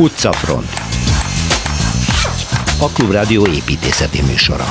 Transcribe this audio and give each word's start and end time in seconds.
Utcafront 0.00 0.68
A 2.78 2.88
Klubrádió 2.88 3.46
építészeti 3.46 4.22
műsora 4.22 4.64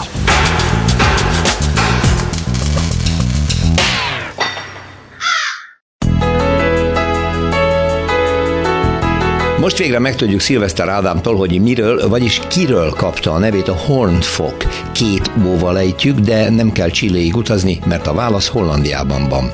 Most 9.60 9.78
végre 9.78 10.00
megtudjuk 10.00 10.40
Szilveszter 10.40 10.90
Ádámtól, 10.90 11.36
hogy 11.36 11.62
miről, 11.62 12.10
vagyis 12.10 12.42
kiről 12.48 12.90
kapta 12.90 13.32
a 13.32 13.38
nevét 13.38 13.68
a 13.68 13.76
Hornfok. 13.76 14.66
Két 14.92 15.32
óval 15.46 15.78
ejtjük, 15.78 16.20
de 16.20 16.50
nem 16.50 16.72
kell 16.72 16.90
Csilléig 16.90 17.36
utazni, 17.36 17.80
mert 17.86 18.08
a 18.08 18.14
válasz 18.14 18.48
Hollandiában 18.48 19.30
van. 19.30 19.52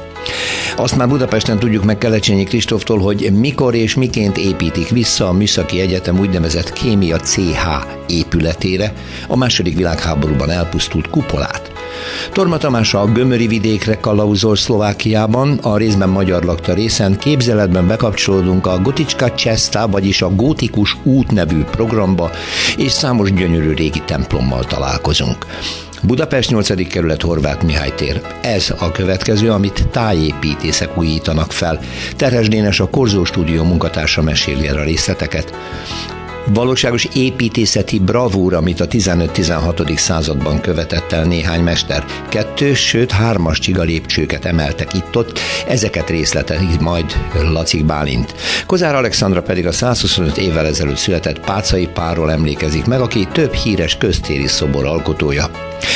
Azt 0.77 0.95
már 0.95 1.07
Budapesten 1.07 1.59
tudjuk 1.59 1.83
meg 1.83 1.97
Kelecsényi 1.97 2.43
Kristóftól, 2.43 2.99
hogy 2.99 3.31
mikor 3.33 3.75
és 3.75 3.95
miként 3.95 4.37
építik 4.37 4.89
vissza 4.89 5.27
a 5.27 5.33
Műszaki 5.33 5.79
Egyetem 5.79 6.19
úgynevezett 6.19 6.73
Kémia 6.73 7.19
CH 7.19 7.67
épületére 8.07 8.93
a 9.27 9.35
második 9.35 9.75
világháborúban 9.75 10.49
elpusztult 10.49 11.09
kupolát. 11.09 11.71
Torma 12.31 12.57
Tamás 12.57 12.93
a 12.93 13.05
Gömöri 13.05 13.47
vidékre 13.47 13.99
kalauzol 13.99 14.55
Szlovákiában, 14.55 15.57
a 15.61 15.77
részben 15.77 16.09
magyar 16.09 16.43
lakta 16.43 16.73
részen 16.73 17.17
képzeletben 17.17 17.87
bekapcsolódunk 17.87 18.67
a 18.67 18.79
Goticska 18.79 19.33
Cseszta, 19.33 19.87
vagyis 19.87 20.21
a 20.21 20.35
Gótikus 20.35 20.97
út 21.03 21.31
nevű 21.31 21.63
programba, 21.63 22.31
és 22.77 22.91
számos 22.91 23.33
gyönyörű 23.33 23.73
régi 23.73 24.01
templommal 24.05 24.63
találkozunk. 24.63 25.45
Budapest 26.07 26.49
8. 26.49 26.87
kerület 26.87 27.21
Horváth 27.21 27.65
Mihály 27.65 27.93
tér. 27.95 28.21
Ez 28.41 28.73
a 28.79 28.91
következő, 28.91 29.51
amit 29.51 29.87
tájépítészek 29.87 30.97
újítanak 30.97 31.51
fel. 31.51 31.79
Terhes 32.15 32.47
Dénes 32.47 32.79
a 32.79 32.89
Korzó 32.89 33.23
Stúdió 33.23 33.63
munkatársa 33.63 34.21
meséli 34.21 34.67
el 34.67 34.77
a 34.77 34.83
részleteket 34.83 35.53
valóságos 36.53 37.07
építészeti 37.13 37.99
bravúr, 37.99 38.53
amit 38.53 38.79
a 38.79 38.87
15-16. 38.87 39.97
században 39.97 40.61
követett 40.61 41.11
el 41.11 41.23
néhány 41.23 41.61
mester. 41.61 42.05
Kettő, 42.29 42.73
sőt 42.73 43.11
hármas 43.11 43.59
csiga 43.59 43.81
lépcsőket 43.81 44.45
emeltek 44.45 44.93
itt-ott, 44.93 45.39
ezeket 45.67 46.09
részletezik 46.09 46.79
majd 46.79 47.05
Lacik 47.33 47.85
Bálint. 47.85 48.35
Kozár 48.65 48.95
Alexandra 48.95 49.41
pedig 49.41 49.67
a 49.67 49.71
125 49.71 50.37
évvel 50.37 50.65
ezelőtt 50.65 50.97
született 50.97 51.39
Pácai 51.39 51.87
párról 51.87 52.31
emlékezik 52.31 52.85
meg, 52.85 53.01
aki 53.01 53.27
több 53.31 53.53
híres 53.53 53.97
köztéri 53.97 54.47
szobor 54.47 54.85
alkotója. 54.85 55.49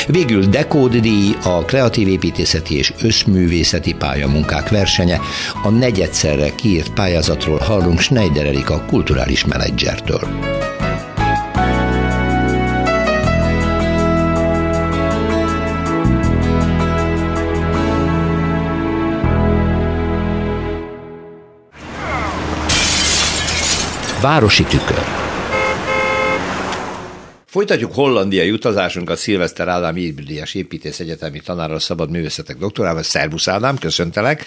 Végül 0.08 0.46
Dekód 0.46 0.98
a 1.44 1.66
kreatív 1.66 2.08
építészeti 2.08 2.78
és 2.78 2.94
összművészeti 3.02 3.94
pályamunkák 3.94 4.70
versenye, 4.70 5.20
a 5.64 5.70
negyedszerre 5.70 6.56
kiírt 6.56 6.94
pályázatról 6.94 7.58
hallunk 7.58 8.00
Schneider 8.00 8.46
Erika 8.46 8.86
kulturális 8.86 9.46
menedzsertől. 9.46 10.39
Városi 24.22 24.64
tükör. 24.64 25.04
Folytatjuk 27.46 27.94
hollandiai 27.94 28.52
utazásunkat 28.52 29.18
Szilveszter 29.18 29.68
Ádám 29.68 29.98
Írbüdiás 29.98 30.54
építész 30.54 31.00
egyetemi 31.00 31.40
tanára 31.40 31.80
szabad 31.80 32.10
művészetek 32.10 32.58
doktorával. 32.58 33.04
Szervusz 33.04 33.48
Ádám, 33.48 33.78
köszöntelek. 33.78 34.46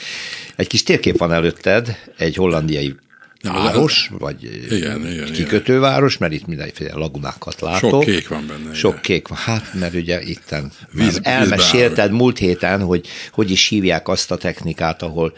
Egy 0.56 0.66
kis 0.66 0.82
térkép 0.82 1.18
van 1.18 1.32
előtted, 1.32 1.96
egy 2.16 2.36
hollandiai 2.36 2.94
város, 3.42 4.10
vagy 4.18 4.66
igen, 4.70 5.12
igen, 5.12 5.32
kikötőváros, 5.32 6.18
mert 6.18 6.32
itt 6.32 6.46
mindenféle 6.46 6.94
lagunákat 6.94 7.60
látok. 7.60 7.90
Sok 7.90 8.04
kék 8.04 8.28
van 8.28 8.46
benne. 8.46 8.74
Sok 8.74 8.90
igen. 8.90 9.02
kék 9.02 9.28
van. 9.28 9.38
Hát, 9.38 9.74
mert 9.74 9.94
ugye 9.94 10.22
itten 10.22 10.72
Víz, 10.92 11.20
elmesélted 11.22 12.12
múlt 12.12 12.38
héten, 12.38 12.80
hogy 12.80 13.08
hogy 13.32 13.50
is 13.50 13.68
hívják 13.68 14.08
azt 14.08 14.30
a 14.30 14.36
technikát, 14.36 15.02
ahol 15.02 15.32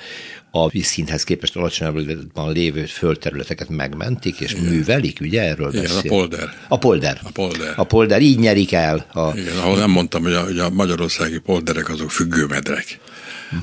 a 0.56 0.69
vízszinthez 0.69 1.25
képest 1.25 1.56
alacsonyabban 1.56 2.53
lévő 2.53 2.84
földterületeket 2.84 3.69
megmentik, 3.69 4.41
és 4.41 4.53
Igen. 4.53 4.65
művelik, 4.65 5.19
ugye 5.20 5.42
erről 5.42 5.69
Igen, 5.69 5.82
beszél? 5.82 5.98
a 6.04 6.09
polder. 6.09 6.53
A 6.69 6.78
polder. 6.78 7.20
A 7.22 7.31
polder. 7.31 7.72
A 7.76 7.84
polder, 7.84 8.20
így 8.20 8.38
nyerik 8.38 8.72
el. 8.72 9.06
A... 9.12 9.37
Igen, 9.37 9.56
ahol 9.56 9.78
nem 9.78 9.91
mondtam, 9.91 10.22
hogy 10.22 10.32
a, 10.32 10.43
hogy 10.43 10.59
a 10.59 10.70
magyarországi 10.70 11.38
polderek 11.38 11.88
azok 11.88 12.10
függőmedrek. 12.10 12.98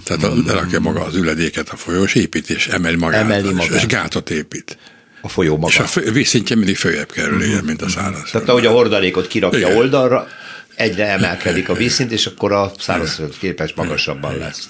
Tehát 0.04 0.24
a, 0.24 0.34
lerakja 0.46 0.80
maga 0.80 1.04
az 1.04 1.16
üledéket 1.16 1.70
a 1.70 1.76
folyó, 1.76 2.04
és 2.04 2.16
épít, 2.16 2.50
és 2.50 2.68
emeli 2.68 2.96
magát, 2.96 3.22
emeli 3.22 3.54
magát. 3.54 3.82
és 3.82 3.86
gátat 3.86 4.30
épít. 4.30 4.78
A 5.22 5.30
folyó 5.30 5.58
maga. 5.58 5.74
És 5.74 5.80
a 5.80 6.12
vízszintje 6.12 6.56
mindig 6.56 6.78
följebb 6.78 7.12
kerül, 7.12 7.38
uh-huh. 7.38 7.62
mint 7.62 7.82
a 7.82 7.90
száraz. 7.90 8.32
Tehát 8.32 8.50
ahogy 8.50 8.66
a 8.66 8.72
hordalékot 8.72 9.28
kirakja 9.28 9.60
Igen. 9.60 9.76
oldalra, 9.76 10.28
egyre 10.76 11.08
emelkedik 11.08 11.70
a 11.70 11.74
vízszint, 11.74 12.12
és 12.12 12.26
akkor 12.26 12.52
a 12.52 12.72
szárazföld 12.80 13.38
képes 13.38 13.74
magasabban 13.74 14.38
lesz. 14.38 14.70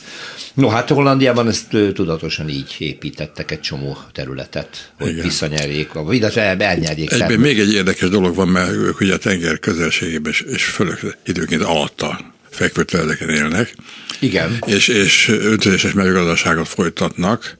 No, 0.54 0.68
hát 0.68 0.90
Hollandiában 0.90 1.48
ezt 1.48 1.68
tudatosan 1.94 2.50
így 2.50 2.76
építettek 2.78 3.52
egy 3.52 3.60
csomó 3.60 3.98
területet, 4.12 4.92
hogy 5.00 5.10
Igen. 5.10 5.24
visszanyerjék, 5.24 5.90
illetve 6.10 6.42
elnyerjék. 6.42 7.12
Egyben 7.12 7.40
még 7.40 7.60
egy 7.60 7.74
érdekes 7.74 8.10
dolog 8.10 8.36
van, 8.36 8.48
mert 8.48 8.72
ők 8.72 9.00
ugye 9.00 9.14
a 9.14 9.18
tenger 9.18 9.60
közelségében 9.60 10.32
és, 10.32 10.42
és 10.42 10.64
fölök 10.64 11.18
időnként 11.26 11.62
alatta 11.62 12.34
fekvő 12.50 12.86
élnek. 13.30 13.76
Igen. 14.20 14.60
És, 14.66 14.88
és 14.88 15.28
öntözéses 15.30 15.94
mezőgazdaságot 15.94 16.68
folytatnak, 16.68 17.58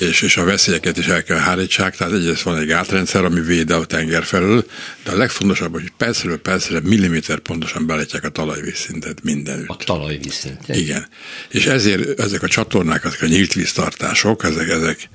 és, 0.00 0.22
és 0.22 0.36
a 0.36 0.44
veszélyeket 0.44 0.96
is 0.96 1.06
el 1.06 1.22
kell 1.22 1.38
hárítsák, 1.38 1.96
tehát 1.96 2.12
egyrészt 2.12 2.42
van 2.42 2.58
egy 2.58 2.66
gátrendszer, 2.66 3.24
ami 3.24 3.40
véd 3.40 3.70
a 3.70 3.84
tenger 3.84 4.24
felől, 4.24 4.66
de 5.04 5.10
a 5.10 5.16
legfontosabb, 5.16 5.72
hogy 5.72 5.92
percről 5.96 6.38
percre 6.38 6.80
milliméter 6.80 7.38
pontosan 7.38 7.86
beletják 7.86 8.24
a 8.24 8.28
talajvízszintet 8.28 9.22
mindenütt. 9.22 9.68
A 9.68 9.76
talajvízszintet? 9.76 10.76
Igen. 10.76 11.06
És 11.48 11.66
ezért 11.66 12.20
ezek 12.20 12.42
a 12.42 12.48
csatornák, 12.48 13.04
ezek 13.04 13.22
a 13.22 13.26
nyílt 13.26 13.52
víztartások, 13.52 14.44
ezek, 14.44 14.68
ezek 14.68 15.08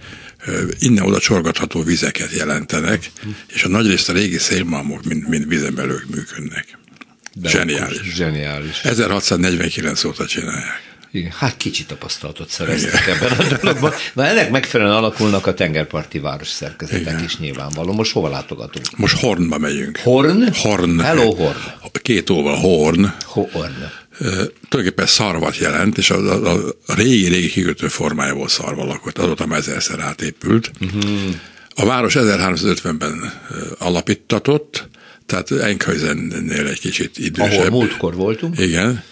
innen-oda 0.79 1.19
csorgatható 1.19 1.83
vizeket 1.83 2.31
jelentenek, 2.31 3.11
és 3.47 3.63
a 3.63 3.67
nagy 3.67 3.87
részt 3.87 4.09
a 4.09 4.13
régi 4.13 4.37
szélmalmok 4.37 5.03
mind 5.03 5.47
vízen 5.47 5.75
belül 5.75 6.01
működnek. 6.07 6.77
De 7.33 7.49
zseniális. 7.49 8.01
Zseniális. 8.01 8.79
1649 8.83 10.03
óta 10.03 10.25
csinálják. 10.25 10.94
Igen, 11.15 11.31
hát 11.31 11.57
kicsi 11.57 11.85
tapasztalatot 11.85 12.49
szereztek 12.49 13.07
ebben 13.07 13.31
a 13.31 13.57
dologban. 13.61 13.91
Na 14.13 14.25
ennek 14.25 14.51
megfelelően 14.51 14.95
alakulnak 14.95 15.47
a 15.47 15.53
tengerparti 15.53 16.19
város 16.19 16.47
szerkezetek 16.47 17.01
Igen. 17.01 17.23
is 17.23 17.37
nyilvánvaló. 17.37 17.93
Most 17.93 18.11
hova 18.11 18.29
látogatunk? 18.29 18.85
Most 18.97 19.19
Hornba 19.19 19.57
megyünk. 19.57 19.97
Horn? 19.97 20.53
Horn. 20.53 20.99
Hello 20.99 21.33
Horn. 21.33 21.57
Két 22.01 22.29
óval 22.29 22.55
Horn. 22.55 23.13
Horn. 23.25 23.91
Uh, 24.19 24.29
tulajdonképpen 24.69 25.05
szarvat 25.05 25.57
jelent, 25.57 25.97
és 25.97 26.09
a, 26.09 26.17
a, 26.17 26.73
a 26.85 26.93
régi-régi 26.95 27.49
kikötő 27.49 27.87
formája 27.87 28.33
volt 28.33 28.49
szarva 28.49 28.85
lakott, 28.85 29.17
azóta 29.17 29.45
már 29.45 29.59
ezerszer 29.59 29.99
átépült. 29.99 30.71
Uh-huh. 30.81 31.03
A 31.75 31.85
város 31.85 32.15
1350-ben 32.17 33.33
alapítatott, 33.79 34.87
tehát 35.25 35.51
Enkhuizennél 35.51 36.67
egy 36.67 36.79
kicsit 36.79 37.17
idősebb. 37.17 37.51
Ahol 37.51 37.69
múltkor 37.69 38.15
voltunk. 38.15 38.59
Igen 38.59 39.03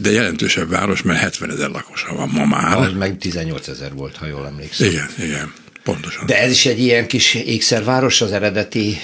de 0.00 0.10
jelentősebb 0.10 0.68
város, 0.68 1.02
mert 1.02 1.20
70 1.20 1.50
ezer 1.50 1.68
lakosa 1.68 2.14
van 2.14 2.28
ma 2.28 2.44
már. 2.44 2.76
Az 2.76 2.92
meg 2.92 3.18
18 3.18 3.68
ezer 3.68 3.94
volt, 3.94 4.16
ha 4.16 4.26
jól 4.26 4.46
emlékszem. 4.46 4.88
Igen, 4.88 5.08
igen. 5.18 5.52
Pontosan. 5.82 6.26
De 6.26 6.40
ez 6.40 6.50
is 6.50 6.66
egy 6.66 6.80
ilyen 6.80 7.06
kis 7.06 7.34
ékszerváros 7.34 8.20
az 8.20 8.32
eredeti 8.32 8.98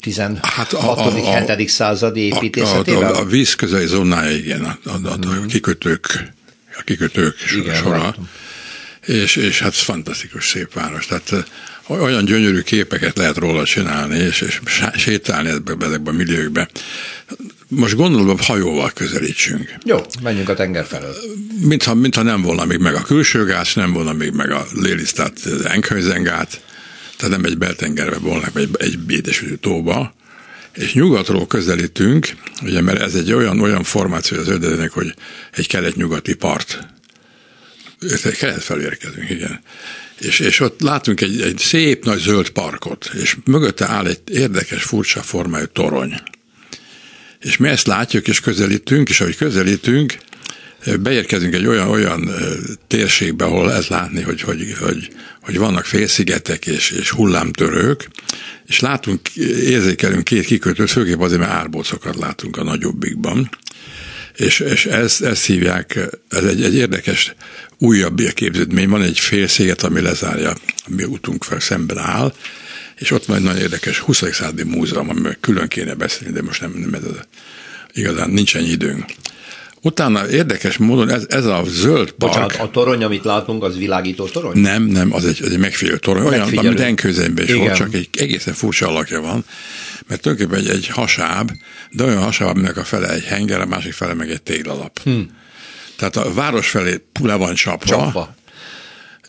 16. 0.00 0.44
Hát 0.44 0.72
a, 0.72 0.98
a, 0.98 1.06
a, 1.06 1.54
7. 1.56 1.68
századi 1.68 2.20
építészetével? 2.20 3.14
A, 3.14 3.16
a, 3.16 3.20
a 3.20 3.24
víz 3.24 3.54
közeli 3.54 3.86
zónája, 3.86 4.36
igen, 4.36 4.64
a, 4.64 4.78
a, 4.84 5.08
a, 5.08 5.12
a 5.12 5.46
kikötők, 5.46 6.32
a 6.78 6.82
kikötők 6.84 7.36
igen, 7.56 7.74
sora. 7.74 8.14
És, 9.06 9.36
és 9.36 9.60
hát 9.60 9.74
fantasztikus 9.74 10.48
szép 10.48 10.72
város. 10.72 11.06
Tehát 11.06 11.50
olyan 11.86 12.24
gyönyörű 12.24 12.60
képeket 12.60 13.16
lehet 13.16 13.36
róla 13.36 13.64
csinálni, 13.64 14.18
és, 14.18 14.40
és 14.40 14.60
sétálni 14.96 15.48
ezekbe, 15.48 15.86
ezekbe 15.86 16.10
a 16.10 16.14
milliókbe. 16.14 16.68
Most 17.68 17.94
gondolom, 17.94 18.38
hajóval 18.38 18.90
közelítsünk. 18.94 19.74
Jó, 19.84 19.98
menjünk 20.22 20.48
a 20.48 20.54
tenger 20.54 20.84
felől. 20.84 21.14
Mintha, 21.60 21.94
mintha 21.94 22.22
nem 22.22 22.42
volna 22.42 22.64
még 22.64 22.78
meg 22.78 22.94
a 22.94 23.02
külső 23.02 23.44
gáz, 23.44 23.74
nem 23.74 23.92
volna 23.92 24.12
még 24.12 24.32
meg 24.32 24.50
a 24.50 24.66
Lélisztát, 24.74 25.46
Enkhuizengát, 25.64 26.62
tehát 27.16 27.36
nem 27.36 27.44
egy 27.44 27.58
beltengerbe 27.58 28.18
volna, 28.18 28.46
egy, 28.54 28.68
egy 28.78 28.98
édesütő 29.08 29.56
tóba, 29.56 30.14
és 30.72 30.92
nyugatról 30.92 31.46
közelítünk, 31.46 32.28
ugye, 32.62 32.80
mert 32.80 33.00
ez 33.00 33.14
egy 33.14 33.32
olyan, 33.32 33.60
olyan 33.60 33.82
formáció 33.82 34.38
az 34.38 34.48
ödelének, 34.48 34.90
hogy 34.90 35.14
egy 35.52 35.66
kelet-nyugati 35.66 36.34
part. 36.34 36.86
Kelet 38.38 38.62
felé 38.62 38.82
érkezünk, 38.82 39.30
igen. 39.30 39.60
És, 40.20 40.40
és 40.40 40.60
ott 40.60 40.80
látunk 40.80 41.20
egy, 41.20 41.40
egy 41.40 41.58
szép 41.58 42.04
nagy 42.04 42.18
zöld 42.18 42.50
parkot, 42.50 43.10
és 43.22 43.36
mögötte 43.44 43.88
áll 43.88 44.06
egy 44.06 44.20
érdekes, 44.32 44.82
furcsa 44.82 45.22
formájú 45.22 45.66
torony. 45.72 46.14
És 47.40 47.56
mi 47.56 47.68
ezt 47.68 47.86
látjuk, 47.86 48.28
és 48.28 48.40
közelítünk, 48.40 49.08
és 49.08 49.20
ahogy 49.20 49.36
közelítünk, 49.36 50.18
beérkezünk 51.00 51.54
egy 51.54 51.66
olyan, 51.66 51.88
olyan 51.88 52.30
térségbe, 52.86 53.44
ahol 53.44 53.66
lehet 53.66 53.88
látni, 53.88 54.22
hogy, 54.22 54.40
hogy, 54.40 54.74
hogy, 54.80 55.08
hogy 55.42 55.58
vannak 55.58 55.84
félszigetek 55.84 56.66
és, 56.66 56.90
és 56.90 57.10
hullámtörők, 57.10 58.08
és 58.66 58.80
látunk, 58.80 59.28
érzékelünk 59.62 60.24
két 60.24 60.44
kikötőt, 60.44 60.90
főképp 60.90 61.20
azért, 61.20 61.40
mert 61.40 61.52
árbócokat 61.52 62.16
látunk 62.16 62.56
a 62.56 62.62
nagyobbikban, 62.62 63.50
és, 64.36 64.60
és 64.60 64.86
ezt, 64.86 65.22
ezt 65.22 65.44
hívják, 65.44 65.98
ez 66.28 66.44
egy, 66.44 66.62
egy 66.62 66.74
érdekes 66.74 67.34
újabb 67.78 68.20
képződmény, 68.34 68.88
van 68.88 69.02
egy 69.02 69.18
félsziget, 69.18 69.82
ami 69.82 70.00
lezárja, 70.00 70.52
ami 70.86 71.04
utunk 71.04 71.44
fel 71.44 71.60
szemben 71.60 71.98
áll, 71.98 72.32
és 72.98 73.10
ott 73.10 73.24
van 73.24 73.36
egy 73.36 73.42
nagyon 73.42 73.60
érdekes 73.60 73.98
20. 73.98 74.16
századi 74.16 74.62
múzeum, 74.62 75.08
amiről 75.08 75.36
külön 75.40 75.68
kéne 75.68 75.94
beszélni, 75.94 76.34
de 76.34 76.42
most 76.42 76.60
nem, 76.60 76.72
nem 76.76 76.94
ez 76.94 77.04
az, 77.04 77.20
igazán 77.92 78.30
nincs 78.30 78.56
ennyi 78.56 78.68
időnk. 78.68 79.04
Utána 79.82 80.28
érdekes 80.28 80.76
módon 80.76 81.10
ez, 81.10 81.26
ez 81.28 81.44
a 81.44 81.62
zöld 81.66 82.10
park... 82.10 82.32
Bocsánat, 82.32 82.56
a 82.56 82.70
torony, 82.70 83.04
amit 83.04 83.24
látunk, 83.24 83.64
az 83.64 83.76
világító 83.76 84.26
torony? 84.26 84.58
Nem, 84.58 84.82
nem, 84.82 85.14
az 85.14 85.24
egy, 85.24 85.40
egy 85.44 85.58
megfigyelő 85.58 85.98
torony. 85.98 86.26
Olyan, 86.26 86.38
megfigyelő. 86.38 86.68
amit 86.68 86.80
Enkőzenben 86.80 87.44
is 87.44 87.52
volt, 87.52 87.74
csak 87.74 87.94
egy 87.94 88.08
egészen 88.18 88.54
furcsa 88.54 88.88
alakja 88.88 89.20
van, 89.20 89.44
mert 90.06 90.20
tulajdonképpen 90.20 90.64
egy, 90.64 90.76
egy 90.76 90.86
hasáb, 90.88 91.50
de 91.90 92.04
olyan 92.04 92.22
hasáb, 92.22 92.48
aminek 92.48 92.76
a 92.76 92.84
fele 92.84 93.08
egy 93.08 93.24
henger, 93.24 93.60
a 93.60 93.66
másik 93.66 93.92
fele 93.92 94.14
meg 94.14 94.30
egy 94.30 94.42
téglalap. 94.42 94.98
Hmm. 95.02 95.26
Tehát 95.96 96.16
a 96.16 96.32
város 96.32 96.68
felé 96.68 97.02
le 97.22 97.34
van 97.34 97.54
csapva, 97.54 97.86
csapva. 97.86 98.34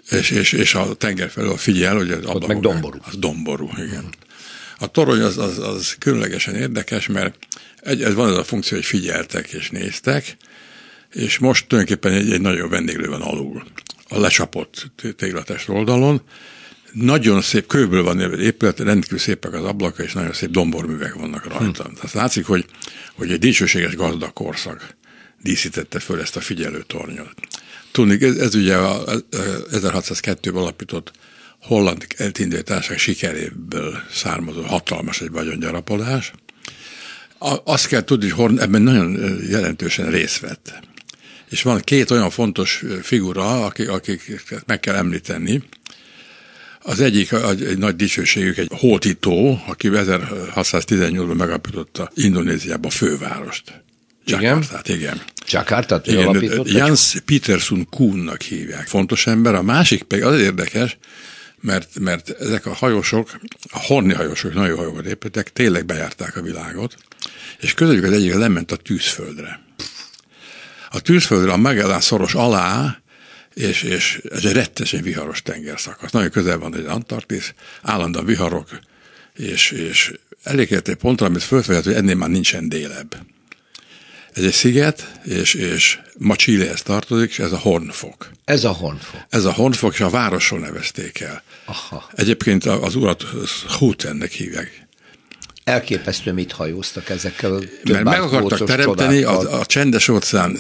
És, 0.10 0.32
és, 0.32 0.52
és 0.52 0.76
a 0.76 0.94
tenger 0.94 1.30
felől 1.30 1.58
figyel, 1.58 1.96
hogy 1.96 2.12
az 2.12 2.26
Ott 2.26 2.48
meg 2.48 2.60
domború. 2.60 2.98
Az 3.02 3.18
domború, 3.18 3.70
igen. 3.78 4.14
A 4.78 4.88
torony 4.88 5.22
az, 5.22 5.38
az, 5.38 5.58
az 5.58 5.96
különlegesen 6.00 6.56
érdekes, 6.56 7.08
mert 7.08 7.38
egy, 7.82 8.04
ez 8.04 8.14
van 8.14 8.30
ez 8.30 8.38
a 8.38 8.44
funkció, 8.44 8.78
hogy 8.78 8.86
figyeltek 8.86 9.48
és 9.52 9.70
néztek, 9.70 10.38
és 11.14 11.38
most 11.38 11.68
tulajdonképpen 11.68 12.14
egy, 12.14 12.32
egy 12.32 12.42
nagyon 12.42 12.70
vendéglő 12.70 13.08
van 13.08 13.22
alul, 13.22 13.64
a 14.10 14.20
lecsapott 14.20 14.92
téglatest 15.16 15.70
oldalon. 15.70 16.22
Nagyon 16.92 17.42
szép, 17.42 17.68
kőből 17.68 18.04
van 18.04 18.40
épület, 18.40 18.80
rendkívül 18.80 19.18
szépek 19.18 19.54
az 19.54 19.64
ablaka, 19.64 20.04
és 20.04 20.14
nagyon 20.14 20.34
szép 20.34 20.50
domborművek 20.50 21.14
vannak 21.14 21.46
rajta. 21.48 21.84
Hm. 21.84 21.94
Tehát 21.94 22.12
látszik, 22.14 22.46
hogy, 22.46 22.66
hogy 23.16 23.32
egy 23.32 23.40
dicsőséges 23.40 23.96
gazdag 23.96 24.34
korszak 24.34 24.98
díszítette 25.42 26.00
föl 26.00 26.20
ezt 26.20 26.36
a 26.36 26.42
figyelőtornyot. 26.42 27.34
Tudni, 27.92 28.24
ez, 28.26 28.36
ez 28.36 28.56
ugye 28.56 28.76
a 28.76 29.04
1602-ben 29.72 30.62
alapított 30.62 31.12
holland 31.62 32.06
eltinduló 32.18 32.62
társaság 32.62 32.98
sikeréből 32.98 34.04
származó 34.12 34.62
hatalmas 34.62 35.22
egy 35.22 35.32
vagyongyarapodás. 35.32 36.32
Azt 37.64 37.88
kell 37.88 38.04
tudni, 38.04 38.30
hogy 38.30 38.40
Horn 38.40 38.60
ebben 38.60 38.82
nagyon 38.82 39.40
jelentősen 39.50 40.10
részt 40.10 40.40
vett. 40.40 40.80
És 41.50 41.62
van 41.62 41.80
két 41.80 42.12
olyan 42.12 42.30
fontos 42.30 42.84
figura, 43.02 43.66
akik, 43.66 43.90
akiket 43.90 44.64
meg 44.66 44.80
kell 44.80 44.96
említeni. 44.96 45.64
Az 46.82 47.00
egyik 47.00 47.32
egy 47.32 47.78
nagy 47.78 47.96
dicsőségük, 47.96 48.58
egy 48.58 48.72
hótító, 48.76 49.62
aki 49.68 49.90
1618-ban 49.94 51.36
megalapította 51.36 52.12
Indonéziába 52.14 52.88
a 52.88 52.92
fővárost. 52.92 53.84
Jakartát, 54.30 54.88
igen. 54.88 55.00
igen. 55.00 55.22
Jakartát 55.48 56.08
igen, 56.08 56.64
Jans 56.66 57.16
Peterson 57.26 57.90
Kuhnnak 57.90 58.42
hívják. 58.42 58.88
Fontos 58.88 59.28
ember. 59.28 59.56
A 59.56 59.62
másik 59.62 60.04
pedig 60.04 60.26
az 60.26 60.40
érdekes, 60.40 60.98
mert, 61.62 62.00
mert 62.00 62.30
ezek 62.30 62.66
a 62.66 62.74
hajósok, 62.74 63.40
a 63.72 63.80
horni 63.80 64.14
hajósok, 64.14 64.54
nagyon 64.54 64.78
hajókat 64.78 65.06
építettek, 65.06 65.54
tényleg 65.54 65.86
bejárták 65.86 66.38
a 66.38 66.42
világot, 66.42 66.96
és 67.60 67.74
közöttük 67.74 68.04
az 68.04 68.12
egyik 68.12 68.34
lement 68.34 68.72
a 68.72 68.76
tűzföldre. 68.76 69.60
A 70.90 71.00
tűzföldre 71.02 71.52
a 71.52 71.58
Magellan 71.58 72.02
szoros 72.02 72.34
alá, 72.34 73.02
és, 73.54 73.82
és 73.82 74.22
ez 74.32 74.46
egy 74.46 74.54
rettesen 74.54 75.02
viharos 75.02 75.42
tengerszakasz. 75.42 76.12
Nagyon 76.12 76.30
közel 76.30 76.58
van 76.58 76.76
egy 76.76 76.86
Antarktisz, 76.86 77.54
állandóan 77.82 78.26
viharok, 78.26 78.80
és, 79.36 79.72
és 79.72 80.14
elég 80.44 80.72
egy 80.72 80.96
pontra, 80.96 81.26
amit 81.26 81.44
fölfejezett, 81.44 81.86
hogy 81.86 82.02
ennél 82.02 82.16
már 82.16 82.30
nincsen 82.30 82.70
délebb. 82.70 83.16
Ez 84.34 84.44
egy 84.44 84.54
sziget, 84.54 85.12
és, 85.24 85.54
és 85.54 86.00
ma 86.18 86.36
Chilehez 86.36 86.82
tartozik, 86.82 87.30
és 87.30 87.40
ez 87.40 87.52
a 87.52 87.58
Hornfok. 87.58 88.32
Ez 88.46 88.64
a 88.64 88.72
Hornfok. 88.72 89.20
Ez 89.30 89.46
a 89.46 89.52
Hornfok, 89.52 89.94
és 89.94 90.02
a 90.02 90.10
városról 90.10 90.60
nevezték 90.60 91.20
el. 91.20 91.44
Aha. 91.66 92.10
Egyébként 92.16 92.66
az 92.66 92.96
urat 92.96 93.26
Hutennek 93.80 94.32
hívják. 94.32 94.88
Elképesztő, 95.64 96.34
mit 96.34 96.52
hajóztak 96.52 97.10
ezekkel 97.10 97.54
a 97.54 97.60
Mert 97.84 98.04
meg 98.04 98.22
akartak 98.22 98.68
teremteni 98.68 99.24
a, 99.24 99.60
a 99.60 99.66
csendes 99.66 100.08
óceán 100.08 100.58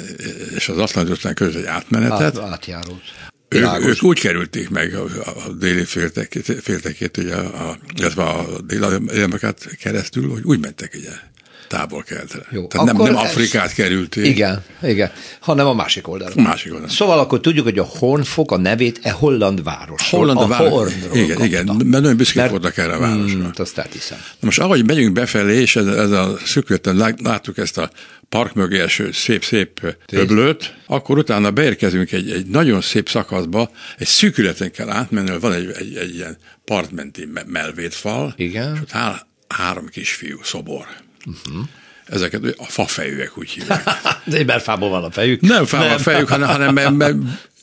és 0.55 0.69
az 0.69 0.77
Atlanti 0.77 1.11
óceán 1.11 1.33
között 1.33 1.61
egy 1.61 1.65
átmenetet. 1.65 2.37
Át, 2.37 2.51
átjárót. 2.51 3.01
Ők, 3.49 3.85
ők 3.85 4.03
úgy 4.03 4.19
kerülték 4.19 4.69
meg 4.69 4.93
a, 4.93 5.05
a 5.25 5.51
déli 5.53 5.83
féltekét, 5.83 6.61
féltekét 6.61 7.17
ugye, 7.17 7.35
a, 7.35 7.77
illetve 7.95 8.23
a 8.23 8.61
déli 8.61 9.37
keresztül, 9.79 10.29
hogy 10.29 10.43
úgy 10.43 10.59
mentek 10.59 10.93
ugye 10.97 11.11
távol 11.69 12.03
keltre. 12.03 12.39
Jó, 12.51 12.67
Tehát 12.67 12.85
nem, 12.85 12.97
nem 12.97 13.15
Afrikát 13.15 13.65
ez... 13.65 13.73
kerülték. 13.73 14.25
Igen, 14.25 14.63
igen, 14.83 15.11
hanem 15.39 15.67
a 15.67 15.73
másik 15.73 16.07
oldalon. 16.07 16.37
A 16.37 16.41
másik 16.41 16.71
oldalon. 16.71 16.93
Szóval 16.93 17.19
akkor 17.19 17.39
tudjuk, 17.39 17.65
hogy 17.65 17.79
a 17.79 17.83
Hornfok 17.83 18.51
a 18.51 18.57
nevét 18.57 18.99
e 19.01 19.11
holland 19.11 19.63
város. 19.63 20.09
Holland 20.09 20.39
a, 20.39 20.47
város. 20.47 20.91
Igen, 21.13 21.27
kapta. 21.27 21.45
igen, 21.45 21.65
mert 21.65 21.83
nagyon 21.83 22.17
büszkék 22.17 22.49
voltak 22.49 22.77
erre 22.77 22.93
a 22.93 22.99
városra. 22.99 23.51
Azt 23.55 23.77
elhiszem. 23.77 24.17
Na 24.17 24.37
most 24.39 24.59
ahogy 24.59 24.85
megyünk 24.85 25.13
befelé, 25.13 25.61
és 25.61 25.75
ez, 25.75 25.85
ez 25.85 26.11
a 26.11 26.37
szükületen 26.45 27.15
láttuk 27.23 27.57
ezt 27.57 27.77
a 27.77 27.89
park 28.29 28.53
mögé 28.53 28.79
eső 28.79 29.11
szép-szép 29.11 29.95
öblőt, 30.11 30.75
akkor 30.87 31.17
utána 31.17 31.51
beérkezünk 31.51 32.11
egy, 32.11 32.31
egy 32.31 32.45
nagyon 32.45 32.81
szép 32.81 33.09
szakaszba, 33.09 33.71
egy 33.97 34.07
szűkületen 34.07 34.71
kell 34.71 34.89
átmenni, 34.89 35.39
van 35.39 35.53
egy, 35.53 35.71
egy, 35.79 35.95
egy 35.95 36.15
ilyen 36.15 36.37
partmenti 36.65 37.29
melvédfal, 37.45 38.33
Igen. 38.37 38.73
és 38.73 38.81
ott 38.81 38.93
áll 38.93 39.27
három 39.47 39.87
kisfiú 39.87 40.39
szobor. 40.43 40.85
Uh-huh. 41.25 41.67
Ezeket 42.05 42.55
a 42.57 42.63
fafejűek 42.63 43.37
úgy 43.37 43.49
hívják. 43.49 43.83
De 44.25 44.37
egy 44.37 44.61
fából 44.61 44.89
van 44.89 45.03
a 45.03 45.11
fejük? 45.11 45.41
Nem 45.41 45.65
fából 45.65 45.89
a 45.89 45.99
fejük, 45.99 46.27
hanem, 46.27 46.47
hanem 46.47 46.73
mert, 46.73 46.91
mert 46.91 47.15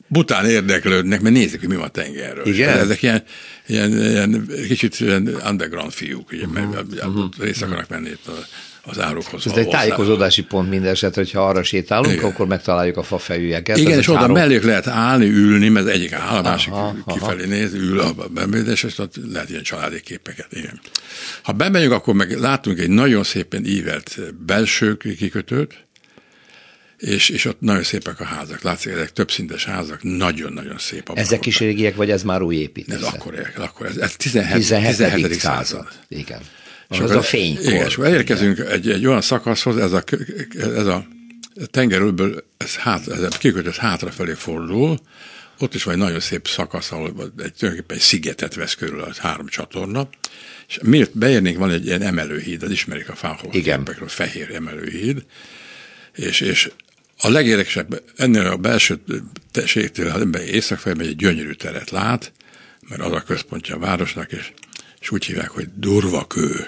bután 0.07 0.45
érdeklődnek, 0.45 1.21
mert 1.21 1.35
nézik, 1.35 1.61
hogy 1.61 1.69
mi 1.69 1.77
van 1.77 1.85
a 1.85 1.89
tengerről. 1.89 2.47
Igen? 2.47 2.79
Ezek 2.79 3.03
ilyen, 3.03 3.23
ilyen, 3.67 3.99
ilyen 3.99 4.47
kicsit 4.69 5.01
ilyen 5.01 5.41
underground 5.49 5.93
fiúk, 5.93 6.33
ugye, 6.33 6.47
uh-huh. 6.47 6.71
mert 6.71 7.05
uh-huh. 7.05 7.29
részt 7.39 7.63
akarnak 7.63 7.89
menni 7.89 8.09
itt 8.09 8.27
a 8.27 8.47
az 8.87 9.01
árukhoz. 9.01 9.47
Ez 9.47 9.53
egy 9.53 9.69
tájékozódási 9.69 10.43
pont 10.43 10.71
minden 10.71 10.91
eset, 10.91 11.15
hogyha 11.15 11.49
arra 11.49 11.63
sétálunk, 11.63 12.13
Igen. 12.13 12.25
akkor 12.25 12.47
megtaláljuk 12.47 12.97
a 12.97 13.03
fafejűeket. 13.03 13.77
Igen, 13.77 13.99
és 13.99 14.09
oda 14.09 14.19
három... 14.19 14.37
mellék 14.37 14.63
lehet 14.63 14.87
állni, 14.87 15.29
ülni, 15.29 15.69
mert 15.69 15.87
egyik 15.87 16.13
áll, 16.13 16.37
a 16.37 16.43
másik 16.43 16.73
aha, 16.73 16.97
kifelé 17.07 17.43
aha. 17.43 17.51
néz, 17.51 17.75
ül 17.75 18.01
a 18.01 18.15
bemérés, 18.31 18.83
és 18.83 18.99
ott 18.99 19.15
lehet 19.33 19.51
ilyen 19.51 19.63
családi 19.63 20.01
képeket. 20.01 20.47
Igen. 20.51 20.81
Ha 21.43 21.53
bemegyünk, 21.53 21.93
akkor 21.93 22.15
meg 22.15 22.39
látunk 22.39 22.79
egy 22.79 22.91
nagyon 22.91 23.25
szépen 23.25 23.65
ívelt 23.65 24.19
belső 24.47 24.97
kikötőt, 24.97 25.85
és, 26.99 27.29
és 27.29 27.45
ott 27.45 27.61
nagyon 27.61 27.83
szépek 27.83 28.21
a 28.21 28.25
házak. 28.25 28.63
Látszik, 28.63 28.93
ezek 28.93 29.13
többszintes 29.13 29.65
házak, 29.65 30.03
nagyon-nagyon 30.03 30.79
szép. 30.79 31.11
Ezek 31.15 31.47
is 31.47 31.59
régiek, 31.59 31.97
vagy 31.97 32.11
ez 32.11 32.23
már 32.23 32.43
új 32.43 32.57
építés? 32.57 32.95
Ez 32.95 33.03
akkor, 33.03 33.53
akkor 33.57 33.87
ez, 33.87 33.97
ez 33.97 34.17
17. 34.17 34.55
17. 34.55 34.97
17. 34.97 35.33
század. 35.41 35.89
Igen. 36.09 36.41
És 36.91 36.99
az 36.99 37.11
a 37.11 37.23
fénykor. 37.23 37.65
Igen, 37.65 37.87
és 37.87 37.97
elérkezünk 37.97 38.59
egy, 38.59 38.91
egy 38.91 39.07
olyan 39.07 39.21
szakaszhoz, 39.21 39.77
ez 39.77 39.93
a, 39.93 40.05
ez 40.59 40.87
a 40.87 41.07
tengerülből, 41.71 42.45
ez, 42.57 42.75
hát, 42.75 43.09
ez 43.09 43.23
a 43.23 43.29
kikötő 43.29 43.71
hátrafelé 43.77 44.33
fordul, 44.33 44.99
ott 45.59 45.75
is 45.75 45.83
van 45.83 45.95
egy 45.95 46.01
nagyon 46.01 46.21
szép 46.21 46.49
szakasz, 46.49 46.93
ahol 46.93 47.07
egy, 47.07 47.53
tulajdonképpen 47.53 47.97
egy 47.97 48.03
szigetet 48.03 48.55
vesz 48.55 48.75
körül 48.75 49.01
a 49.01 49.09
három 49.19 49.47
csatorna, 49.47 50.09
és 50.69 50.79
miért 50.83 51.19
beérnénk, 51.19 51.59
van 51.59 51.71
egy 51.71 51.87
ilyen 51.87 52.03
emelőhíd, 52.03 52.63
az 52.63 52.71
ismerik 52.71 53.09
a 53.09 53.15
fához. 53.15 53.55
Igen. 53.55 53.83
A 54.01 54.09
fehér 54.09 54.55
emelőhíd, 54.55 55.25
és, 56.15 56.41
és 56.41 56.71
a 57.19 57.29
legérdekesebb, 57.29 58.03
ennél 58.17 58.47
a 58.47 58.57
belső 58.57 59.01
tességtől, 59.51 60.11
ha 60.11 60.21
ember 60.21 60.43
észak 60.43 60.85
megy, 60.85 61.07
egy 61.07 61.17
gyönyörű 61.17 61.53
teret 61.53 61.91
lát, 61.91 62.33
mert 62.89 63.01
az 63.01 63.13
a 63.13 63.21
központja 63.21 63.75
a 63.75 63.79
városnak, 63.79 64.33
és 64.33 64.53
és 65.07 65.13
úgy 65.13 65.25
hívják, 65.25 65.49
hogy 65.49 65.69
durvakő. 65.75 66.67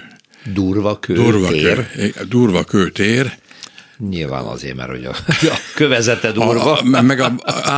Durvakő 0.53 1.15
durva 1.15 1.49
tér? 1.49 1.91
Kő, 1.91 2.13
durva 2.29 2.65
tér. 2.93 3.39
Nyilván 4.09 4.45
azért, 4.45 4.77
mert 4.77 4.91
hogy 4.91 5.05
a, 5.05 5.11
a 5.57 5.59
kövezete 5.75 6.33
durva. 6.33 6.73
A, 6.73 6.97
a, 6.97 7.03
meg 7.03 7.21
a, 7.21 7.33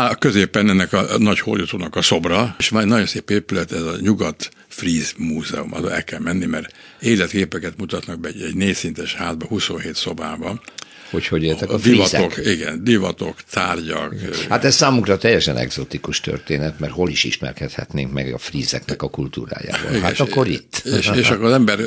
a, 0.09 0.15
középen 0.15 0.69
ennek 0.69 0.93
a, 0.93 1.15
a 1.15 1.19
nagy 1.19 1.41
holjutónak 1.41 1.97
a 1.97 2.03
szobra, 2.03 2.55
és 2.59 2.69
már 2.69 2.85
nagyon 2.85 3.07
szép 3.07 3.31
épület, 3.31 3.73
ez 3.73 3.83
a 3.83 3.97
Nyugat 4.01 4.51
Fríz 4.69 5.15
Múzeum, 5.17 5.75
az 5.75 5.85
el 5.85 6.05
kell 6.05 6.21
menni, 6.21 6.47
mert 6.47 6.75
életképeket 7.01 7.77
mutatnak 7.77 8.21
be 8.21 8.29
egy, 8.29 8.43
egy 8.43 8.55
négyszintes 8.55 9.15
házba, 9.15 9.47
27 9.47 9.95
szobában, 9.95 10.61
hogy 11.11 11.27
hogy 11.27 11.43
éltek 11.43 11.71
a, 11.71 11.75
a 11.75 11.79
divatok, 11.79 12.37
igen, 12.45 12.85
divatok, 12.85 13.43
tárgyak. 13.51 14.15
Hát 14.49 14.65
ez 14.65 14.75
számunkra 14.75 15.19
teljesen 15.19 15.57
egzotikus 15.57 16.21
történet, 16.21 16.79
mert 16.79 16.93
hol 16.93 17.09
is 17.09 17.25
ismerkedhetnénk 17.25 18.13
meg 18.13 18.33
a 18.33 18.39
frízeknek 18.39 19.03
a 19.03 19.09
kultúrájával. 19.09 20.01
Hát 20.01 20.13
és, 20.13 20.21
akkor 20.21 20.49
itt. 20.49 20.83
És, 20.85 21.11
és 21.15 21.31
akkor 21.31 21.45
az 21.45 21.53
ember, 21.53 21.81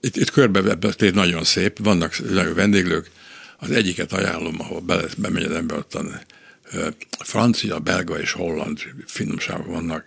itt, 0.00 0.16
itt 0.16 0.30
körbe 0.30 0.76
nagyon 1.12 1.44
szép, 1.44 1.78
vannak 1.82 2.30
nagyon 2.30 2.54
vendéglők, 2.54 3.10
az 3.58 3.70
egyiket 3.70 4.12
ajánlom, 4.12 4.60
ahol 4.60 4.80
be, 4.80 5.00
bemegy 5.16 5.44
az 5.44 5.52
ember, 5.52 5.76
ott 5.76 5.94
francia, 7.18 7.78
belga 7.78 8.20
és 8.20 8.32
holland 8.32 8.78
finomságok 9.06 9.66
vannak, 9.66 10.04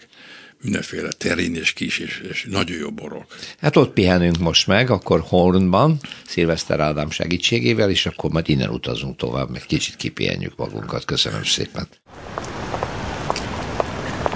mindenféle 0.61 1.11
terin 1.11 1.55
és 1.55 1.73
kis 1.73 1.99
és, 1.99 2.21
és 2.29 2.47
nagyon 2.49 2.77
jó 2.77 2.91
borok. 2.91 3.25
Hát 3.59 3.75
ott 3.75 3.93
pihenünk 3.93 4.37
most 4.37 4.67
meg, 4.67 4.89
akkor 4.89 5.23
Hornban, 5.27 5.99
Szilveszter 6.25 6.79
Ádám 6.79 7.09
segítségével, 7.09 7.89
és 7.89 8.05
akkor 8.05 8.31
majd 8.31 8.49
innen 8.49 8.69
utazunk 8.69 9.15
tovább, 9.15 9.49
meg 9.49 9.61
kicsit 9.61 9.95
kipihenjük 9.95 10.55
magunkat. 10.55 11.05
Köszönöm 11.05 11.43
szépen. 11.43 11.87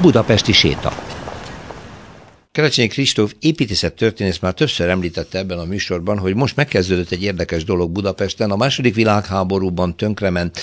Budapesti 0.01 0.51
séta. 0.51 1.02
Kerecsényi 2.53 2.87
Kristóf 2.87 3.33
építészet 3.39 3.93
történész 3.93 4.39
már 4.39 4.53
többször 4.53 4.89
említette 4.89 5.37
ebben 5.37 5.59
a 5.59 5.65
műsorban, 5.65 6.17
hogy 6.17 6.35
most 6.35 6.55
megkezdődött 6.55 7.11
egy 7.11 7.23
érdekes 7.23 7.63
dolog 7.63 7.91
Budapesten. 7.91 8.51
A 8.51 8.55
második 8.55 8.95
világháborúban 8.95 9.97
tönkrement 9.97 10.59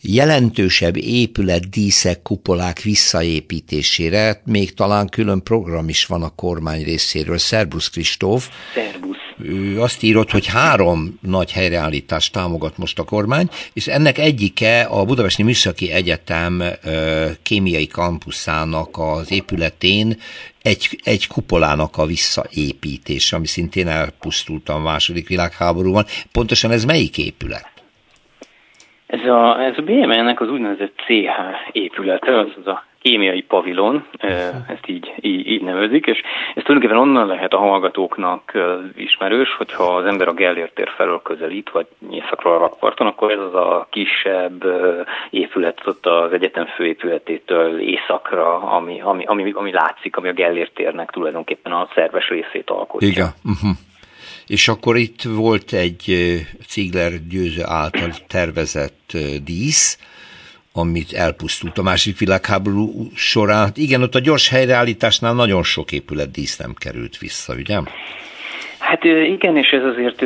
jelentősebb 0.00 0.96
épület, 0.96 1.68
díszek, 1.68 2.22
kupolák 2.22 2.80
visszaépítésére, 2.80 4.42
még 4.44 4.74
talán 4.74 5.08
külön 5.08 5.42
program 5.42 5.88
is 5.88 6.06
van 6.06 6.22
a 6.22 6.34
kormány 6.34 6.84
részéről. 6.84 7.38
Szerbusz 7.38 7.88
Kristóf. 7.88 8.48
Szerbusz. 8.74 9.16
Ő 9.42 9.80
azt 9.80 10.02
írott, 10.02 10.30
hogy 10.30 10.46
három 10.46 11.18
nagy 11.20 11.52
helyreállítást 11.52 12.32
támogat 12.32 12.78
most 12.78 12.98
a 12.98 13.04
kormány, 13.04 13.48
és 13.72 13.86
ennek 13.86 14.18
egyike 14.18 14.80
a 14.82 15.04
Budapesti 15.04 15.42
Műszaki 15.42 15.92
Egyetem 15.92 16.62
kémiai 17.42 17.86
kampuszának 17.86 18.88
az 18.92 19.32
épületén 19.32 20.16
egy, 20.62 20.88
egy 21.04 21.26
kupolának 21.26 21.96
a 21.96 22.06
visszaépítése, 22.06 23.36
ami 23.36 23.46
szintén 23.46 23.88
elpusztult 23.88 24.68
a 24.68 24.78
második 24.78 25.28
világháborúban. 25.28 26.04
Pontosan 26.32 26.70
ez 26.70 26.84
melyik 26.84 27.18
épület? 27.18 27.72
Ez 29.06 29.20
a, 29.20 29.64
ez 29.64 29.74
a 29.76 29.82
BMN-nek 29.82 30.40
az 30.40 30.48
úgynevezett 30.48 30.94
CH 30.96 31.72
épülete, 31.72 32.38
az 32.38 32.48
az 32.60 32.66
a 32.66 32.84
kémiai 33.04 33.42
pavilon, 33.42 34.06
ezt 34.68 34.86
így, 34.86 35.14
így, 35.20 35.46
így 35.46 35.62
nevezik, 35.62 36.06
és 36.06 36.18
ez 36.54 36.62
tulajdonképpen 36.62 37.08
onnan 37.08 37.26
lehet 37.26 37.52
a 37.52 37.58
hallgatóknak 37.58 38.52
ismerős, 38.96 39.54
hogyha 39.56 39.96
az 39.96 40.04
ember 40.04 40.28
a 40.28 40.32
Gellért 40.32 40.74
tér 40.74 40.88
felől 40.96 41.22
közelít, 41.22 41.70
vagy 41.70 41.86
északról 42.10 42.54
a 42.54 42.58
rakparton, 42.58 43.06
akkor 43.06 43.30
ez 43.30 43.38
az 43.38 43.54
a 43.54 43.86
kisebb 43.90 44.64
épület 45.30 45.86
ott 45.86 46.06
az 46.06 46.32
egyetem 46.32 46.66
főépületétől 46.66 47.80
északra, 47.80 48.58
ami, 48.58 49.00
ami, 49.00 49.24
ami, 49.24 49.52
ami 49.52 49.72
látszik, 49.72 50.16
ami 50.16 50.28
a 50.28 50.32
Gellért 50.32 50.74
térnek 50.74 51.10
tulajdonképpen 51.10 51.72
a 51.72 51.88
szerves 51.94 52.28
részét 52.28 52.70
alkotja. 52.70 53.08
Igen. 53.08 53.28
Uh-huh. 53.44 53.70
És 54.46 54.68
akkor 54.68 54.96
itt 54.96 55.22
volt 55.22 55.72
egy 55.72 56.02
Ziegler 56.68 57.10
győző 57.28 57.62
által 57.64 58.10
tervezett 58.28 59.16
dísz, 59.44 59.98
amit 60.76 61.12
elpusztult 61.12 61.78
a 61.78 61.82
második 61.82 62.18
világháború 62.18 62.90
során. 63.14 63.70
Igen, 63.74 64.02
ott 64.02 64.14
a 64.14 64.20
gyors 64.20 64.48
helyreállításnál 64.48 65.34
nagyon 65.34 65.62
sok 65.62 65.92
épület 65.92 66.30
dísz 66.30 66.56
nem 66.56 66.74
került 66.78 67.18
vissza, 67.18 67.54
ugye? 67.54 67.78
Hát 68.78 69.04
igen, 69.04 69.56
és 69.56 69.70
ez 69.70 69.84
azért 69.84 70.22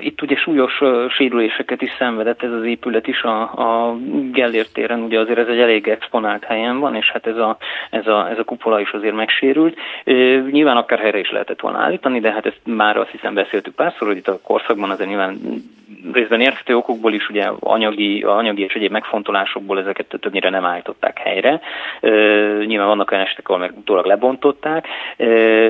itt 0.00 0.22
ugye 0.22 0.36
súlyos 0.36 0.80
sérüléseket 1.08 1.82
is 1.82 1.90
szenvedett 1.98 2.42
ez 2.42 2.52
az 2.52 2.64
épület 2.64 3.06
is 3.06 3.22
a, 3.22 3.40
a 3.40 3.96
Gellért 4.32 4.72
téren, 4.72 5.00
ugye 5.00 5.20
azért 5.20 5.38
ez 5.38 5.46
egy 5.46 5.58
elég 5.58 5.88
exponált 5.88 6.44
helyen 6.44 6.78
van, 6.78 6.94
és 6.94 7.10
hát 7.10 7.26
ez 7.26 7.36
a, 7.36 7.56
ez 7.90 8.06
a, 8.06 8.30
ez 8.30 8.38
a 8.38 8.44
kupola 8.44 8.80
is 8.80 8.90
azért 8.90 9.14
megsérült. 9.14 9.76
Nyilván 10.50 10.76
akár 10.76 10.98
helyre 10.98 11.18
is 11.18 11.30
lehetett 11.30 11.60
volna 11.60 11.78
állítani, 11.78 12.20
de 12.20 12.32
hát 12.32 12.46
ezt 12.46 12.60
már 12.64 12.96
azt 12.96 13.10
hiszem 13.10 13.34
beszéltük 13.34 13.74
párszor, 13.74 14.08
hogy 14.08 14.16
itt 14.16 14.28
a 14.28 14.40
korszakban 14.42 14.90
azért 14.90 15.08
nyilván 15.08 15.40
részben 16.12 16.40
érthető 16.40 16.76
okokból 16.76 17.12
is, 17.12 17.28
ugye 17.28 17.50
anyagi, 17.60 18.22
anyagi 18.22 18.62
és 18.62 18.74
egyéb 18.74 18.90
megfontolásokból 18.90 19.78
ezeket 19.78 20.16
többnyire 20.20 20.50
nem 20.50 20.64
állították 20.64 21.18
helyre. 21.18 21.60
Nyilván 22.66 22.86
vannak 22.86 23.10
olyan 23.10 23.24
esetek, 23.24 23.48
ahol 23.48 23.60
meg 23.60 23.72
utólag 23.78 24.04
lebontották. 24.04 24.86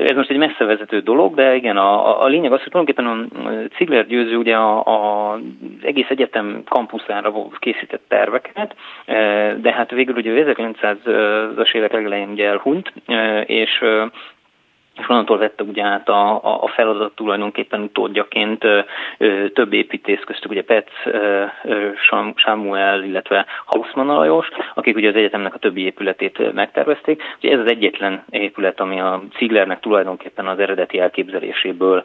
Ez 0.07 0.15
most 0.15 0.29
egy 0.29 0.37
messze 0.37 0.65
vezető 0.65 0.99
dolog, 0.99 1.35
de 1.35 1.55
igen, 1.55 1.77
a, 1.77 2.23
a 2.23 2.27
lényeg 2.27 2.51
az, 2.51 2.61
hogy 2.61 2.71
tulajdonképpen 2.71 3.29
a 3.29 3.75
Cigler 3.75 4.05
győző 4.07 4.35
ugye 4.35 4.57
az 4.57 5.39
egész 5.81 6.09
egyetem 6.09 6.63
kampuszára 6.65 7.33
készített 7.59 8.03
terveket, 8.07 8.75
de 9.61 9.71
hát 9.73 9.91
végül 9.91 10.15
ugye 10.15 10.53
1900-as 10.55 11.73
évek 11.75 11.91
legelején 11.91 12.29
ugye 12.29 12.47
elhunyt, 12.47 12.93
és 13.45 13.83
és 15.01 15.09
onnantól 15.09 15.37
vette 15.37 15.63
ugye 15.63 15.83
át 15.83 16.09
a, 16.09 16.35
a 16.63 16.67
feladat 16.67 17.15
tulajdonképpen 17.15 17.81
utódjaként 17.81 18.65
több 19.53 19.73
építész 19.73 20.21
köztük, 20.25 20.51
ugye 20.51 20.63
Petz, 20.63 20.91
ö, 21.05 21.45
Samuel, 22.35 23.03
illetve 23.03 23.45
Hausmann 23.65 24.07
Lajos, 24.07 24.47
akik 24.73 24.95
ugye 24.95 25.09
az 25.09 25.15
egyetemnek 25.15 25.53
a 25.53 25.57
többi 25.57 25.83
épületét 25.83 26.53
megtervezték. 26.53 27.23
Ugye 27.41 27.53
ez 27.53 27.59
az 27.59 27.69
egyetlen 27.69 28.23
épület, 28.29 28.79
ami 28.79 28.99
a 28.99 29.21
Zieglernek 29.37 29.79
tulajdonképpen 29.79 30.47
az 30.47 30.59
eredeti 30.59 30.99
elképzeléséből 30.99 32.03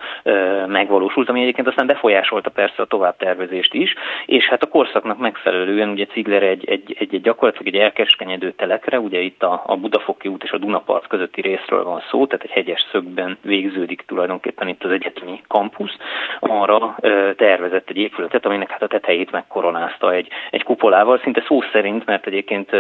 megvalósult, 0.66 1.28
ami 1.28 1.42
egyébként 1.42 1.68
aztán 1.68 1.86
befolyásolta 1.86 2.50
persze 2.50 2.82
a 2.82 2.86
továbbtervezést 2.86 3.74
is, 3.74 3.94
és 4.26 4.48
hát 4.48 4.62
a 4.62 4.66
korszaknak 4.66 5.18
megfelelően 5.18 5.88
ugye 5.88 6.06
Ziegler 6.12 6.42
egy, 6.42 6.68
egy, 6.68 6.96
egy, 6.98 7.14
egy 7.14 7.20
gyakorlatilag 7.20 7.74
egy 7.74 7.80
elkeskenyedő 7.80 8.52
telekre, 8.52 9.00
ugye 9.00 9.20
itt 9.20 9.42
a, 9.42 9.62
a 9.66 9.76
Budafoki 9.76 10.28
út 10.28 10.44
és 10.44 10.50
a 10.50 10.58
Dunapart 10.58 11.06
közötti 11.06 11.40
részről 11.40 11.84
van 11.84 12.02
szó, 12.10 12.26
tehát 12.26 12.44
egy 12.44 12.50
hegyes 12.50 12.86
szögben 12.90 13.38
végződik 13.43 14.05
tulajdonképpen 14.07 14.69
itt 14.69 14.85
az 14.85 14.90
egyetemi 14.90 15.43
kampusz, 15.49 15.97
arra 16.40 16.97
tervezett 17.37 17.88
egy 17.88 17.97
épületet, 17.97 18.47
aminek 18.47 18.71
hát 18.71 18.83
a 18.83 18.87
tetejét 18.87 19.31
megkoronázta 19.31 20.12
egy, 20.12 20.28
egy 20.50 20.62
kupolával, 20.62 21.21
szinte 21.23 21.45
szó 21.47 21.61
szerint, 21.73 22.07
mert 22.07 22.26
egyébként 22.26 22.71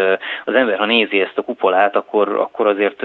az 0.44 0.54
ember, 0.54 0.78
ha 0.78 0.84
nézi 0.84 1.20
ezt 1.20 1.38
a 1.38 1.42
kupolát, 1.42 1.96
akkor, 1.96 2.28
akkor 2.28 2.66
azért 2.66 3.02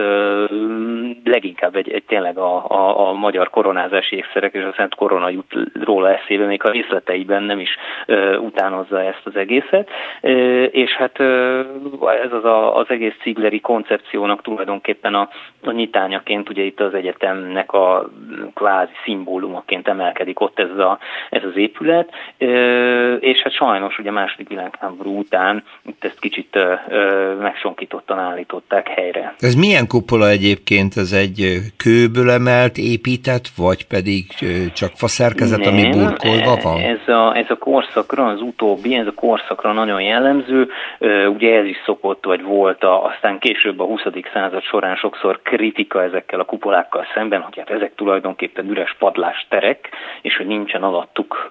leginkább 1.24 1.76
egy, 1.76 1.92
egy 1.92 2.04
tényleg 2.04 2.38
a, 2.38 2.66
a, 2.68 3.08
a 3.08 3.14
magyar 3.14 3.50
koronázási 3.50 4.16
ékszerek 4.16 4.54
és 4.54 4.64
a 4.64 4.74
Szent 4.76 4.96
Korona 4.96 5.30
jut 5.30 5.54
róla 5.84 6.14
eszébe, 6.14 6.46
még 6.46 6.64
a 6.64 6.72
részleteiben 6.72 7.44
nem 7.44 7.60
is 7.60 7.78
utánozza 8.40 9.04
ezt 9.04 9.22
az 9.24 9.36
egészet, 9.36 9.90
és 10.72 10.92
hát 10.92 11.20
ez 12.24 12.32
az 12.32 12.46
a, 12.46 12.78
az 12.78 12.86
egész 12.90 13.16
cigleri 13.22 13.60
koncepciónak 13.60 14.42
tulajdonképpen 14.42 15.16
a, 15.16 15.30
a 15.64 15.72
nyitányaként 15.72 16.50
ugye 16.50 16.64
itt 16.64 16.80
az 16.80 16.91
egyetemnek 16.94 17.72
a 17.72 18.10
kvázi 18.54 18.92
szimbólumaként 19.04 19.88
emelkedik 19.88 20.40
ott 20.40 20.60
ez, 20.60 20.78
a, 20.78 21.00
ez 21.30 21.44
az 21.44 21.58
épület, 21.58 22.10
és 23.20 23.42
hát 23.42 23.54
sajnos 23.54 24.00
ugye 24.00 24.12
második 24.12 24.48
világháború 24.50 25.18
után 25.18 25.64
itt 25.86 26.04
ezt 26.04 26.20
kicsit 26.20 26.58
megsonkítottan 27.40 28.20
állították 28.20 28.88
helyre. 28.88 29.36
Ez 29.40 29.56
milyen 29.56 29.88
kupola 29.88 30.30
egyébként? 30.30 30.98
Ez 30.98 31.12
egy 31.12 31.58
kőből 31.78 32.30
emelt, 32.30 32.78
épített, 32.78 33.48
vagy 33.58 33.88
pedig 33.88 34.26
csak 34.74 34.92
faszerkezet, 34.96 35.66
ami 35.66 35.90
burkolva 35.90 36.58
van? 36.64 36.80
Ez 36.80 37.08
a, 37.08 37.36
ez 37.36 37.50
a 37.50 37.58
korszakra, 37.58 38.26
az 38.26 38.42
utóbbi, 38.42 38.96
ez 38.96 39.08
a 39.08 39.14
korszakra 39.14 39.74
nagyon 39.74 40.02
jellemző, 40.02 40.70
ugye 41.36 41.58
ez 41.58 41.66
is 41.66 41.78
szokott, 41.86 42.26
vagy 42.26 42.42
volt, 42.42 42.84
a, 42.84 43.06
aztán 43.06 43.40
később 43.40 43.80
a 43.80 43.84
20. 43.84 44.02
század 44.34 44.64
során 44.64 44.96
sokszor 44.96 45.40
kritika 45.42 46.04
ezekkel 46.04 46.40
a 46.40 46.46
kupolákkal 46.46 46.71
kupolákkal 46.72 47.06
szemben, 47.14 47.42
hogy 47.42 47.58
hát 47.58 47.70
ezek 47.70 47.96
tulajdonképpen 47.96 48.70
üres 48.70 48.96
padlásterek, 49.00 49.90
és 50.22 50.38
hogy 50.38 50.46
nincsen 50.46 50.84
alattuk 50.84 51.48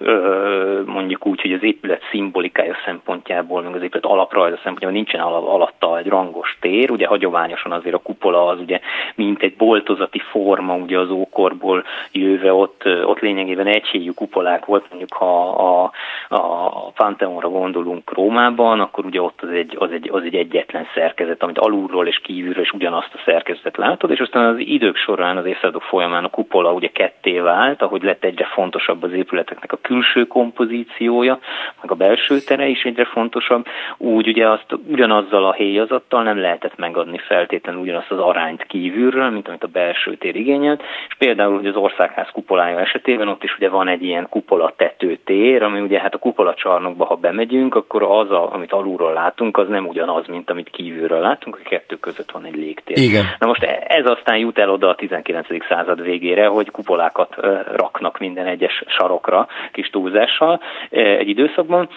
mondjuk 0.85 1.25
úgy, 1.25 1.41
hogy 1.41 1.53
az 1.53 1.63
épület 1.63 2.01
szimbolikája 2.11 2.75
szempontjából, 2.85 3.61
meg 3.61 3.75
az 3.75 3.81
épület 3.81 4.05
alaprajza 4.05 4.55
szempontjából 4.55 4.97
nincsen 4.97 5.21
alatta 5.21 5.97
egy 5.97 6.07
rangos 6.07 6.57
tér, 6.61 6.91
ugye 6.91 7.07
hagyományosan 7.07 7.71
azért 7.71 7.95
a 7.95 8.01
kupola 8.01 8.47
az 8.47 8.59
ugye 8.59 8.79
mint 9.15 9.43
egy 9.43 9.55
boltozati 9.55 10.19
forma, 10.19 10.75
ugye 10.75 10.99
az 10.99 11.09
ókorból 11.09 11.83
jöve 12.11 12.53
ott, 12.53 12.83
ott 12.85 13.19
lényegében 13.19 13.67
egyhéjű 13.67 14.11
kupolák 14.11 14.65
volt, 14.65 14.85
mondjuk 14.89 15.13
ha 15.13 15.49
a, 15.49 15.91
a 16.29 16.91
Pantheonra 16.91 17.49
gondolunk 17.49 18.13
Rómában, 18.13 18.79
akkor 18.79 19.05
ugye 19.05 19.21
ott 19.21 19.41
az 19.41 19.49
egy, 19.49 19.75
az 19.79 19.91
egy, 19.91 20.09
az 20.11 20.23
egy 20.23 20.35
egyetlen 20.35 20.85
szerkezet, 20.93 21.43
amit 21.43 21.57
alulról 21.57 22.07
és 22.07 22.19
kívülről 22.23 22.63
is 22.63 22.71
ugyanazt 22.71 23.13
a 23.13 23.21
szerkezetet 23.25 23.77
látod, 23.77 24.11
és 24.11 24.19
aztán 24.19 24.45
az 24.45 24.57
idők 24.57 24.95
során 24.95 25.10
során, 25.11 25.37
az 25.37 25.45
évszázadok 25.45 25.81
folyamán 25.81 26.23
a 26.23 26.29
kupola 26.29 26.71
ugye 26.73 26.89
ketté 26.93 27.39
vált, 27.39 27.81
ahogy 27.81 28.03
lett 28.03 28.23
egyre 28.23 28.45
fontosabb 28.45 29.03
az 29.03 29.13
épületeknek 29.13 29.71
a 29.71 29.77
külső 29.81 30.27
kompozíciója, 30.27 31.39
meg 31.81 31.91
a 31.91 31.95
belső 31.95 32.39
tere 32.39 32.67
is 32.67 32.83
egyre 32.83 33.05
fontosabb, 33.05 33.65
úgy 33.97 34.27
ugye 34.27 34.49
azt 34.49 34.65
ugyanazzal 34.87 35.45
a 35.45 35.53
héjazattal 35.53 36.23
nem 36.23 36.39
lehetett 36.39 36.77
megadni 36.77 37.17
feltétlenül 37.17 37.81
ugyanazt 37.81 38.11
az 38.11 38.19
arányt 38.19 38.63
kívülről, 38.63 39.29
mint 39.29 39.47
amit 39.47 39.63
a 39.63 39.67
belső 39.67 40.15
tér 40.15 40.35
igényelt, 40.35 40.83
és 41.07 41.15
például 41.17 41.55
hogy 41.55 41.67
az 41.67 41.75
országház 41.75 42.29
kupolája 42.33 42.79
esetében 42.79 43.27
ott 43.27 43.43
is 43.43 43.55
ugye 43.55 43.69
van 43.69 43.87
egy 43.87 44.03
ilyen 44.03 44.27
kupola 44.29 44.73
tetőtér, 44.75 45.63
ami 45.63 45.79
ugye 45.79 45.99
hát 45.99 46.13
a 46.13 46.17
kupola 46.17 46.53
csarnokba, 46.53 47.05
ha 47.05 47.15
bemegyünk, 47.15 47.75
akkor 47.75 48.03
az, 48.03 48.31
a, 48.31 48.53
amit 48.53 48.71
alulról 48.71 49.13
látunk, 49.13 49.57
az 49.57 49.67
nem 49.67 49.87
ugyanaz, 49.87 50.27
mint 50.27 50.49
amit 50.49 50.69
kívülről 50.69 51.19
látunk, 51.19 51.59
a 51.63 51.69
kettő 51.69 51.95
között 51.95 52.31
van 52.31 52.45
egy 52.45 52.55
légtér. 52.55 52.97
Igen. 52.97 53.25
Na 53.39 53.47
most 53.47 53.63
ez 53.87 54.05
aztán 54.05 54.37
jut 54.37 54.57
el 54.57 54.69
oda 54.69 54.89
a 54.89 54.95
19. 55.01 55.47
század 55.69 56.01
végére, 56.01 56.47
hogy 56.47 56.71
kupolákat 56.71 57.35
raknak 57.75 58.19
minden 58.19 58.45
egyes 58.45 58.83
sarokra 58.87 59.47
kis 59.71 59.89
túlzással 59.89 60.61
egy 60.89 61.29
időszakban, 61.29 61.89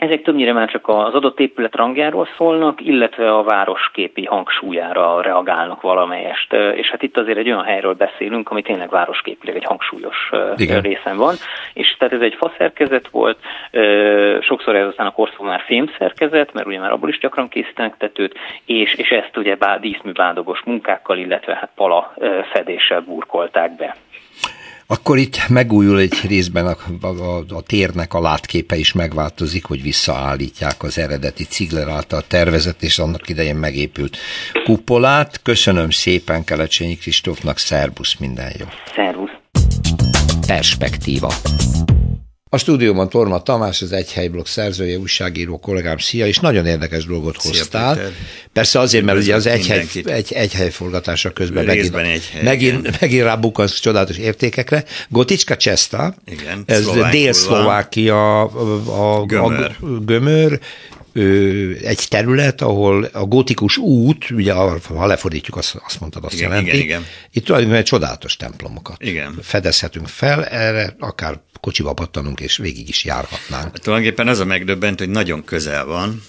ezek 0.00 0.22
többnyire 0.22 0.52
már 0.52 0.70
csak 0.70 0.88
az 0.88 1.14
adott 1.14 1.40
épület 1.40 1.76
rangjáról 1.76 2.28
szólnak, 2.36 2.80
illetve 2.80 3.34
a 3.34 3.42
városképi 3.42 4.24
hangsúlyára 4.24 5.22
reagálnak 5.22 5.80
valamelyest. 5.80 6.52
És 6.52 6.90
hát 6.90 7.02
itt 7.02 7.16
azért 7.16 7.38
egy 7.38 7.50
olyan 7.50 7.64
helyről 7.64 7.94
beszélünk, 7.94 8.50
ami 8.50 8.62
tényleg 8.62 8.90
városképileg 8.90 9.56
egy 9.56 9.64
hangsúlyos 9.64 10.30
Igen. 10.56 10.80
részen 10.80 11.16
van. 11.16 11.34
És 11.72 11.96
tehát 11.98 12.14
ez 12.14 12.20
egy 12.20 12.34
faszerkezet 12.34 13.08
volt, 13.08 13.38
sokszor 14.40 14.76
ez 14.76 14.86
aztán 14.86 15.06
a 15.06 15.12
korszak 15.12 15.42
már 15.42 15.62
fémszerkezet, 15.66 16.52
mert 16.52 16.66
ugye 16.66 16.78
már 16.78 16.92
abból 16.92 17.08
is 17.08 17.18
gyakran 17.18 17.48
készítenek 17.48 17.96
tetőt, 17.96 18.38
és, 18.64 18.94
és 18.94 19.10
ezt 19.10 19.36
ugye 19.36 19.56
bá, 19.56 19.78
díszmű 19.78 20.12
bádogos 20.12 20.62
munkákkal, 20.64 21.18
illetve 21.18 21.54
hát 21.54 21.70
pala 21.74 22.14
fedéssel 22.52 23.00
burkolták 23.00 23.76
be. 23.76 23.96
Akkor 24.92 25.18
itt 25.18 25.48
megújul 25.48 25.98
egy 25.98 26.14
részben 26.28 26.66
a, 26.66 27.06
a, 27.06 27.44
a 27.48 27.62
térnek 27.62 28.14
a 28.14 28.20
látképe 28.20 28.76
is 28.76 28.92
megváltozik, 28.92 29.64
hogy 29.64 29.82
visszaállítják 29.82 30.82
az 30.82 30.98
eredeti 30.98 31.44
Cigler 31.44 31.88
által 31.88 32.22
tervezett 32.26 32.82
és 32.82 32.98
annak 32.98 33.28
idején 33.28 33.56
megépült 33.56 34.16
kupolát. 34.64 35.42
Köszönöm 35.42 35.90
szépen 35.90 36.44
Kelecsényi 36.44 36.96
Kristófnak, 36.96 37.58
szervusz, 37.58 38.16
minden 38.18 38.52
jó. 38.58 38.66
Szervusz. 38.94 39.30
Perspektíva. 40.46 41.32
A 42.52 42.58
stúdióban 42.58 43.08
Torma 43.08 43.42
Tamás, 43.42 43.82
az 43.82 43.92
Egy 43.92 44.12
Helyblog 44.12 44.46
szerzője, 44.46 44.98
újságíró 44.98 45.58
kollégám, 45.58 45.98
szia, 45.98 46.26
és 46.26 46.38
nagyon 46.38 46.66
érdekes 46.66 47.04
dolgot 47.04 47.40
Szia, 47.40 47.50
hoztál. 47.50 47.94
Péter. 47.94 48.12
Persze 48.52 48.78
azért, 48.78 49.04
mert 49.04 49.18
ugye 49.18 49.34
az 49.34 49.46
egy 49.46 49.66
hely, 49.66 49.86
egy, 50.04 50.32
egy 50.32 50.52
hely 50.52 50.70
forgatása 50.70 51.30
közben 51.30 51.64
megint, 51.64 51.96
egy 51.96 52.28
hely, 52.32 52.42
megint, 52.42 53.00
megint 53.00 53.22
rábukasz 53.22 53.80
csodálatos 53.80 54.16
értékekre. 54.16 54.84
Goticska 55.08 55.56
Cseszta, 55.56 56.14
igen, 56.26 56.62
ez 56.66 56.88
Dél-Szlovákia, 57.10 58.40
a, 58.40 59.20
a, 59.20 59.24
gömör. 59.24 59.76
a 59.80 59.86
gömör, 59.86 60.60
egy 61.82 62.06
terület, 62.08 62.60
ahol 62.60 63.04
a 63.04 63.24
gótikus 63.24 63.76
út, 63.76 64.30
ugye 64.30 64.52
ha 64.52 65.06
lefordítjuk, 65.06 65.56
azt, 65.56 65.74
azt 65.84 66.00
mondtad, 66.00 66.24
azt 66.24 66.34
igen, 66.34 66.48
jelenti, 66.48 66.70
igen, 66.70 66.80
igen. 66.80 67.04
itt 67.32 67.44
tulajdonképpen 67.44 67.84
csodálatos 67.84 68.36
templomokat 68.36 69.02
igen. 69.02 69.38
fedezhetünk 69.42 70.08
fel, 70.08 70.46
erre 70.46 70.96
akár 70.98 71.40
kocsiba 71.60 71.92
pattanunk, 71.92 72.40
és 72.40 72.56
végig 72.56 72.88
is 72.88 73.04
járhatnánk. 73.04 73.62
Hát, 73.62 73.80
tulajdonképpen 73.82 74.28
az 74.28 74.38
a 74.38 74.44
megdöbbent, 74.44 74.98
hogy 74.98 75.08
nagyon 75.08 75.44
közel 75.44 75.84
van. 75.84 76.22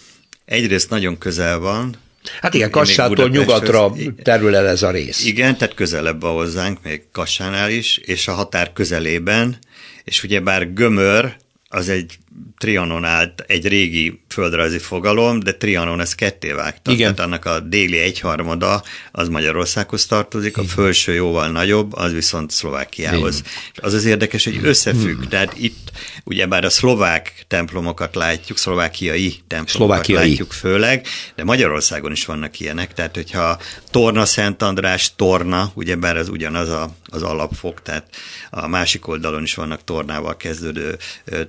Egyrészt 0.46 0.90
nagyon 0.90 1.18
közel 1.18 1.60
van, 1.60 1.96
Hát 2.42 2.54
igen, 2.54 2.70
Kassától 2.70 3.30
nyugatra 3.30 3.94
terül 4.24 4.56
el 4.56 4.68
ez 4.68 4.84
a 4.84 4.92
rész. 4.92 5.26
Igen, 5.26 5.58
tehát 5.58 5.74
közelebb 5.74 6.24
a 6.24 6.30
hozzánk, 6.30 6.84
még 6.84 7.02
Kassánál 7.12 7.70
is, 7.70 7.98
és 7.98 8.28
a 8.28 8.34
határ 8.34 8.74
közelében, 8.74 9.58
és 10.04 10.24
ugyebár 10.24 10.74
Gömör, 10.74 11.36
az 11.68 11.90
egy 11.90 12.18
Trianon 12.58 13.06
állt 13.06 13.44
egy 13.48 13.68
régi 13.68 14.22
földrajzi 14.28 14.78
fogalom, 14.78 15.40
de 15.40 15.54
Trianon 15.54 16.00
ez 16.00 16.16
ketté 16.16 16.52
vágta. 16.52 16.92
Igen. 16.92 17.16
Tehát 17.16 17.32
annak 17.32 17.46
a 17.46 17.60
déli 17.60 17.98
egyharmada 17.98 18.84
az 19.12 19.30
Magyarországhoz 19.30 20.06
tartozik, 20.06 20.58
a 20.58 20.64
felső 20.64 21.14
jóval 21.14 21.48
nagyobb, 21.48 21.94
az 21.94 22.12
viszont 22.12 22.52
Szlovákiához. 22.52 23.40
Igen. 23.40 23.52
Az 23.76 23.94
az 23.94 24.06
érdekes, 24.06 24.44
hogy 24.44 24.60
összefügg. 24.64 25.18
Hmm. 25.18 25.30
Tehát 25.30 25.54
itt 25.58 25.92
ugyebár 26.24 26.64
a 26.66 26.70
szlovák 26.70 27.46
templomokat 27.48 28.16
látjuk, 28.16 28.58
szlovákiai 28.58 29.36
templomokat 29.48 30.04
szlovákiai. 30.04 30.30
látjuk 30.30 30.52
főleg, 30.52 31.08
de 31.36 31.44
Magyarországon 31.44 32.12
is 32.12 32.26
vannak 32.26 32.60
ilyenek. 32.60 32.94
Tehát, 32.94 33.16
hogyha 33.16 33.60
Torna 33.92 34.26
Szent 34.26 34.62
András, 34.62 35.16
Torna, 35.16 35.72
ugyebár 35.74 36.18
az 36.18 36.30
ugyanaz 36.30 36.70
a, 36.70 36.96
az 37.06 37.24
alapfok, 37.24 37.82
tehát 37.82 38.16
a 38.50 38.68
másik 38.68 39.08
oldalon 39.08 39.44
is 39.44 39.54
vannak 39.54 39.84
tornával 39.84 40.38
kezdődő 40.38 40.98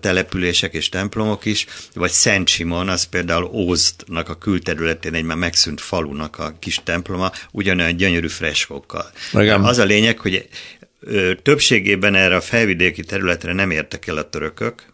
települések 0.00 0.71
és 0.74 0.88
templomok 0.88 1.44
is, 1.44 1.66
vagy 1.94 2.10
Szent 2.10 2.48
Simon, 2.48 2.88
az 2.88 3.04
például 3.04 3.44
Ózdnak 3.44 4.28
a 4.28 4.38
külterületén 4.38 5.14
egy 5.14 5.24
már 5.24 5.36
megszűnt 5.36 5.80
falunak 5.80 6.38
a 6.38 6.54
kis 6.58 6.80
temploma, 6.84 7.32
ugyanolyan 7.50 7.96
gyönyörű 7.96 8.28
freskókkal. 8.28 9.10
Igen. 9.32 9.64
Az 9.64 9.78
a 9.78 9.84
lényeg, 9.84 10.18
hogy 10.18 10.48
többségében 11.42 12.14
erre 12.14 12.36
a 12.36 12.40
felvidéki 12.40 13.02
területre 13.02 13.52
nem 13.52 13.70
értek 13.70 14.06
el 14.06 14.16
a 14.16 14.28
törökök, 14.28 14.92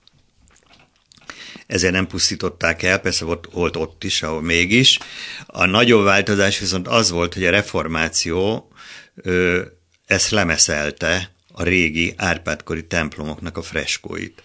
ezért 1.69 1.93
nem 1.93 2.07
pusztították 2.07 2.83
el, 2.83 2.99
persze 2.99 3.25
volt, 3.25 3.49
volt 3.53 3.77
ott 3.77 4.05
is, 4.05 4.23
ahol 4.23 4.43
mégis. 4.43 4.99
A 5.47 5.67
nagyobb 5.67 6.05
változás 6.05 6.59
viszont 6.59 6.89
az 6.89 7.11
volt, 7.11 7.35
hogy 7.35 7.45
a 7.45 7.51
reformáció 7.51 8.73
ö, 9.15 9.63
ezt 10.07 10.31
lemeszelte 10.31 11.33
a 11.53 11.63
régi 11.63 12.15
Árpádkori 12.17 12.87
templomoknak 12.87 13.57
a 13.57 13.63
freskóit. 13.63 14.43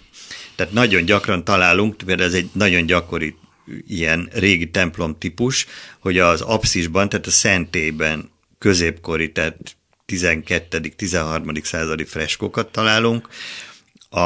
Tehát 0.56 0.74
nagyon 0.74 1.06
gyakran 1.06 1.44
találunk, 1.44 1.98
például 1.98 2.28
ez 2.28 2.36
egy 2.36 2.50
nagyon 2.54 2.86
gyakori 2.86 3.36
ilyen 3.88 4.30
régi 4.34 4.70
templom 4.70 5.18
típus, 5.18 5.66
hogy 6.00 6.18
az 6.18 6.42
apszisban, 6.42 7.10
tehát 7.10 7.26
a 7.26 7.32
szentében 7.32 8.30
középkori, 8.60 9.32
tehát 9.32 9.76
12. 10.06 10.80
13. 10.80 11.52
századi 11.62 12.04
freskókat 12.04 12.72
találunk, 12.72 13.28
a, 14.10 14.20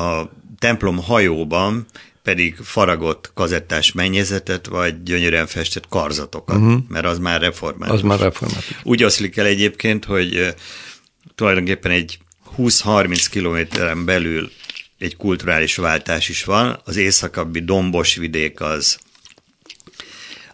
a 0.00 0.32
templom 0.58 1.02
hajóban 1.02 1.86
pedig 2.22 2.56
faragott 2.56 3.30
kazettás 3.34 3.92
mennyezetet, 3.92 4.66
vagy 4.66 5.02
gyönyörűen 5.02 5.46
festett 5.46 5.88
karzatokat, 5.88 6.56
uh-huh. 6.56 6.80
mert 6.88 7.06
az 7.06 7.18
már 7.18 7.40
református. 7.40 7.96
Az 7.96 8.02
már 8.02 8.18
református. 8.18 8.80
Úgy 8.82 9.04
oszlik 9.04 9.36
el 9.36 9.46
egyébként, 9.46 10.04
hogy 10.04 10.54
tulajdonképpen 11.34 11.90
egy 11.90 12.18
20-30 12.58 13.26
kilométeren 13.30 14.04
belül 14.04 14.50
egy 14.98 15.16
kulturális 15.16 15.76
váltás 15.76 16.28
is 16.28 16.44
van. 16.44 16.80
Az 16.84 16.96
északabbi 16.96 17.60
dombos 17.60 18.14
vidék 18.14 18.60
az, 18.60 18.98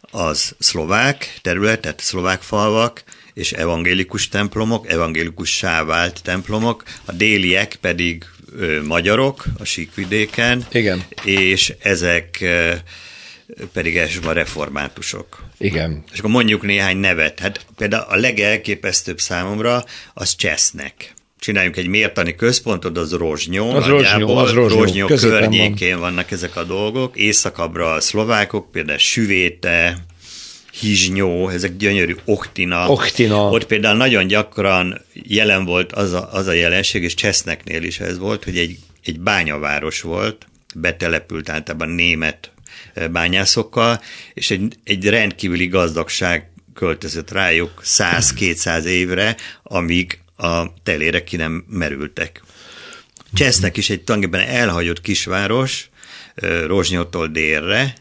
az 0.01 0.55
szlovák 0.59 1.39
terület, 1.43 1.81
tehát 1.81 2.01
szlovák 2.01 2.43
falvak, 2.43 3.05
és 3.35 3.53
evangélikus 3.53 4.29
templomok, 4.29 4.89
evangélikus 4.89 5.61
vált 5.61 6.23
templomok, 6.23 6.83
a 7.05 7.13
déliek 7.13 7.75
pedig 7.81 8.25
ö, 8.57 8.83
magyarok 8.83 9.45
a 9.59 9.65
síkvidéken, 9.65 10.67
Igen. 10.71 11.05
és 11.25 11.75
ezek 11.79 12.39
ö, 12.41 12.75
pedig 13.73 13.97
elsősorban 13.97 14.35
reformátusok. 14.35 15.45
Igen. 15.59 16.05
És 16.13 16.19
akkor 16.19 16.31
mondjuk 16.31 16.63
néhány 16.63 16.97
nevet. 16.97 17.39
Hát 17.39 17.67
például 17.77 18.05
a 18.09 18.17
legelképesztőbb 18.17 19.21
számomra 19.21 19.85
az 20.15 20.37
Csesznek 20.37 21.15
csináljunk 21.43 21.77
egy 21.77 21.87
mértani 21.87 22.35
központot, 22.35 22.99
az 22.99 23.13
Rozsnyó, 23.13 23.71
az 23.71 23.87
Rozsnyó, 23.87 24.37
az 24.37 24.53
Rozsnyó, 24.53 24.79
Rozsnyó 24.79 25.07
környékén 25.07 25.91
van. 25.91 26.01
vannak 26.01 26.31
ezek 26.31 26.57
a 26.57 26.65
dolgok. 26.65 27.17
Északabbra 27.17 27.93
a 27.93 28.01
szlovákok, 28.01 28.71
például 28.71 28.99
Süvéte, 28.99 29.97
Hizsnyó, 30.73 31.49
ezek 31.49 31.77
gyönyörű 31.77 32.15
Oktina. 32.25 32.89
Oktina. 32.89 33.49
Ott 33.51 33.67
például 33.67 33.97
nagyon 33.97 34.27
gyakran 34.27 35.01
jelen 35.13 35.65
volt 35.65 35.93
az 35.93 36.13
a, 36.13 36.29
az 36.33 36.47
a 36.47 36.53
jelenség, 36.53 37.03
és 37.03 37.15
Cseszneknél 37.15 37.83
is 37.83 38.01
ez 38.01 38.19
volt, 38.19 38.45
hogy 38.45 38.59
egy, 38.59 38.77
egy 39.05 39.21
bányaváros 39.21 40.01
volt, 40.01 40.47
betelepült 40.75 41.49
általában 41.49 41.89
német 41.89 42.53
eh, 42.95 43.09
bányászokkal, 43.09 44.01
és 44.35 44.51
egy, 44.51 44.75
egy 44.85 45.09
rendkívüli 45.09 45.67
gazdagság 45.67 46.51
költözött 46.75 47.31
rájuk 47.31 47.83
100-200 47.85 48.85
évre, 48.85 49.37
amíg 49.63 50.22
a 50.37 50.75
telére 50.83 51.25
ki 51.25 51.37
nem 51.37 51.65
merültek. 51.69 52.43
Csesznek 53.35 53.77
is 53.77 53.91
egy 53.91 54.03
tulajdonképpen 54.03 54.49
elhagyott 54.49 55.01
kisváros, 55.01 55.91
Rozsnyótól 56.67 57.27
délre, 57.27 57.95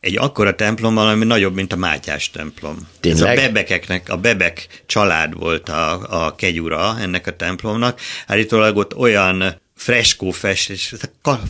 egy 0.00 0.18
akkora 0.18 0.54
templom, 0.54 0.96
ami 0.96 1.24
nagyobb, 1.24 1.54
mint 1.54 1.72
a 1.72 1.76
Mátyás 1.76 2.30
templom. 2.30 2.88
Tényleg? 3.00 3.36
Ez 3.36 3.44
a 3.44 3.46
bebekeknek, 3.46 4.08
a 4.08 4.16
bebek 4.16 4.82
család 4.86 5.38
volt 5.38 5.68
a, 5.68 6.24
a 6.26 6.34
kegyura 6.34 6.98
ennek 7.00 7.26
a 7.26 7.36
templomnak. 7.36 8.00
Állítólag 8.26 8.76
ott 8.76 8.96
olyan 8.96 9.60
freskó 9.76 10.30
festés, 10.30 10.94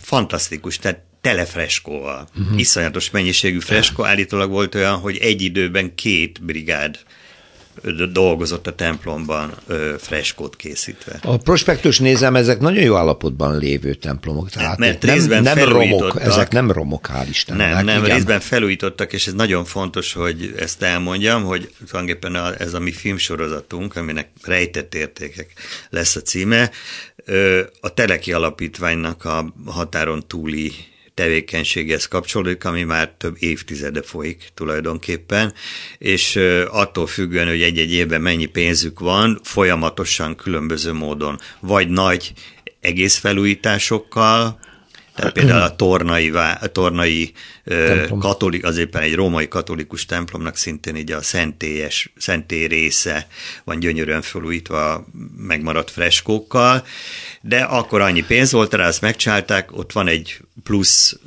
fantasztikus, 0.02 0.78
tehát 0.78 1.02
tele 1.20 1.44
freskóval. 1.44 2.28
Uh-huh. 2.40 2.58
Iszonyatos 2.58 3.10
mennyiségű 3.10 3.58
freskó, 3.58 4.04
állítólag 4.04 4.50
volt 4.50 4.74
olyan, 4.74 4.96
hogy 4.96 5.16
egy 5.16 5.42
időben 5.42 5.94
két 5.94 6.44
brigád 6.44 6.98
dolgozott 8.12 8.66
a 8.66 8.74
templomban 8.74 9.52
ö, 9.66 9.94
freskót 9.98 10.56
készítve. 10.56 11.18
A 11.22 11.36
prospektus 11.36 11.98
nézem, 11.98 12.36
ezek 12.36 12.60
nagyon 12.60 12.82
jó 12.82 12.96
állapotban 12.96 13.58
lévő 13.58 13.94
templomok. 13.94 14.50
Tehát 14.50 14.78
Mert 14.78 15.02
nem, 15.02 15.14
részben 15.14 15.42
nem 15.42 15.58
romok, 15.58 16.20
ezek 16.20 16.52
nem 16.52 16.70
romok, 16.70 17.08
hál' 17.12 17.26
Istennek. 17.28 17.74
Nem, 17.74 17.84
nem, 17.84 18.04
igen. 18.04 18.16
részben 18.16 18.40
felújítottak, 18.40 19.12
és 19.12 19.26
ez 19.26 19.32
nagyon 19.32 19.64
fontos, 19.64 20.12
hogy 20.12 20.54
ezt 20.58 20.82
elmondjam, 20.82 21.44
hogy 21.44 21.74
tulajdonképpen 21.86 22.54
ez 22.58 22.74
a 22.74 22.80
mi 22.80 22.92
filmsorozatunk, 22.92 23.96
aminek 23.96 24.28
rejtett 24.42 24.94
értékek 24.94 25.52
lesz 25.90 26.16
a 26.16 26.20
címe, 26.20 26.70
a 27.80 27.94
Teleki 27.94 28.32
Alapítványnak 28.32 29.24
a 29.24 29.54
határon 29.66 30.26
túli 30.26 30.72
tevékenységhez 31.14 32.08
kapcsolódik, 32.08 32.64
ami 32.64 32.82
már 32.82 33.14
több 33.18 33.36
évtizede 33.38 34.02
folyik 34.02 34.48
tulajdonképpen, 34.54 35.52
és 35.98 36.36
attól 36.70 37.06
függően, 37.06 37.48
hogy 37.48 37.62
egy-egy 37.62 37.92
évben 37.92 38.20
mennyi 38.20 38.46
pénzük 38.46 39.00
van, 39.00 39.40
folyamatosan 39.42 40.36
különböző 40.36 40.92
módon, 40.92 41.38
vagy 41.60 41.88
nagy 41.88 42.32
egész 42.80 43.16
felújításokkal, 43.16 44.60
Tehát 45.14 45.32
például 45.38 45.62
a 45.62 45.76
tornai, 45.76 46.30
a 46.60 46.66
tornai 46.72 47.32
katolik, 48.18 48.64
az 48.64 48.76
éppen 48.76 49.02
egy 49.02 49.14
római 49.14 49.48
katolikus 49.48 50.06
templomnak 50.06 50.56
szintén 50.56 50.96
így 50.96 51.12
a 51.12 51.22
szentélyes, 51.22 52.12
szentély 52.16 52.66
része 52.66 53.26
van 53.64 53.78
gyönyörűen 53.78 54.22
felújítva 54.22 55.06
megmaradt 55.36 55.90
freskókkal, 55.90 56.86
de 57.40 57.60
akkor 57.60 58.00
annyi 58.00 58.24
pénz 58.24 58.52
volt 58.52 58.74
rá, 58.74 58.86
azt 58.86 59.00
megcsinálták, 59.00 59.76
ott 59.76 59.92
van 59.92 60.08
egy 60.08 60.38
plusz 60.62 61.18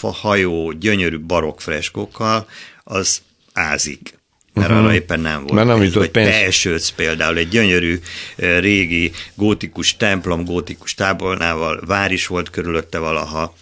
hajó 0.00 0.72
gyönyörű 0.72 1.20
barokk 1.20 1.60
freskókkal, 1.60 2.48
az 2.84 3.22
ázik 3.52 4.15
mert 4.56 4.68
uh-huh. 4.68 4.84
arra 4.84 4.94
éppen 4.94 5.20
nem 5.20 5.40
volt. 5.40 5.52
Mert 5.52 5.66
nem 5.66 5.82
jutott 5.82 6.08
pénz. 6.08 6.28
Belsőc 6.28 6.88
például 6.88 7.36
egy 7.36 7.48
gyönyörű 7.48 8.00
régi 8.36 9.12
gótikus 9.34 9.96
templom, 9.96 10.44
gótikus 10.44 10.94
tábornával, 10.94 11.80
vár 11.86 12.12
is 12.12 12.26
volt 12.26 12.50
körülötte 12.50 12.98
valaha. 12.98 13.54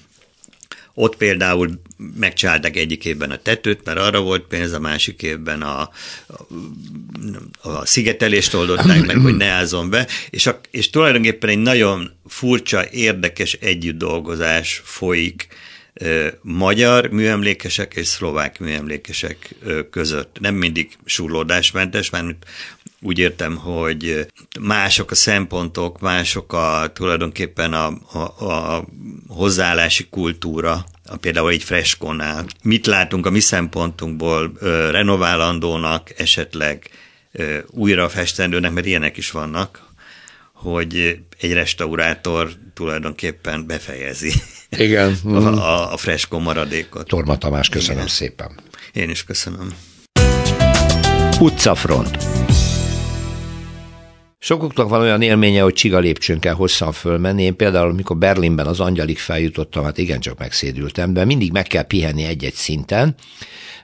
Ott 0.95 1.17
például 1.17 1.81
megcsinálták 2.17 2.77
egyik 2.77 3.05
évben 3.05 3.31
a 3.31 3.37
tetőt, 3.37 3.85
mert 3.85 3.99
arra 3.99 4.21
volt 4.21 4.43
pénz, 4.43 4.73
a 4.73 4.79
másik 4.81 5.23
évben 5.23 5.63
a, 5.63 5.81
a, 5.81 7.69
a 7.69 7.87
szigetelést 7.87 8.55
oldották 8.55 9.07
meg, 9.07 9.17
hogy 9.17 9.37
ne 9.37 9.47
álljon 9.47 9.91
be, 9.91 10.07
és, 10.31 10.47
a, 10.47 10.61
és 10.71 10.91
tulajdonképpen 10.91 11.51
egy 11.51 11.59
nagyon 11.59 12.11
furcsa, 12.27 12.91
érdekes 12.91 13.53
együttdolgozás 13.53 14.83
folyik 14.85 15.49
magyar 16.43 17.07
műemlékesek 17.07 17.95
és 17.95 18.07
szlovák 18.07 18.59
műemlékesek 18.59 19.55
között. 19.91 20.37
Nem 20.41 20.55
mindig 20.55 20.97
surlódásmentes, 21.05 22.11
mert 22.11 22.27
úgy 23.01 23.19
értem, 23.19 23.57
hogy 23.57 24.27
mások 24.61 25.11
a 25.11 25.15
szempontok, 25.15 26.01
mások 26.01 26.53
a 26.53 26.91
tulajdonképpen 26.95 27.73
a, 27.73 27.93
a, 28.13 28.53
a 28.53 28.85
hozzáállási 29.29 30.07
kultúra, 30.11 30.85
a 31.07 31.17
például 31.17 31.51
egy 31.51 31.63
freskónál. 31.63 32.47
Mit 32.63 32.87
látunk 32.87 33.27
a 33.27 33.31
mi 33.31 33.41
szempontunkból 33.41 34.53
renoválandónak, 34.91 36.13
esetleg 36.17 36.91
újra 37.67 38.09
festendőnek, 38.09 38.73
mert 38.73 38.87
ilyenek 38.87 39.17
is 39.17 39.31
vannak, 39.31 39.83
hogy 40.53 41.19
egy 41.41 41.53
restaurátor 41.53 42.51
tulajdonképpen 42.75 43.67
befejezi 43.67 44.33
Igen. 44.71 45.17
a, 45.25 45.47
a, 45.47 45.93
a 45.93 45.97
freskó 45.97 46.39
maradékot. 46.39 47.09
Torma 47.09 47.39
Tamás, 47.39 47.69
köszönöm 47.69 47.97
Igen. 47.97 48.09
szépen. 48.09 48.51
Én 48.93 49.11
is 49.11 49.25
köszönöm. 49.25 49.75
Utcafront. 51.41 52.17
Sokuknak 54.39 54.89
van 54.89 55.01
olyan 55.01 55.23
élménye, 55.23 55.63
hogy 55.63 55.73
csiga 55.73 55.99
lépcsőn 55.99 56.39
kell 56.39 56.55
hosszan 56.55 56.93
fölmenni. 56.93 57.43
Én 57.43 57.57
például, 57.57 57.91
amikor 57.91 58.17
Berlinben 58.17 58.67
az 58.67 58.81
angyalig 58.81 59.19
feljutottam, 59.19 59.85
hát 59.85 59.99
igencsak 59.99 60.39
megszédültem, 60.39 61.13
de 61.13 61.25
mindig 61.25 61.53
meg 61.53 61.67
kell 61.67 61.83
pihenni 61.83 62.25
egy-egy 62.25 62.55
szinten. 62.55 63.15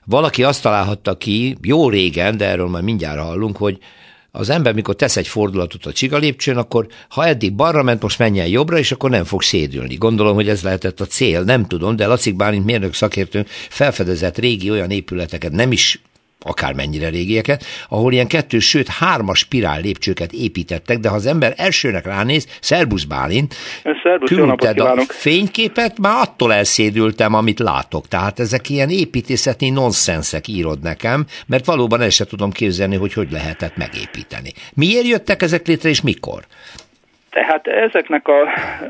Valaki 0.05 0.43
azt 0.43 0.61
találhatta 0.61 1.17
ki, 1.17 1.57
jó 1.61 1.89
régen, 1.89 2.37
de 2.37 2.45
erről 2.45 2.67
majd 2.67 2.83
mindjárt 2.83 3.19
hallunk, 3.19 3.57
hogy 3.57 3.77
az 4.31 4.49
ember, 4.49 4.73
mikor 4.73 4.95
tesz 4.95 5.17
egy 5.17 5.27
fordulatot 5.27 5.85
a 5.85 5.93
csiga 5.93 6.17
lépcsőn, 6.17 6.57
akkor 6.57 6.87
ha 7.09 7.25
eddig 7.25 7.53
balra 7.53 7.83
ment, 7.83 8.01
most 8.01 8.19
menjen 8.19 8.47
jobbra, 8.47 8.77
és 8.77 8.91
akkor 8.91 9.09
nem 9.09 9.23
fog 9.23 9.41
szédülni. 9.41 9.95
Gondolom, 9.95 10.35
hogy 10.35 10.49
ez 10.49 10.61
lehetett 10.61 10.99
a 10.99 11.05
cél, 11.05 11.41
nem 11.41 11.67
tudom, 11.67 11.95
de 11.95 12.07
Lacik 12.07 12.35
Bálint 12.35 12.65
mérnök 12.65 12.93
szakértő 12.93 13.45
felfedezett 13.69 14.37
régi 14.37 14.71
olyan 14.71 14.91
épületeket, 14.91 15.51
nem 15.51 15.71
is 15.71 16.01
akármennyire 16.45 17.09
régieket, 17.09 17.63
ahol 17.89 18.11
ilyen 18.11 18.27
kettő, 18.27 18.59
sőt 18.59 18.87
hármas 18.87 19.39
spirál 19.39 19.81
lépcsőket 19.81 20.31
építettek, 20.31 20.97
de 20.97 21.09
ha 21.09 21.15
az 21.15 21.25
ember 21.25 21.53
elsőnek 21.57 22.05
ránéz, 22.05 22.57
Szerbusz 22.61 23.03
Bálint, 23.03 23.53
küldted 24.25 24.79
a 24.79 24.95
fényképet, 25.07 25.99
már 25.99 26.21
attól 26.21 26.53
elszédültem, 26.53 27.33
amit 27.33 27.59
látok. 27.59 28.07
Tehát 28.07 28.39
ezek 28.39 28.69
ilyen 28.69 28.89
építészeti 28.89 29.69
nonszenszek 29.69 30.47
írod 30.47 30.81
nekem, 30.81 31.25
mert 31.47 31.65
valóban 31.65 32.01
el 32.01 32.09
sem 32.09 32.27
tudom 32.27 32.51
képzelni, 32.51 32.95
hogy 32.95 33.13
hogy 33.13 33.31
lehetett 33.31 33.77
megépíteni. 33.77 34.51
Miért 34.75 35.07
jöttek 35.07 35.41
ezek 35.41 35.67
létre, 35.67 35.89
és 35.89 36.01
mikor? 36.01 36.41
Tehát 37.29 37.67
ezeknek 37.67 38.27
a, 38.27 38.41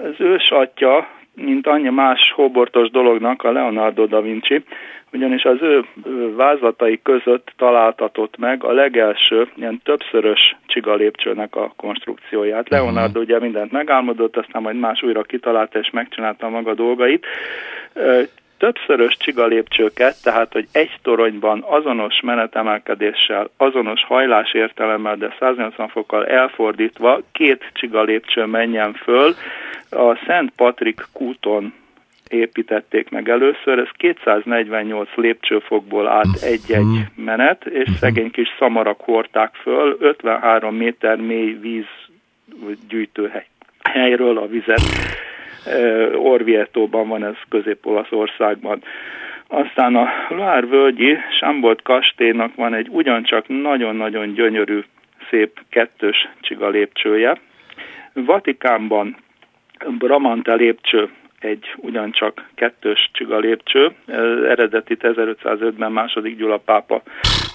az 0.03 0.15
ősatja, 0.17 1.07
mint 1.33 1.67
annyi 1.67 1.89
más 1.89 2.31
hóbortos 2.35 2.89
dolognak, 2.89 3.43
a 3.43 3.51
Leonardo 3.51 4.05
da 4.05 4.21
Vinci, 4.21 4.63
ugyanis 5.13 5.43
az 5.43 5.61
ő 5.61 5.85
vázlatai 6.35 6.99
között 7.03 7.53
találtatott 7.57 8.37
meg 8.37 8.63
a 8.63 8.71
legelső 8.71 9.49
ilyen 9.55 9.81
többszörös 9.83 10.55
csiga 10.65 10.95
lépcsőnek 10.95 11.55
a 11.55 11.73
konstrukcióját. 11.75 12.61
Uh-huh. 12.61 12.77
Leonardo 12.77 13.19
ugye 13.19 13.39
mindent 13.39 13.71
megálmodott, 13.71 14.37
aztán 14.37 14.61
majd 14.61 14.79
más 14.79 15.03
újra 15.03 15.21
kitalálta 15.21 15.79
és 15.79 15.89
megcsinálta 15.89 16.49
maga 16.49 16.73
dolgait. 16.73 17.25
Többszörös 18.57 19.17
csiga 19.17 19.45
lépcsőket, 19.45 20.23
tehát 20.23 20.53
hogy 20.53 20.67
egy 20.71 20.91
toronyban 21.01 21.63
azonos 21.67 22.21
menetemelkedéssel, 22.21 23.49
azonos 23.57 24.03
hajlás 24.03 24.53
értelemmel, 24.53 25.15
de 25.15 25.35
180 25.39 25.87
fokkal 25.87 26.25
elfordítva 26.25 27.21
két 27.31 27.69
csiga 27.73 28.01
lépcső 28.01 28.45
menjen 28.45 28.93
föl, 28.93 29.33
a 29.89 30.19
Szent 30.25 30.51
Patrik 30.55 31.07
kúton 31.13 31.73
építették 32.31 33.09
meg 33.09 33.29
először, 33.29 33.79
ez 33.79 33.89
248 33.97 35.09
lépcsőfokból 35.15 36.07
állt 36.07 36.41
egy-egy 36.43 36.83
mhm. 36.83 37.23
menet, 37.23 37.65
és 37.65 37.87
mhm. 37.87 37.97
szegény 37.97 38.31
kis 38.31 38.47
szamarak 38.59 39.01
hordták 39.01 39.55
föl, 39.55 39.97
53 39.99 40.75
méter 40.75 41.17
mély 41.17 41.57
víz 41.61 41.85
gyűjtőhely 42.89 43.45
helyről 43.83 44.37
a 44.37 44.47
vizet. 44.47 44.81
Orvietóban 46.15 47.07
van 47.07 47.23
ez 47.23 47.35
Közép-Olaszországban. 47.49 48.83
Aztán 49.47 49.95
a 49.95 50.09
Loire 50.29 50.65
völgyi 50.65 51.17
Sambolt 51.39 51.81
kastélynak 51.81 52.55
van 52.55 52.73
egy 52.73 52.87
ugyancsak 52.89 53.47
nagyon-nagyon 53.47 54.33
gyönyörű, 54.33 54.79
szép 55.29 55.59
kettős 55.69 56.29
csiga 56.41 56.69
lépcsője. 56.69 57.37
Vatikánban 58.13 59.17
Bramante 59.97 60.53
lépcső 60.53 61.09
egy 61.43 61.73
ugyancsak 61.77 62.49
kettős 62.55 63.09
csiga 63.13 63.37
lépcső, 63.37 63.91
eredeti 64.47 64.97
1505-ben 64.99 65.91
második 65.91 66.37
Gyula 66.37 66.57
pápa 66.57 67.01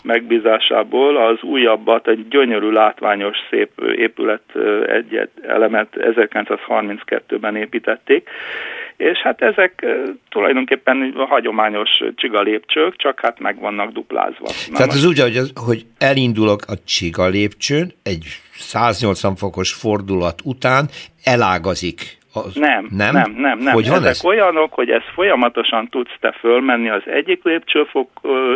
megbízásából 0.03 1.17
az 1.17 1.43
újabbat, 1.43 2.09
egy 2.09 2.29
gyönyörű, 2.29 2.71
látványos, 2.71 3.37
szép 3.51 3.71
épület 3.97 4.43
egy 4.87 5.29
elemet 5.43 5.89
1932-ben 5.99 7.57
építették, 7.57 8.29
és 8.97 9.19
hát 9.19 9.43
ezek 9.43 9.87
tulajdonképpen 10.29 11.13
hagyományos 11.29 11.91
csiga 12.15 12.41
lépcsők, 12.41 12.97
csak 12.97 13.21
hát 13.21 13.39
meg 13.41 13.61
vannak 13.61 13.93
duplázva. 13.93 14.47
Tehát 14.73 14.93
az 14.93 15.05
úgy, 15.07 15.21
hogy, 15.21 15.41
hogy 15.55 15.87
elindulok 15.99 16.61
a 16.67 16.75
csiga 16.85 17.27
lépcsőn, 17.29 17.93
egy 18.03 18.25
180 18.53 19.37
fokos 19.37 19.73
fordulat 19.73 20.41
után 20.45 20.89
elágazik 21.25 22.19
az, 22.37 22.55
nem, 22.55 22.87
nem, 22.91 23.15
nem, 23.15 23.35
nem, 23.37 23.59
nem. 23.59 23.75
Hogy 23.75 23.89
van 23.89 23.97
Ezek 23.99 24.11
ez? 24.11 24.25
olyanok, 24.25 24.73
hogy 24.73 24.91
ezt 24.91 25.11
folyamatosan 25.15 25.89
tudsz 25.89 26.17
te 26.21 26.33
fölmenni 26.41 26.89
az 26.89 27.03
egyik 27.07 27.45
lépcsőfok 27.45 28.11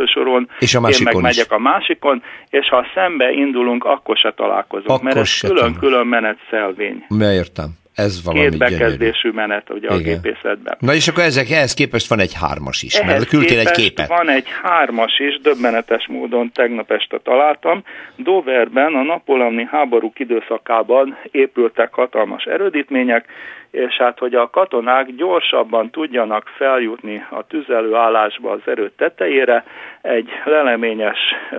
soron, 0.04 0.48
és 0.58 0.74
a 0.74 0.78
én 0.78 0.96
meg 1.04 1.14
is. 1.14 1.20
megyek 1.20 1.52
a 1.52 1.58
másikon, 1.58 2.22
és 2.50 2.68
ha 2.68 2.86
szembe 2.94 3.30
indulunk, 3.30 3.84
akkor 3.84 4.16
se 4.16 4.32
találkozunk, 4.36 4.90
akkor 4.90 5.04
mert 5.04 5.16
ez 5.16 5.40
külön-külön 5.40 6.06
menetszelvény. 6.06 7.06
Értem. 7.20 7.78
Ez 8.00 8.24
valami 8.24 8.48
Két 8.48 8.58
bekezdésű 8.58 9.30
gyönyörű. 9.30 9.30
menet 9.32 9.70
ugye 9.70 9.88
Igen. 9.94 9.96
a 9.96 10.00
gépészetben. 10.00 10.76
Na 10.78 10.94
és 10.94 11.08
akkor 11.08 11.22
ezek, 11.22 11.50
ehhez 11.50 11.74
képest 11.74 12.08
van 12.08 12.20
egy 12.20 12.34
hármas 12.34 12.82
is, 12.82 12.94
ehhez 12.94 13.12
mert 13.12 13.28
küldtél 13.28 13.58
egy 13.58 13.70
képet. 13.70 14.08
van 14.08 14.28
egy 14.28 14.46
hármas 14.62 15.18
is, 15.18 15.40
döbbenetes 15.40 16.06
módon 16.08 16.52
tegnap 16.52 16.90
este 16.90 17.18
találtam. 17.18 17.82
Doverben 18.16 18.94
a 18.94 19.02
napolani 19.02 19.68
háborúk 19.70 20.18
időszakában 20.18 21.16
épültek 21.30 21.92
hatalmas 21.94 22.44
erődítmények, 22.44 23.24
és 23.70 23.96
hát, 23.96 24.18
hogy 24.18 24.34
a 24.34 24.50
katonák 24.50 25.14
gyorsabban 25.16 25.90
tudjanak 25.90 26.48
feljutni 26.56 27.24
a 27.30 27.46
tüzelőállásba 27.46 28.50
az 28.50 28.60
erőt 28.64 28.92
tetejére, 28.96 29.64
egy 30.02 30.28
leleményes 30.44 31.18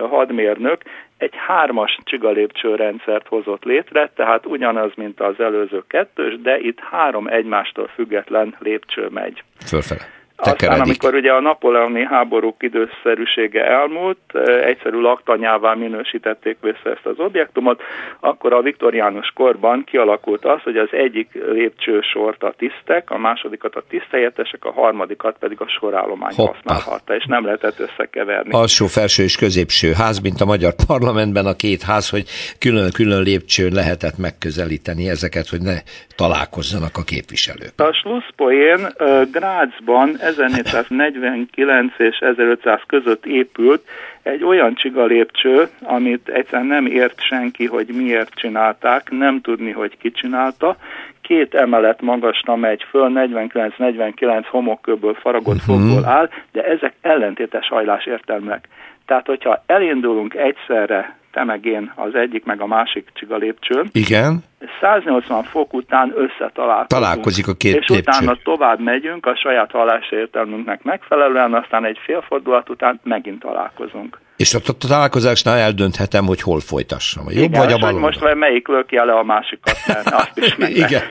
hadmérnök 0.09 0.81
egy 1.21 1.33
hármas 1.47 1.97
csigalépcsőrendszert 2.03 3.27
hozott 3.27 3.63
létre, 3.63 4.11
tehát 4.15 4.45
ugyanaz, 4.45 4.91
mint 4.95 5.19
az 5.19 5.39
előző 5.39 5.83
kettős, 5.87 6.41
de 6.41 6.57
itt 6.59 6.79
három 6.79 7.27
egymástól 7.27 7.87
független 7.87 8.55
lépcső 8.59 9.07
megy. 9.09 9.43
Fölfele. 9.65 10.20
Tekeredik. 10.41 10.81
Aztán, 10.81 10.87
amikor 10.87 11.13
ugye 11.13 11.31
a 11.31 11.41
napoleoni 11.41 12.05
háborúk 12.05 12.63
időszerűsége 12.63 13.65
elmúlt, 13.65 14.17
egyszerű 14.63 14.99
laktanyává 14.99 15.73
minősítették 15.73 16.57
vissza 16.61 16.89
ezt 16.95 17.05
az 17.05 17.19
objektumot, 17.19 17.81
akkor 18.19 18.53
a 18.53 18.61
viktoriánus 18.61 19.31
korban 19.35 19.83
kialakult 19.83 20.45
az, 20.45 20.61
hogy 20.61 20.77
az 20.77 20.89
egyik 20.91 21.27
lépcsősort 21.51 22.43
a 22.43 22.53
tisztek, 22.57 23.09
a 23.09 23.17
másodikat 23.17 23.75
a 23.75 23.83
tiszteljetesek, 23.89 24.65
a 24.65 24.71
harmadikat 24.71 25.35
pedig 25.39 25.61
a 25.61 25.67
sorállomány 25.67 26.33
Hoppá. 26.35 26.51
használhatta, 26.53 27.15
és 27.15 27.25
nem 27.25 27.45
lehetett 27.45 27.79
összekeverni. 27.79 28.51
Alsó, 28.51 28.85
felső 28.85 29.23
és 29.23 29.35
középső 29.35 29.91
ház, 29.91 30.19
mint 30.19 30.41
a 30.41 30.45
magyar 30.45 30.73
parlamentben 30.87 31.45
a 31.45 31.55
két 31.55 31.81
ház, 31.81 32.09
hogy 32.09 32.23
külön-külön 32.59 33.21
lépcsőn 33.21 33.73
lehetett 33.73 34.17
megközelíteni 34.17 35.09
ezeket, 35.09 35.47
hogy 35.47 35.61
ne 35.61 35.77
találkozzanak 36.15 36.97
a 36.97 37.03
képviselők. 37.03 37.73
A 37.77 37.93
Schlusspoén 37.93 38.87
Grácsban 39.31 40.17
1449 40.37 41.93
és 41.97 42.17
1500 42.17 42.79
között 42.87 43.25
épült 43.25 43.87
egy 44.23 44.43
olyan 44.43 44.75
csiga 44.75 45.05
lépcső, 45.05 45.67
amit 45.81 46.29
egyszerűen 46.29 46.67
nem 46.67 46.85
ért 46.85 47.21
senki, 47.21 47.65
hogy 47.65 47.87
miért 47.87 48.33
csinálták, 48.33 49.09
nem 49.09 49.41
tudni, 49.41 49.71
hogy 49.71 49.97
ki 49.97 50.11
csinálta. 50.11 50.75
Két 51.21 51.53
emelet 51.53 52.01
magasra 52.01 52.55
megy 52.55 52.85
föl, 52.89 53.11
49-49 53.15 54.45
homokköből 54.49 55.13
faragott 55.13 55.55
uh-huh. 55.55 55.75
fokból 55.75 56.05
áll, 56.05 56.29
de 56.51 56.63
ezek 56.63 56.93
ellentétes 57.01 57.67
hajlás 57.67 58.05
értelmek. 58.05 58.67
Tehát, 59.05 59.25
hogyha 59.25 59.63
elindulunk 59.65 60.33
egyszerre 60.33 61.19
te 61.31 61.43
meg 61.43 61.65
én 61.65 61.91
az 61.95 62.15
egyik, 62.15 62.45
meg 62.45 62.61
a 62.61 62.67
másik 62.67 63.09
csiga 63.13 63.35
lépcsőn. 63.37 63.89
Igen. 63.91 64.43
180 64.81 65.43
fok 65.43 65.73
után 65.73 66.13
összetalálkozunk. 66.15 66.87
Találkozik 66.87 67.47
a 67.47 67.53
két 67.53 67.75
És 67.75 67.87
lépcső. 67.87 68.11
utána 68.11 68.37
tovább 68.43 68.79
megyünk 68.79 69.25
a 69.25 69.35
saját 69.35 69.71
hallásértelmünknek 69.71 70.83
megfelelően, 70.83 71.53
aztán 71.53 71.85
egy 71.85 71.97
félfordulat 72.03 72.69
után 72.69 72.99
megint 73.03 73.39
találkozunk. 73.39 74.17
És 74.41 74.53
a 74.53 74.59
találkozásnál 74.87 75.57
eldönthetem, 75.57 76.25
hogy 76.25 76.41
hol 76.41 76.59
folytassam. 76.59 77.25
A 77.27 77.31
jobb 77.31 77.43
Igen, 77.43 77.61
vagy 77.61 77.71
a 77.71 77.77
bal 77.77 77.99
most 77.99 78.33
melyik 78.33 78.67
löki 78.67 78.95
le 78.95 79.13
a 79.13 79.23
másikat, 79.23 79.77
azt 80.21 80.37
is 80.37 80.55
meg 80.55 80.69
Igen. 80.75 81.01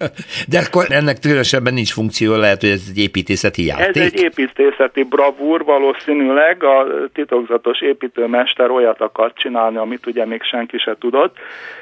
De 0.49 0.59
akkor 0.59 0.87
ennek 0.89 1.19
különösebben 1.21 1.75
nincs 1.75 1.93
funkció, 1.93 2.37
lehet, 2.37 2.61
hogy 2.61 2.71
ez 2.71 2.83
egy 2.91 2.99
építészeti 2.99 3.65
játék. 3.65 3.87
Ez 3.87 4.13
egy 4.13 4.21
építészeti 4.21 5.03
bravúr, 5.03 5.65
valószínűleg 5.65 6.65
a 6.65 6.87
titokzatos 7.13 7.81
építőmester 7.81 8.71
olyat 8.71 9.01
akart 9.01 9.39
csinálni, 9.39 9.77
amit 9.77 10.07
ugye 10.07 10.27
még 10.27 10.43
senki 10.43 10.79
se 10.79 10.97
tudott, 11.01 11.37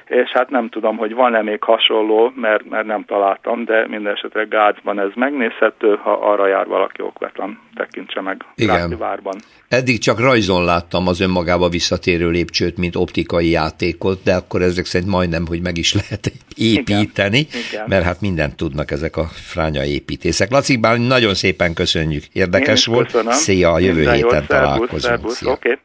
és 0.08 0.30
hát 0.30 0.50
nem 0.50 0.68
tudom, 0.68 0.96
hogy 0.96 1.14
van-e 1.14 1.42
még 1.42 1.62
hasonló, 1.62 2.32
mert, 2.34 2.68
mert 2.68 2.86
nem 2.86 3.04
találtam, 3.04 3.64
de 3.64 3.86
minden 3.88 4.12
esetre 4.12 4.44
Gácsban 4.44 5.00
ez 5.00 5.10
megnézhető, 5.14 5.94
ha 6.02 6.12
arra 6.12 6.46
jár 6.46 6.66
valaki 6.66 7.02
okvetlen, 7.02 7.58
tekintse 7.74 8.20
meg 8.20 8.44
Igen. 8.54 8.94
várban. 8.98 9.34
Eddig 9.68 9.98
csak 9.98 10.20
rajzon 10.20 10.64
láttam 10.64 11.06
az 11.06 11.20
önmagába 11.20 11.68
visszatérő 11.68 12.30
lépcsőt, 12.30 12.76
mint 12.78 12.96
optikai 12.96 13.50
játékot, 13.50 14.22
de 14.22 14.34
akkor 14.34 14.62
ezek 14.62 14.84
szerint 14.84 15.10
majdnem, 15.10 15.46
hogy 15.46 15.60
meg 15.62 15.76
is 15.76 15.94
lehet 15.94 16.32
építeni, 16.56 17.38
Igen. 17.38 17.60
Igen. 17.70 17.84
mert 17.88 18.04
hát 18.04 18.20
mindent 18.20 18.56
tudnak 18.56 18.90
ezek 18.90 19.16
a 19.16 19.24
fránya 19.24 19.84
építészek. 19.84 20.50
Laci 20.50 20.76
Bálint, 20.76 21.08
nagyon 21.08 21.34
szépen 21.34 21.74
köszönjük, 21.74 22.24
érdekes 22.32 22.86
volt. 22.86 23.04
köszönöm. 23.06 23.32
Szia, 23.32 23.72
a 23.72 23.78
jövő 23.78 23.94
Minden 23.94 24.14
héten 24.14 24.30
jót, 24.30 24.46
szervusz, 24.46 24.58
találkozunk. 24.66 25.00
szervusz, 25.00 25.36
Szia. 25.36 25.50
Oké. 25.50 25.78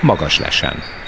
Magas 0.00 0.38
lesen. 0.38 1.03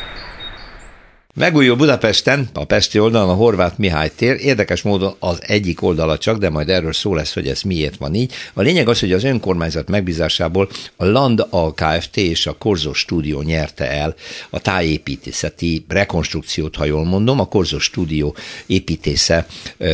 Megújul 1.38 1.76
Budapesten, 1.76 2.48
a 2.52 2.64
Pesti 2.64 2.98
oldalon 2.98 3.28
a 3.28 3.34
Horváth 3.34 3.78
Mihály 3.78 4.10
tér, 4.16 4.36
érdekes 4.40 4.82
módon 4.82 5.14
az 5.18 5.38
egyik 5.40 5.82
oldala 5.82 6.18
csak, 6.18 6.38
de 6.38 6.50
majd 6.50 6.68
erről 6.68 6.92
szó 6.92 7.14
lesz, 7.14 7.34
hogy 7.34 7.48
ez 7.48 7.62
miért 7.62 7.96
van 7.96 8.14
így. 8.14 8.32
A 8.54 8.62
lényeg 8.62 8.88
az, 8.88 9.00
hogy 9.00 9.12
az 9.12 9.24
önkormányzat 9.24 9.88
megbízásából 9.88 10.68
a 10.96 11.04
Land 11.04 11.46
a 11.50 11.74
Kft. 11.74 12.16
és 12.16 12.46
a 12.46 12.52
Korzó 12.58 12.92
Stúdió 12.92 13.42
nyerte 13.42 13.90
el 13.90 14.14
a 14.50 14.60
tájépítészeti 14.60 15.84
rekonstrukciót, 15.88 16.76
ha 16.76 16.84
jól 16.84 17.04
mondom. 17.04 17.40
A 17.40 17.48
Korzó 17.48 17.78
Stúdió 17.78 18.34
építésze, 18.66 19.46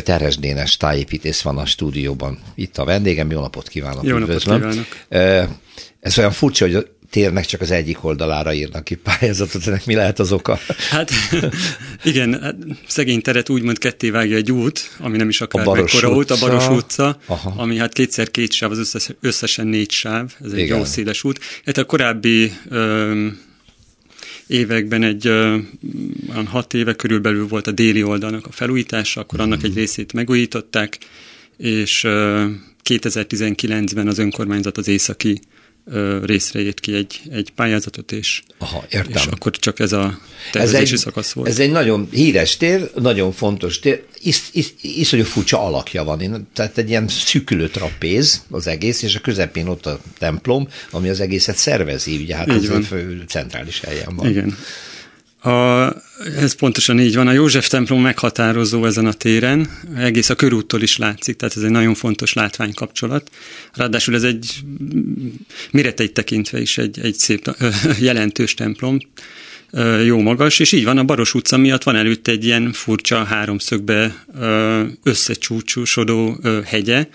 Teres 0.05 0.37
Dénes 0.37 0.77
tájépítész 0.77 1.41
van 1.41 1.59
a 1.59 1.67
stúdióban. 1.67 2.39
Itt 2.55 2.79
a 2.79 2.85
vendégem, 2.85 3.31
jó 3.31 3.41
napot 3.41 3.69
kívánok, 3.69 4.05
Jó 4.05 4.19
napot 4.19 4.29
üdvözlöm. 4.29 4.61
kívánok. 4.61 4.87
Ez 6.01 6.19
olyan 6.19 6.33
furcsa, 6.33 6.65
hogy 6.65 6.87
térnek 7.13 7.45
csak 7.47 7.61
az 7.61 7.71
egyik 7.71 8.05
oldalára 8.05 8.53
írnak 8.53 8.85
ki 8.85 8.95
pályázatot, 8.95 9.67
ennek 9.67 9.87
mi 9.87 9.95
lehet 9.95 10.19
az 10.19 10.33
oka? 10.33 10.59
Hát 10.91 11.11
igen, 12.05 12.41
hát 12.43 12.57
szegény 12.87 13.21
teret 13.21 13.49
úgymond 13.49 13.79
ketté 13.79 14.11
vágja 14.11 14.37
egy 14.37 14.53
út, 14.53 14.91
ami 14.99 15.17
nem 15.17 15.29
is 15.29 15.41
akár 15.41 15.65
Baros 15.65 15.93
mekkora 15.93 16.15
út, 16.17 16.31
a. 16.31 16.37
Baros 16.41 16.69
utca, 16.69 17.19
Aha. 17.27 17.55
ami 17.57 17.77
hát 17.77 17.93
kétszer 17.93 18.31
két 18.31 18.53
sáv, 18.53 18.71
az 18.71 18.79
összes, 18.79 19.09
összesen 19.21 19.67
négy 19.67 19.91
sáv, 19.91 20.33
ez 20.45 20.53
egy 20.53 20.59
Igen. 20.59 20.79
jó 20.79 20.85
széles 20.85 21.25
út. 21.25 21.41
Hát 21.65 21.77
a 21.77 21.85
korábbi 21.85 22.53
ö, 22.69 23.27
években 24.47 25.03
egy 25.03 25.29
olyan 25.29 26.47
hat 26.47 26.75
éve 26.75 26.95
körülbelül 26.95 27.49
volt 27.49 27.67
a 27.67 27.71
déli 27.73 28.03
oldalnak 28.03 28.47
a 28.47 28.53
felújítása, 28.53 29.21
akkor 29.21 29.41
annak 29.41 29.59
Mhm. 29.59 29.67
egy 29.67 29.75
részét 29.75 30.13
megújították, 30.13 30.99
és 31.57 32.05
ö, 32.05 32.47
2019-ben 32.85 34.09
az 34.09 34.19
önkormányzat 34.19 34.79
az 34.79 34.89
északi 34.89 35.41
részre 36.25 36.61
írt 36.61 36.81
ki 36.81 36.95
egy, 36.95 37.21
egy 37.31 37.51
pályázatot, 37.51 38.13
és, 38.13 38.43
Aha, 38.59 38.85
értem. 38.91 39.13
és 39.15 39.27
akkor 39.27 39.53
csak 39.53 39.81
ez 39.81 39.93
a 39.93 40.19
Ez 40.47 40.51
tervezési 40.53 40.93
egy, 40.93 40.99
szakasz 40.99 41.33
volt. 41.33 41.49
ez 41.49 41.59
egy 41.59 41.71
nagyon 41.71 42.09
híres 42.11 42.57
tér, 42.57 42.91
nagyon 42.95 43.33
fontos 43.33 43.79
tér, 43.79 44.03
is, 44.23 44.43
is, 44.53 44.75
iszonyú 44.81 45.25
furcsa 45.25 45.65
alakja 45.65 46.05
van, 46.05 46.49
tehát 46.55 46.79
egy 46.79 46.89
ilyen 46.89 47.09
szűkülő 47.09 47.69
trapéz 47.69 48.43
az 48.51 48.67
egész, 48.67 49.03
és 49.03 49.15
a 49.15 49.21
közepén 49.21 49.67
ott 49.67 49.87
a 49.87 50.01
templom, 50.19 50.69
ami 50.91 51.09
az 51.09 51.21
egészet 51.21 51.57
szervezi, 51.57 52.17
ugye 52.17 52.37
hát 52.37 52.49
Így 52.49 52.55
ez 52.55 52.69
van. 52.69 52.81
a 52.81 52.85
fő, 52.85 53.25
centrális 53.29 53.81
helyen 53.81 54.17
van. 54.17 54.29
Igen. 54.29 54.57
A, 55.43 55.89
ez 56.37 56.55
pontosan 56.55 57.01
így 57.01 57.15
van. 57.15 57.27
A 57.27 57.33
József 57.33 57.69
templom 57.69 58.01
meghatározó 58.01 58.85
ezen 58.85 59.07
a 59.07 59.13
téren, 59.13 59.69
egész 59.97 60.31
a 60.31 60.35
körúttól 60.35 60.83
is 60.83 60.97
látszik, 60.97 61.37
tehát 61.37 61.57
ez 61.57 61.63
egy 61.63 61.71
nagyon 61.71 61.95
fontos 61.95 62.33
látványkapcsolat. 62.33 63.31
Ráadásul 63.73 64.15
ez 64.15 64.23
egy 64.23 64.61
méreteit 65.71 66.13
tekintve 66.13 66.61
is 66.61 66.79
egy, 66.79 67.01
egy 67.01 67.15
szép, 67.15 67.57
jelentős 68.01 68.55
templom, 68.55 68.99
jó 70.05 70.21
magas, 70.21 70.59
és 70.59 70.73
így 70.73 70.85
van, 70.85 70.99
a 70.99 71.05
Baros 71.05 71.35
utca 71.35 71.57
miatt 71.57 71.83
van 71.83 71.97
előtt 71.97 72.29
egy 72.29 72.45
ilyen 72.45 72.73
furcsa 72.73 73.25
háromszögbe 73.25 74.25
összecsúcsúsodó 75.03 76.41
hegye, 76.65 77.07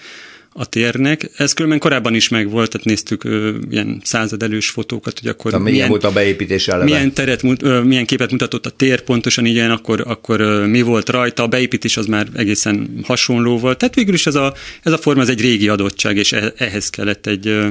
a 0.60 0.66
térnek. 0.66 1.30
Ez 1.38 1.54
különben 1.54 1.80
korábban 1.80 2.16
is 2.16 2.30
megvolt, 2.30 2.72
tehát 2.72 2.86
néztük 2.88 3.24
ö, 3.24 3.56
ilyen 3.70 4.02
századelős 4.04 4.70
fotókat, 4.70 5.20
hogy 5.20 5.30
akkor 5.30 5.52
De 5.52 5.58
milyen 5.58 5.90
volt 5.90 6.04
a 6.04 6.12
beépítés 6.12 6.68
eleve? 6.68 6.84
milyen, 6.84 7.14
teret, 7.14 7.42
ö, 7.62 7.82
milyen 7.82 8.06
képet 8.06 8.32
mutatott 8.32 8.66
a 8.66 8.70
tér 8.70 9.02
pontosan 9.02 9.46
ilyen, 9.46 9.72
akkor, 9.72 10.04
akkor 10.08 10.40
ö, 10.42 10.66
mi 10.66 10.82
volt 10.82 11.10
rajta, 11.10 11.44
a 11.44 11.48
beépítés 11.48 11.98
az 11.98 12.06
már 12.06 12.28
egészen 12.36 12.90
hasonló 13.04 13.58
volt. 13.58 13.78
Tehát 13.78 13.96
végül 13.96 14.14
is 14.14 14.26
ez 14.28 14.36
a, 14.36 14.54
ez 14.84 14.92
a 14.92 14.98
forma 14.98 15.22
ez 15.22 15.30
egy 15.30 15.42
régi 15.42 15.68
adottság, 15.68 16.18
és 16.18 16.32
e- 16.32 16.54
ehhez 16.58 16.90
kellett 16.90 17.28
egy, 17.28 17.48
ö, 17.48 17.68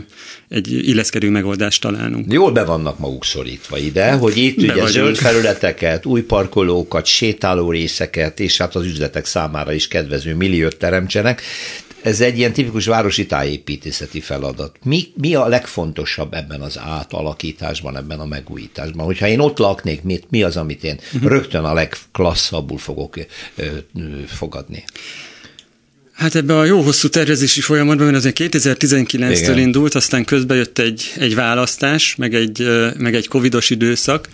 egy 0.48 0.88
illeszkedő 0.88 1.30
megoldást 1.30 1.80
találnunk. 1.80 2.32
Jól 2.32 2.52
be 2.52 2.64
vannak 2.64 2.98
maguk 2.98 3.24
szorítva 3.24 3.78
ide, 3.78 4.12
hogy 4.12 4.36
itt 4.36 4.56
Be 4.56 4.62
ugye 4.62 4.72
vagyunk. 4.72 4.88
zöld 4.90 5.16
felületeket, 5.16 6.06
új 6.06 6.20
parkolókat, 6.22 7.06
sétáló 7.06 7.70
részeket, 7.70 8.40
és 8.40 8.56
hát 8.56 8.74
az 8.74 8.84
üzletek 8.84 9.24
számára 9.24 9.72
is 9.72 9.88
kedvező 9.88 10.34
milliót 10.34 10.76
teremtsenek. 10.76 11.42
Ez 12.06 12.20
egy 12.20 12.38
ilyen 12.38 12.52
tipikus 12.52 12.86
városi 12.86 13.26
tájépítészeti 13.26 14.20
feladat. 14.20 14.76
Mi, 14.84 15.04
mi 15.14 15.34
a 15.34 15.46
legfontosabb 15.48 16.34
ebben 16.34 16.60
az 16.60 16.78
átalakításban, 16.78 17.96
ebben 17.96 18.18
a 18.20 18.26
megújításban? 18.26 19.06
Hogyha 19.06 19.26
én 19.26 19.38
ott 19.38 19.58
laknék, 19.58 20.02
mi, 20.02 20.20
mi 20.28 20.42
az, 20.42 20.56
amit 20.56 20.84
én 20.84 20.98
Mhm. 21.12 21.26
rögtön 21.26 21.64
a 21.64 21.72
legklasszabbul 21.74 22.78
fogok 22.78 23.16
ö, 23.16 23.22
ö, 23.56 24.00
fogadni? 24.26 24.84
Hát 26.12 26.34
ebbe 26.34 26.58
a 26.58 26.64
jó 26.64 26.80
hosszú 26.80 27.08
tervezési 27.08 27.60
folyamatban, 27.60 28.04
mert 28.06 28.18
azért 28.18 28.36
2019-től 28.40 29.30
Igen. 29.36 29.58
indult, 29.58 29.94
aztán 29.94 30.24
közben 30.24 30.56
jött 30.56 30.78
egy, 30.78 31.12
egy 31.18 31.34
választás, 31.34 32.14
meg 32.16 32.34
egy, 32.34 32.66
meg 32.98 33.14
egy 33.14 33.28
covidos 33.28 33.70
időszak, 33.70 34.28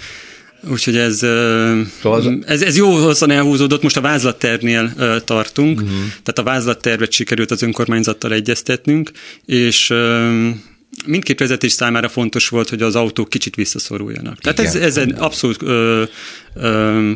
Úgyhogy 0.70 0.96
ez, 0.96 1.16
Szóval 1.16 1.87
az- 2.03 2.29
ez, 2.46 2.62
ez 2.62 2.77
jó 2.77 2.90
hosszan 2.90 3.31
elhúzódott, 3.31 3.83
most 3.83 3.96
a 3.96 4.01
vázlattervnél 4.01 4.94
tartunk, 5.25 5.81
uh-huh. 5.81 5.96
tehát 5.98 6.38
a 6.38 6.42
vázlattervet 6.42 7.12
sikerült 7.12 7.51
az 7.51 7.62
önkormányzattal 7.62 8.33
egyeztetnünk, 8.33 9.11
és 9.46 9.92
mindkét 11.07 11.38
vezetés 11.38 11.72
számára 11.72 12.09
fontos 12.09 12.48
volt, 12.48 12.68
hogy 12.68 12.83
az 12.83 12.96
autók 12.96 13.29
kicsit 13.29 13.55
visszaszoruljanak. 13.55 14.38
Tehát 14.38 14.59
ez, 14.59 14.75
ez 14.75 14.96
egy 14.96 15.14
abszolút 15.18 15.62
ö, 15.62 16.03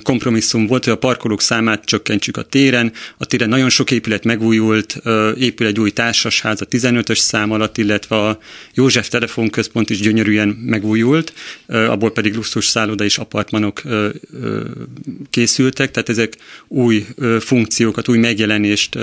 kompromisszum 0.03 0.67
volt, 0.67 0.85
hogy 0.85 0.93
a 0.93 0.97
parkolók 0.97 1.41
számát 1.41 1.85
csökkentsük 1.85 2.37
a 2.37 2.43
téren. 2.43 2.93
A 3.17 3.25
téren 3.25 3.49
nagyon 3.49 3.69
sok 3.69 3.91
épület 3.91 4.25
megújult, 4.25 5.03
épül 5.39 5.67
egy 5.67 5.81
új 5.81 5.91
társasház 5.91 6.61
a 6.61 6.67
15-ös 6.67 7.19
szám 7.19 7.51
alatt, 7.51 7.79
illetve 7.79 8.17
a 8.17 8.39
József 8.75 9.09
Telefonközpont 9.09 9.91
is 9.91 10.01
gyönyörűen 10.01 10.49
megújult, 10.49 11.33
abból 11.67 12.11
pedig 12.13 12.35
luxus 12.35 12.67
szálloda 12.67 13.05
és 13.05 13.19
apartmanok 13.19 13.83
készültek, 15.31 15.91
tehát 15.91 16.09
ezek 16.09 16.37
új 16.69 17.07
funkciókat, 17.41 18.09
új 18.09 18.19
megjelenést 18.19 18.99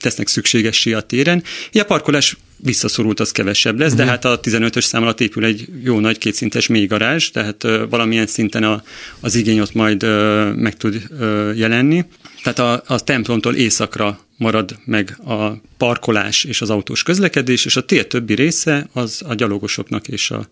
tesznek 0.00 0.28
szükségessé 0.28 0.92
a 0.92 1.00
téren. 1.00 1.42
Ilyen 1.70 1.84
a 1.84 1.88
parkolás 1.88 2.36
visszaszorult, 2.56 3.20
az 3.20 3.32
kevesebb 3.32 3.78
lesz, 3.78 3.94
de 3.94 4.02
mhm. 4.02 4.10
hát 4.10 4.24
a 4.24 4.40
15-ös 4.40 4.84
szám 4.84 5.02
alatt 5.02 5.20
épül 5.20 5.44
egy 5.44 5.68
jó 5.82 6.00
nagy 6.00 6.18
kétszintes 6.18 6.66
mély 6.66 6.86
garázs, 6.86 7.28
tehát 7.28 7.66
valamilyen 7.90 8.26
szinten 8.26 8.62
a, 8.62 8.82
az 9.20 9.34
igény 9.34 9.60
ott 9.60 9.74
majd 9.74 10.04
uh, 10.04 10.54
meg 10.54 10.76
tud 10.76 11.02
uh, 11.10 11.56
jelenni. 11.56 12.04
Tehát 12.42 12.58
a, 12.58 12.94
a 12.94 13.00
templomtól 13.00 13.54
északra 13.54 14.18
marad 14.36 14.78
meg 14.84 15.18
a 15.26 15.52
parkolás 15.76 16.44
és 16.44 16.60
az 16.60 16.70
autós 16.70 17.02
közlekedés, 17.02 17.64
és 17.64 17.76
a 17.76 17.84
tér 17.84 18.06
többi 18.06 18.34
része 18.34 18.88
az 18.92 19.22
a 19.28 19.34
gyalogosoknak 19.34 20.08
és 20.08 20.30
a 20.30 20.48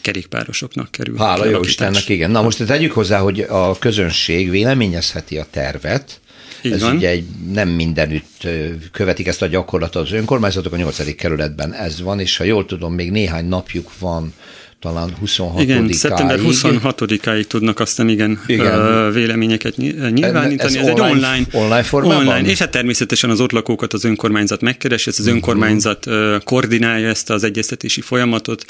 kerékpárosoknak 0.00 0.90
kerül. 0.90 1.16
Hála 1.16 1.44
jó 1.44 1.60
Istennek, 1.60 2.08
igen. 2.08 2.30
Na 2.30 2.42
most 2.42 2.66
tegyük 2.66 2.92
hozzá, 2.92 3.18
hogy 3.18 3.40
a 3.40 3.78
közönség 3.78 4.50
véleményezheti 4.50 5.38
a 5.38 5.46
tervet, 5.50 6.20
így 6.62 6.72
ez 6.72 6.80
van. 6.80 6.96
ugye 6.96 7.08
egy, 7.08 7.24
nem 7.52 7.68
mindenütt 7.68 8.48
követik 8.92 9.26
ezt 9.26 9.42
a 9.42 9.46
gyakorlatot 9.46 10.02
az 10.02 10.12
önkormányzatok, 10.12 10.72
a 10.72 10.76
8. 10.76 11.14
kerületben 11.14 11.72
ez 11.74 12.00
van, 12.00 12.20
és 12.20 12.36
ha 12.36 12.44
jól 12.44 12.66
tudom, 12.66 12.94
még 12.94 13.10
néhány 13.10 13.46
napjuk 13.46 13.90
van 13.98 14.34
talán 14.80 15.14
26 15.18 15.60
Igen, 15.60 15.92
szeptember 15.92 16.38
26-áig 16.42 17.44
tudnak 17.44 17.80
aztán 17.80 18.08
igen, 18.08 18.40
igen. 18.46 19.12
véleményeket 19.12 19.76
nyilvánítani. 19.76 20.58
Ez, 20.58 20.74
ez, 20.74 20.86
ez 20.86 20.88
online, 20.88 21.06
egy 21.06 21.10
online, 21.10 21.46
online 21.52 21.82
formában? 21.82 22.26
Online, 22.26 22.48
és 22.48 22.58
hát 22.58 22.70
természetesen 22.70 23.30
az 23.30 23.40
ott 23.40 23.52
lakókat 23.52 23.92
az 23.92 24.04
önkormányzat 24.04 24.60
megkeres, 24.60 25.06
ez 25.06 25.14
az 25.14 25.20
uh-huh. 25.20 25.34
önkormányzat 25.34 26.06
koordinálja 26.44 27.08
ezt 27.08 27.30
az 27.30 27.44
egyeztetési 27.44 28.00
folyamatot, 28.00 28.64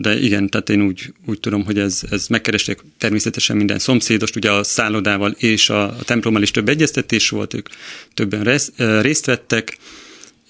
de 0.00 0.18
igen, 0.20 0.48
tehát 0.48 0.70
én 0.70 0.82
úgy, 0.82 1.12
úgy 1.26 1.40
tudom, 1.40 1.64
hogy 1.64 1.78
ez, 1.78 2.00
ez 2.10 2.26
megkeresték 2.26 2.80
természetesen 2.98 3.56
minden 3.56 3.78
szomszédost, 3.78 4.36
ugye 4.36 4.50
a 4.50 4.62
szállodával 4.62 5.30
és 5.30 5.70
a, 5.70 5.82
a 5.82 6.02
templommal 6.04 6.42
is 6.42 6.50
több 6.50 6.68
egyeztetés 6.68 7.28
volt, 7.28 7.54
ők 7.54 7.68
többen 8.14 8.60
részt 9.00 9.26
vettek, 9.26 9.78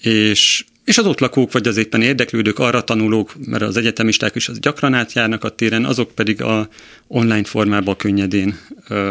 és 0.01 0.63
és 0.87 0.97
az 0.97 1.05
ott 1.05 1.19
lakók, 1.19 1.51
vagy 1.51 1.67
az 1.67 1.77
éppen 1.77 2.01
érdeklődők, 2.01 2.59
arra 2.59 2.83
tanulók, 2.83 3.33
mert 3.45 3.63
az 3.63 3.77
egyetemisták 3.77 4.35
is 4.35 4.49
az 4.49 4.59
gyakran 4.59 4.93
átjárnak 4.93 5.43
a 5.43 5.49
téren, 5.49 5.85
azok 5.85 6.11
pedig 6.11 6.41
a 6.41 6.67
online 7.07 7.43
formában 7.43 7.95
könnyedén 7.95 8.59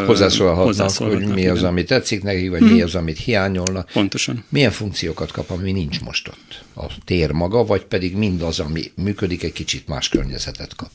hozzászólhatnak, 0.07 0.65
hozzászólhatnak 0.65 1.25
hogy 1.25 1.35
mi 1.35 1.41
igen. 1.41 1.57
az, 1.57 1.63
ami 1.63 1.85
tetszik 1.85 2.23
neki, 2.23 2.49
vagy 2.49 2.59
hmm. 2.61 2.73
mi 2.73 2.83
az, 2.83 2.95
amit 2.95 3.19
hiányolnak. 3.19 3.91
Pontosan. 3.93 4.45
Milyen 4.49 4.71
funkciókat 4.71 5.33
kap, 5.33 5.51
ami 5.51 5.73
nincs 5.73 6.01
most 6.01 6.29
ott? 6.29 6.65
A 6.87 6.93
tér 7.05 7.31
maga, 7.31 7.65
vagy 7.65 7.85
pedig 7.85 8.17
mindaz, 8.17 8.61
ami 8.61 8.93
működik, 8.95 9.43
egy 9.43 9.53
kicsit 9.53 9.89
más 9.89 10.09
környezetet 10.09 10.75
kap? 10.77 10.91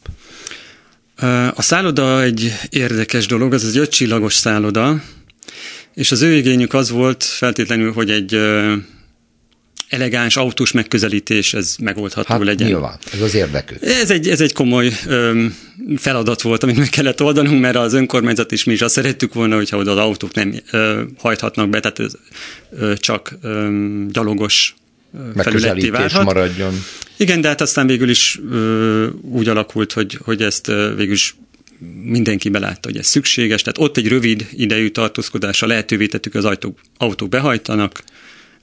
A 1.56 1.62
szálloda 1.62 2.22
egy 2.22 2.54
érdekes 2.70 3.26
dolog, 3.26 3.54
az 3.54 3.66
egy 3.66 3.78
ötcsillagos 3.78 4.34
szálloda, 4.34 5.04
és 5.94 6.12
az 6.12 6.22
ő 6.22 6.34
igényük 6.36 6.74
az 6.74 6.90
volt 6.90 7.24
feltétlenül, 7.24 7.94
hogy 7.94 8.10
egy 8.10 8.40
elegáns 9.92 10.38
autós 10.38 10.72
megközelítés, 10.72 11.54
ez 11.54 11.76
megoldható 11.80 12.34
hát 12.34 12.44
legyen. 12.44 12.68
nyilván, 12.68 12.98
ez 13.14 13.22
az 13.22 13.36
érdekük. 13.36 13.82
Ez 13.82 14.12
egy, 14.12 14.30
ez 14.30 14.42
egy 14.42 14.54
komoly 14.54 14.92
öm, 15.08 15.58
feladat 15.98 16.42
volt, 16.42 16.64
amit 16.64 16.78
meg 16.78 16.90
kellett 16.90 17.22
oldanunk, 17.22 17.62
mert 17.62 17.76
az 17.76 17.94
önkormányzat 17.94 18.52
is 18.52 18.64
mi 18.64 18.74
is 18.74 18.82
azt 18.82 18.94
szerettük 18.94 19.34
volna, 19.34 19.56
hogyha 19.56 19.78
oda 19.78 19.92
az 19.92 19.98
autók 19.98 20.34
nem 20.34 20.54
ö, 20.72 21.02
hajthatnak 21.18 21.70
be, 21.70 21.80
tehát 21.80 22.00
ez, 22.00 22.14
ö, 22.80 22.94
csak 22.98 23.38
ö, 23.42 23.70
gyalogos 24.10 24.76
megközelítés 25.34 26.14
maradjon. 26.14 26.74
Igen, 27.18 27.42
de 27.42 27.48
hát 27.48 27.62
aztán 27.62 27.88
végül 27.88 28.10
is 28.10 28.40
ö, 28.52 29.08
úgy 29.22 29.48
alakult, 29.48 29.92
hogy, 29.92 30.18
hogy 30.24 30.42
ezt 30.42 30.68
ö, 30.68 30.94
végül 30.96 31.14
is 31.14 31.36
mindenki 32.04 32.50
belátta, 32.50 32.90
hogy 32.90 32.98
ez 32.98 33.06
szükséges, 33.06 33.62
tehát 33.62 33.90
ott 33.90 33.98
egy 33.98 34.08
rövid 34.08 34.48
idejű 34.52 34.90
tartózkodásra 34.90 35.68
lehetővé 35.68 36.06
tettük, 36.06 36.36
az 36.36 36.46
autók, 36.46 36.80
autók 36.98 37.30
behajtanak, 37.30 38.04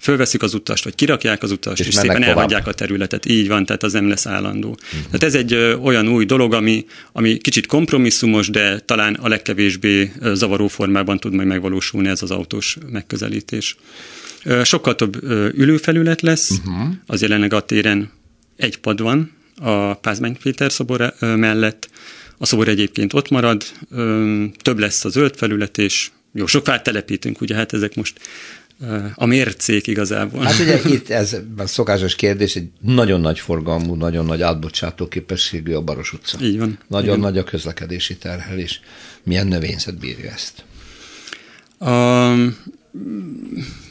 fölveszik 0.00 0.42
az 0.42 0.54
utast, 0.54 0.84
vagy 0.84 0.94
kirakják 0.94 1.42
az 1.42 1.50
utast, 1.50 1.80
és, 1.80 1.86
és 1.86 1.94
szépen 1.94 2.16
tovább. 2.16 2.28
elhagyják 2.28 2.66
a 2.66 2.72
területet. 2.72 3.26
Így 3.26 3.48
van, 3.48 3.66
tehát 3.66 3.82
az 3.82 3.92
nem 3.92 4.08
lesz 4.08 4.26
állandó. 4.26 4.68
Uh-huh. 4.68 5.04
Tehát 5.04 5.22
ez 5.22 5.34
egy 5.34 5.52
ö, 5.52 5.74
olyan 5.74 6.08
új 6.08 6.24
dolog, 6.24 6.54
ami, 6.54 6.86
ami 7.12 7.38
kicsit 7.38 7.66
kompromisszumos, 7.66 8.48
de 8.48 8.78
talán 8.78 9.14
a 9.14 9.28
legkevésbé 9.28 10.12
zavaró 10.32 10.68
formában 10.68 11.18
tud 11.18 11.32
majd 11.32 11.48
megvalósulni 11.48 12.08
ez 12.08 12.22
az 12.22 12.30
autós 12.30 12.78
megközelítés. 12.90 13.76
Sokkal 14.62 14.94
több 14.94 15.24
ülőfelület 15.54 16.20
lesz, 16.20 16.50
uh-huh. 16.50 16.88
az 17.06 17.22
jelenleg 17.22 17.52
a 17.52 17.60
téren 17.60 18.10
egy 18.56 18.78
pad 18.78 19.00
van, 19.00 19.32
a 19.60 19.94
Pázmány 19.94 20.36
Péter 20.42 20.72
szobor 20.72 21.14
mellett, 21.20 21.90
a 22.38 22.46
szobor 22.46 22.68
egyébként 22.68 23.12
ott 23.12 23.28
marad, 23.28 23.64
több 24.62 24.78
lesz 24.78 25.04
a 25.04 25.08
zöld 25.08 25.36
felület, 25.36 25.78
és 25.78 26.10
jó, 26.32 26.46
sok 26.46 26.64
fát 26.64 26.82
telepítünk, 26.82 27.40
ugye 27.40 27.54
hát 27.54 27.72
ezek 27.72 27.94
most 27.94 28.20
a 29.14 29.26
mércék 29.26 29.86
igazából. 29.86 30.44
Hát 30.44 30.58
ugye 30.58 30.80
itt 30.96 31.08
ez 31.08 31.36
a 31.56 31.66
szokásos 31.66 32.14
kérdés, 32.14 32.56
egy 32.56 32.68
nagyon 32.80 33.20
nagy 33.20 33.38
forgalmú, 33.38 33.94
nagyon 33.94 34.24
nagy 34.24 34.42
átbocsátó 34.42 35.08
képességű 35.08 35.72
a 35.72 35.80
Baros 35.80 36.12
utca. 36.12 36.38
Így 36.42 36.58
van. 36.58 36.78
Nagyon 36.86 37.08
Igen. 37.08 37.20
nagy 37.20 37.38
a 37.38 37.44
közlekedési 37.44 38.16
terhelés. 38.16 38.80
Milyen 39.22 39.46
növényzet 39.46 39.98
bírja 39.98 40.30
ezt? 40.30 40.64
A, 41.78 42.34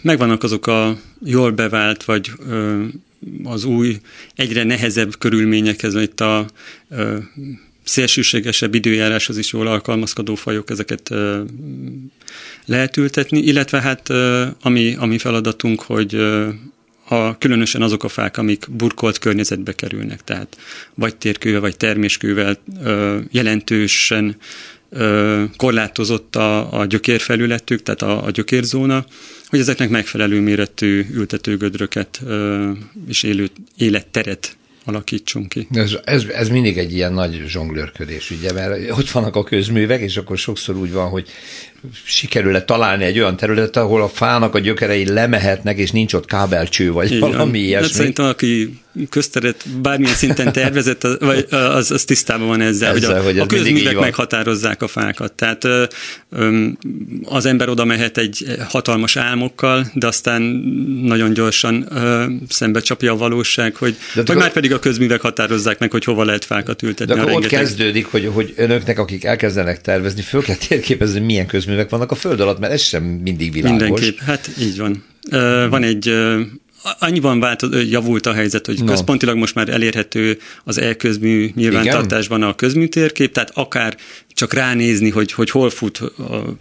megvannak 0.02 0.43
azok 0.43 0.67
a 0.67 0.97
jól 1.23 1.52
bevált, 1.52 2.04
vagy 2.04 2.32
az 3.43 3.63
új, 3.63 4.00
egyre 4.36 4.63
nehezebb 4.63 5.17
körülmények, 5.17 5.84
ez 5.84 5.95
itt 5.95 6.19
a 6.19 6.45
szélsőségesebb 7.88 8.76
időjáráshoz 8.76 9.38
is 9.38 9.54
jól 9.54 9.67
alkalmazkodó 9.67 10.36
fajok, 10.36 10.69
ezeket 10.69 11.10
lehet 12.65 12.97
ültetni, 12.97 13.39
illetve 13.39 13.82
hát 13.82 14.10
ami, 14.62 14.95
ami 15.00 15.17
feladatunk, 15.17 15.82
hogy 15.82 16.15
a, 17.10 17.38
különösen 17.38 17.82
azok 17.82 18.04
a 18.04 18.08
fák, 18.08 18.38
amik 18.38 18.65
burkolt 18.69 19.17
környezetbe 19.17 19.73
kerülnek, 19.73 20.23
tehát 20.23 20.58
vagy 20.93 21.15
térkővel, 21.15 21.62
vagy 21.62 21.78
terméskővel 21.78 22.58
jelentősen 23.32 24.38
korlátozott 25.56 26.36
a, 26.36 26.80
a 26.80 26.86
gyökérfelületük, 26.86 27.84
tehát 27.84 28.02
a, 28.02 28.26
a 28.26 28.32
gyökérzóna, 28.32 29.06
hogy 29.47 29.60
ezeknek 29.60 29.89
megfelelő 29.89 30.39
méretű 30.39 31.06
ültetőgödröket 31.12 32.21
és 33.08 33.23
élő 33.23 33.50
életteret 33.78 34.58
alakítsunk 34.88 35.50
ki. 35.50 35.67
Ez, 35.71 35.91
ez, 36.04 36.23
ez 36.23 36.50
mindig 36.50 36.78
egy 36.78 36.93
ilyen 36.93 37.13
nagy 37.13 37.43
zsonglőrködés, 37.47 38.32
ugye, 38.32 38.54
mert 38.54 38.91
ott 38.91 39.10
vannak 39.10 39.36
a 39.36 39.43
közművek, 39.43 40.02
és 40.02 40.17
akkor 40.17 40.38
sokszor 40.38 40.76
úgy 40.76 40.91
van, 40.91 41.10
hogy 41.10 41.30
sikerül-e 42.04 42.62
találni 42.62 43.04
egy 43.04 43.20
olyan 43.20 43.38
területet, 43.38 43.76
ahol 43.76 44.02
a 44.02 44.10
fának 44.10 44.56
a 44.56 44.60
gyökerei 44.60 45.08
lemehetnek, 45.08 45.78
és 45.78 45.92
nincs 45.92 46.13
ott 46.13 46.26
kábelcső, 46.26 46.92
vagy 46.92 47.12
Igen. 47.12 47.20
valami 47.20 47.58
hát 47.58 47.68
ilyesmi. 47.68 47.88
Hát 47.88 47.96
szerintem, 47.96 48.26
aki 48.26 48.80
közteret 49.10 49.63
bármilyen 49.82 50.16
szinten 50.16 50.52
tervezett, 50.52 51.04
az, 51.04 51.18
vagy 51.20 51.48
az, 51.50 51.92
az 51.92 52.04
tisztában 52.04 52.48
van 52.48 52.62
ezzel, 52.62 52.96
ezzel 52.96 53.13
hogy 53.13 53.20
a, 53.20 53.24
hogy 53.24 53.40
a 53.40 53.46
közművek 53.46 54.00
meghatározzák 54.00 54.82
a 54.82 54.88
fákat. 54.88 55.34
Tehát 55.34 55.63
az 57.24 57.46
ember 57.46 57.70
oda 57.70 57.86
mehet 57.86 58.18
egy 58.18 58.46
hatalmas 58.68 59.16
álmokkal, 59.16 59.92
de 59.94 60.08
aztán 60.08 60.42
nagyon 61.04 61.34
gyorsan 61.34 61.90
szembe 62.50 62.80
csapja 62.80 63.12
a 63.12 63.18
valóság, 63.18 63.76
hogy, 63.76 63.96
de 64.16 64.24
hogy 64.26 64.36
már 64.36 64.52
pedig 64.52 64.74
a 64.74 64.80
közművek 64.80 65.22
határozzák 65.22 65.80
meg, 65.80 65.92
hogy 65.92 66.04
hova 66.04 66.24
lehet 66.24 66.46
fákat 66.46 66.82
ültetni. 66.82 67.13
De 67.13 67.22
akkor 67.22 67.34
ott 67.34 67.48
kezdődik, 67.48 68.06
hogy, 68.06 68.30
hogy 68.34 68.54
önöknek, 68.58 69.00
akik 69.00 69.24
elkezdenek 69.24 69.82
tervezni, 69.82 70.22
föl 70.22 70.42
kell 70.42 70.56
térképezni, 70.68 71.20
milyen 71.20 71.46
közművek 71.46 71.67
vannak 71.90 72.12
a 72.12 72.16
föld 72.16 72.40
alatt, 72.40 72.60
mert 72.60 72.74
ez 72.74 72.82
sem 72.82 73.04
mindig 73.04 73.52
világos. 73.52 73.80
Mindenképp, 73.80 74.18
hát 74.18 74.50
így 74.60 74.78
van. 74.78 75.04
Van 75.70 75.84
egy 75.84 76.14
annyiban 77.00 77.40
változ, 77.40 77.90
javult 77.90 78.26
a 78.26 78.34
helyzet, 78.34 78.66
hogy 78.66 78.80
no. 78.80 78.86
központilag 78.86 79.38
most 79.38 79.56
már 79.56 79.70
elérhető 79.70 80.38
az 80.64 80.78
elközmű 80.78 81.52
nyilvántartásban 81.56 82.38
Igen? 82.38 82.50
a 82.50 82.56
közműtérkép, 82.56 83.34
tehát 83.34 83.52
akár 83.54 83.98
csak 84.34 84.54
ránézni, 84.54 85.10
hogy, 85.10 85.32
hogy 85.32 85.50
hol 85.50 85.70
fut 85.70 85.98
a, 85.98 86.56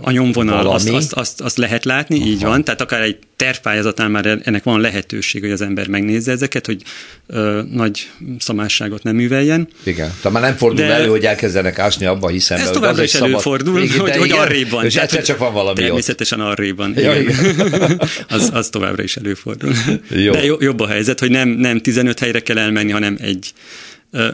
a 0.00 0.10
nyomvonal, 0.10 0.66
azt, 0.70 0.88
azt, 0.88 1.12
azt, 1.12 1.40
azt 1.40 1.56
lehet 1.56 1.84
látni, 1.84 2.16
Aha. 2.16 2.26
így 2.26 2.42
van, 2.42 2.64
tehát 2.64 2.80
akár 2.80 3.00
egy 3.00 3.18
tervpályázatnál 3.36 4.08
már 4.08 4.40
ennek 4.44 4.62
van 4.62 4.80
lehetőség, 4.80 5.40
hogy 5.40 5.50
az 5.50 5.60
ember 5.60 5.88
megnézze 5.88 6.32
ezeket, 6.32 6.66
hogy 6.66 6.82
ö, 7.26 7.62
nagy 7.70 8.10
szamásságot 8.38 9.02
nem 9.02 9.14
műveljen. 9.14 9.68
Igen, 9.82 10.06
tehát 10.06 10.32
már 10.32 10.42
nem 10.42 10.56
fordul 10.56 10.86
de 10.86 10.92
elő, 10.92 11.08
hogy 11.08 11.24
elkezdenek 11.24 11.78
ásni 11.78 12.06
abba, 12.06 12.28
hiszen... 12.28 12.58
Ez 12.58 12.70
továbbra 12.70 13.02
is 13.02 13.10
szabad... 13.10 13.28
előfordul, 13.28 13.82
igen, 13.82 13.98
hogy, 13.98 14.16
hogy 14.16 14.30
arrébb 14.30 14.70
van. 14.70 14.84
És 14.84 14.94
tehát, 14.94 15.08
egyszer 15.08 15.24
csak 15.24 15.38
van 15.38 15.52
valami 15.52 15.80
Természetesen 15.80 16.40
ott. 16.40 16.46
arrébb 16.46 16.76
van. 16.76 16.92
Ja, 16.96 17.20
igen. 17.20 18.00
az, 18.28 18.50
az 18.52 18.68
továbbra 18.68 19.02
is 19.02 19.16
előfordul. 19.16 19.72
Jó. 20.08 20.32
De 20.32 20.44
jobb 20.58 20.80
a 20.80 20.86
helyzet, 20.86 21.20
hogy 21.20 21.30
nem, 21.30 21.48
nem 21.48 21.80
15 21.80 22.18
helyre 22.18 22.40
kell 22.40 22.58
elmenni, 22.58 22.90
hanem 22.90 23.16
egy 23.20 23.52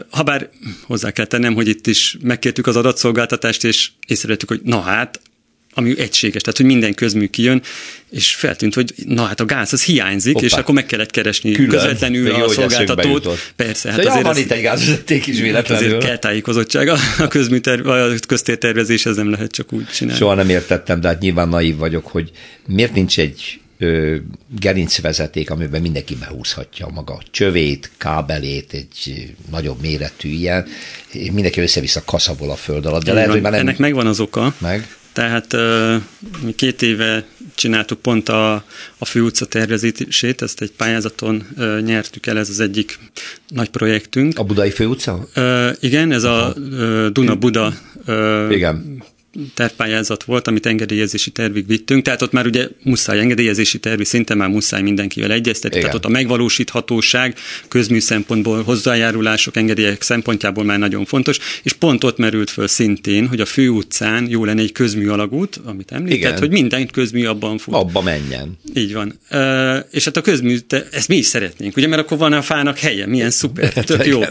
Habár 0.09 0.49
hozzá 0.85 1.11
kell 1.11 1.25
tennem, 1.25 1.53
hogy 1.53 1.67
itt 1.67 1.87
is 1.87 2.17
megkértük 2.21 2.67
az 2.67 2.75
adatszolgáltatást, 2.75 3.63
és 3.63 3.89
észrevettük, 4.07 4.49
hogy 4.49 4.61
na 4.63 4.81
hát, 4.81 5.19
ami 5.73 5.99
egységes, 5.99 6.41
tehát 6.41 6.57
hogy 6.57 6.65
minden 6.65 6.93
közmű 6.93 7.27
kijön, 7.27 7.61
és 8.09 8.35
feltűnt, 8.35 8.73
hogy 8.73 8.93
na 9.05 9.23
hát 9.23 9.39
a 9.39 9.45
gáz 9.45 9.73
az 9.73 9.83
hiányzik, 9.83 10.33
Hoppá. 10.33 10.45
és 10.45 10.51
akkor 10.51 10.75
meg 10.75 10.85
kellett 10.85 11.11
keresni 11.11 11.51
Külön. 11.51 11.69
közvetlenül 11.69 12.23
Még 12.23 12.33
a 12.33 12.37
jó, 12.37 12.47
szolgáltatót. 12.47 13.51
Persze, 13.55 13.91
hát 13.91 14.05
azért 14.05 14.23
van 14.23 14.37
itt 14.37 14.51
egy 14.51 14.61
gázvezeték 14.61 15.27
is 15.27 15.39
véletlenül. 15.39 15.87
Azért 15.87 16.03
kell 16.03 16.17
tájékozottság, 16.17 16.87
a, 16.87 16.97
közműterv, 17.27 17.87
a 17.87 18.09
köztértervezés, 18.27 19.05
ez 19.05 19.15
nem 19.15 19.29
lehet 19.29 19.51
csak 19.51 19.73
úgy 19.73 19.85
csinálni. 19.85 20.19
Soha 20.19 20.33
nem 20.33 20.49
értettem, 20.49 21.01
de 21.01 21.07
hát 21.07 21.19
nyilván 21.19 21.49
naív 21.49 21.77
vagyok, 21.77 22.07
hogy 22.07 22.31
miért 22.67 22.93
nincs 22.93 23.19
egy 23.19 23.59
gerincvezeték, 24.59 25.49
amiben 25.49 25.81
mindenki 25.81 26.15
behúzhatja 26.15 26.87
maga 26.93 27.21
csövét, 27.31 27.91
kábelét, 27.97 28.73
egy 28.73 29.33
nagyobb 29.51 29.81
méretű 29.81 30.29
ilyen, 30.29 30.67
mindenki 31.13 31.61
össze-vissza 31.61 32.01
kaszabol 32.05 32.49
a 32.49 32.55
föld 32.55 32.85
alatt. 32.85 33.03
De 33.03 33.13
lehet, 33.13 33.29
hogy 33.29 33.41
már 33.41 33.51
nem... 33.51 33.61
Ennek 33.61 33.77
megvan 33.77 34.07
az 34.07 34.19
oka. 34.19 34.53
Meg? 34.57 34.97
Tehát 35.13 35.55
mi 36.41 36.51
két 36.55 36.81
éve 36.81 37.25
csináltuk 37.55 38.01
pont 38.01 38.29
a, 38.29 38.53
a 38.97 39.05
főutca 39.05 39.45
tervezését, 39.45 40.41
ezt 40.41 40.61
egy 40.61 40.71
pályázaton 40.71 41.47
nyertük 41.85 42.25
el, 42.25 42.37
ez 42.37 42.49
az 42.49 42.59
egyik 42.59 42.99
nagy 43.47 43.69
projektünk. 43.69 44.39
A 44.39 44.43
Budai 44.43 44.71
főutca? 44.71 45.27
igen, 45.79 46.11
ez 46.11 46.23
Aha. 46.23 46.45
a 46.45 46.53
Duna-Buda 47.09 47.73
igen 48.49 49.03
tervpályázat 49.53 50.23
volt, 50.23 50.47
amit 50.47 50.65
engedélyezési 50.65 51.29
tervig 51.29 51.67
vittünk, 51.67 52.03
tehát 52.03 52.21
ott 52.21 52.31
már 52.31 52.45
ugye 52.45 52.67
muszáj 52.83 53.19
engedélyezési 53.19 53.79
tervi 53.79 54.03
szinten 54.03 54.37
már 54.37 54.49
muszáj 54.49 54.81
mindenkivel 54.81 55.31
egyeztetni, 55.31 55.79
tehát 55.79 55.95
ott 55.95 56.05
a 56.05 56.09
megvalósíthatóság 56.09 57.35
közmű 57.67 57.99
szempontból 57.99 58.63
hozzájárulások, 58.63 59.57
engedélyek 59.57 60.01
szempontjából 60.01 60.63
már 60.63 60.79
nagyon 60.79 61.05
fontos, 61.05 61.39
és 61.63 61.73
pont 61.73 62.03
ott 62.03 62.17
merült 62.17 62.49
föl 62.49 62.67
szintén, 62.67 63.27
hogy 63.27 63.41
a 63.41 63.45
főutcán 63.45 64.27
jó 64.29 64.45
lenne 64.45 64.61
egy 64.61 64.71
közmű 64.71 65.07
alagút, 65.07 65.59
amit 65.65 65.91
említett, 65.91 66.39
hogy 66.39 66.49
minden 66.51 66.87
közmű 66.87 67.25
abban 67.25 67.57
fut. 67.57 67.73
Abba 67.73 68.01
menjen. 68.01 68.57
Így 68.73 68.93
van. 68.93 69.19
E, 69.29 69.87
és 69.91 70.05
hát 70.05 70.17
a 70.17 70.21
közmű, 70.21 70.57
te, 70.57 70.87
ezt 70.91 71.07
mi 71.07 71.15
is 71.15 71.25
szeretnénk, 71.25 71.77
ugye, 71.77 71.87
mert 71.87 72.01
akkor 72.01 72.17
van 72.17 72.33
a 72.33 72.41
fának 72.41 72.77
helye, 72.77 73.07
milyen 73.07 73.31
szuper, 73.39 73.73
tök 73.73 74.05
jó. 74.05 74.21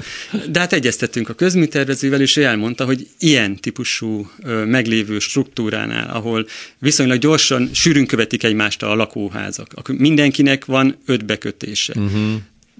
De 0.50 0.59
hát 0.59 0.72
egyeztettünk 0.72 1.28
a 1.28 1.34
közműtervezővel, 1.34 2.20
és 2.20 2.36
ő 2.36 2.42
elmondta, 2.42 2.84
hogy 2.84 3.07
ilyen 3.18 3.57
típusú 3.57 4.30
meg 4.66 4.86
meglévő 4.93 5.18
struktúránál, 5.18 6.11
ahol 6.11 6.47
viszonylag 6.78 7.18
gyorsan, 7.18 7.70
sűrűn 7.72 8.07
követik 8.07 8.45
egymást 8.45 8.82
a 8.82 8.95
lakóházak. 8.95 9.68
Mindenkinek 9.99 10.64
van 10.64 10.97
öt 11.07 11.24
bekötése. 11.24 11.93
Uh-huh. 11.97 12.34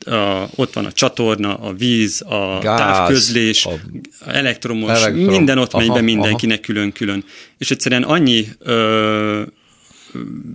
A, 0.05 0.49
ott 0.55 0.73
van 0.73 0.85
a 0.85 0.93
csatorna, 0.93 1.55
a 1.55 1.73
víz, 1.73 2.23
a 2.23 2.59
Gáz, 2.63 2.79
távközlés, 2.79 3.67
a, 3.67 3.71
elektromos, 4.27 4.91
elektrom, 4.91 5.25
minden 5.25 5.59
ott 5.59 5.77
megy 5.77 5.93
be 5.93 6.01
mindenkinek 6.01 6.61
külön-külön. 6.61 7.25
És 7.59 7.71
egyszerűen 7.71 8.03
annyi 8.03 8.49
ö, 8.59 9.43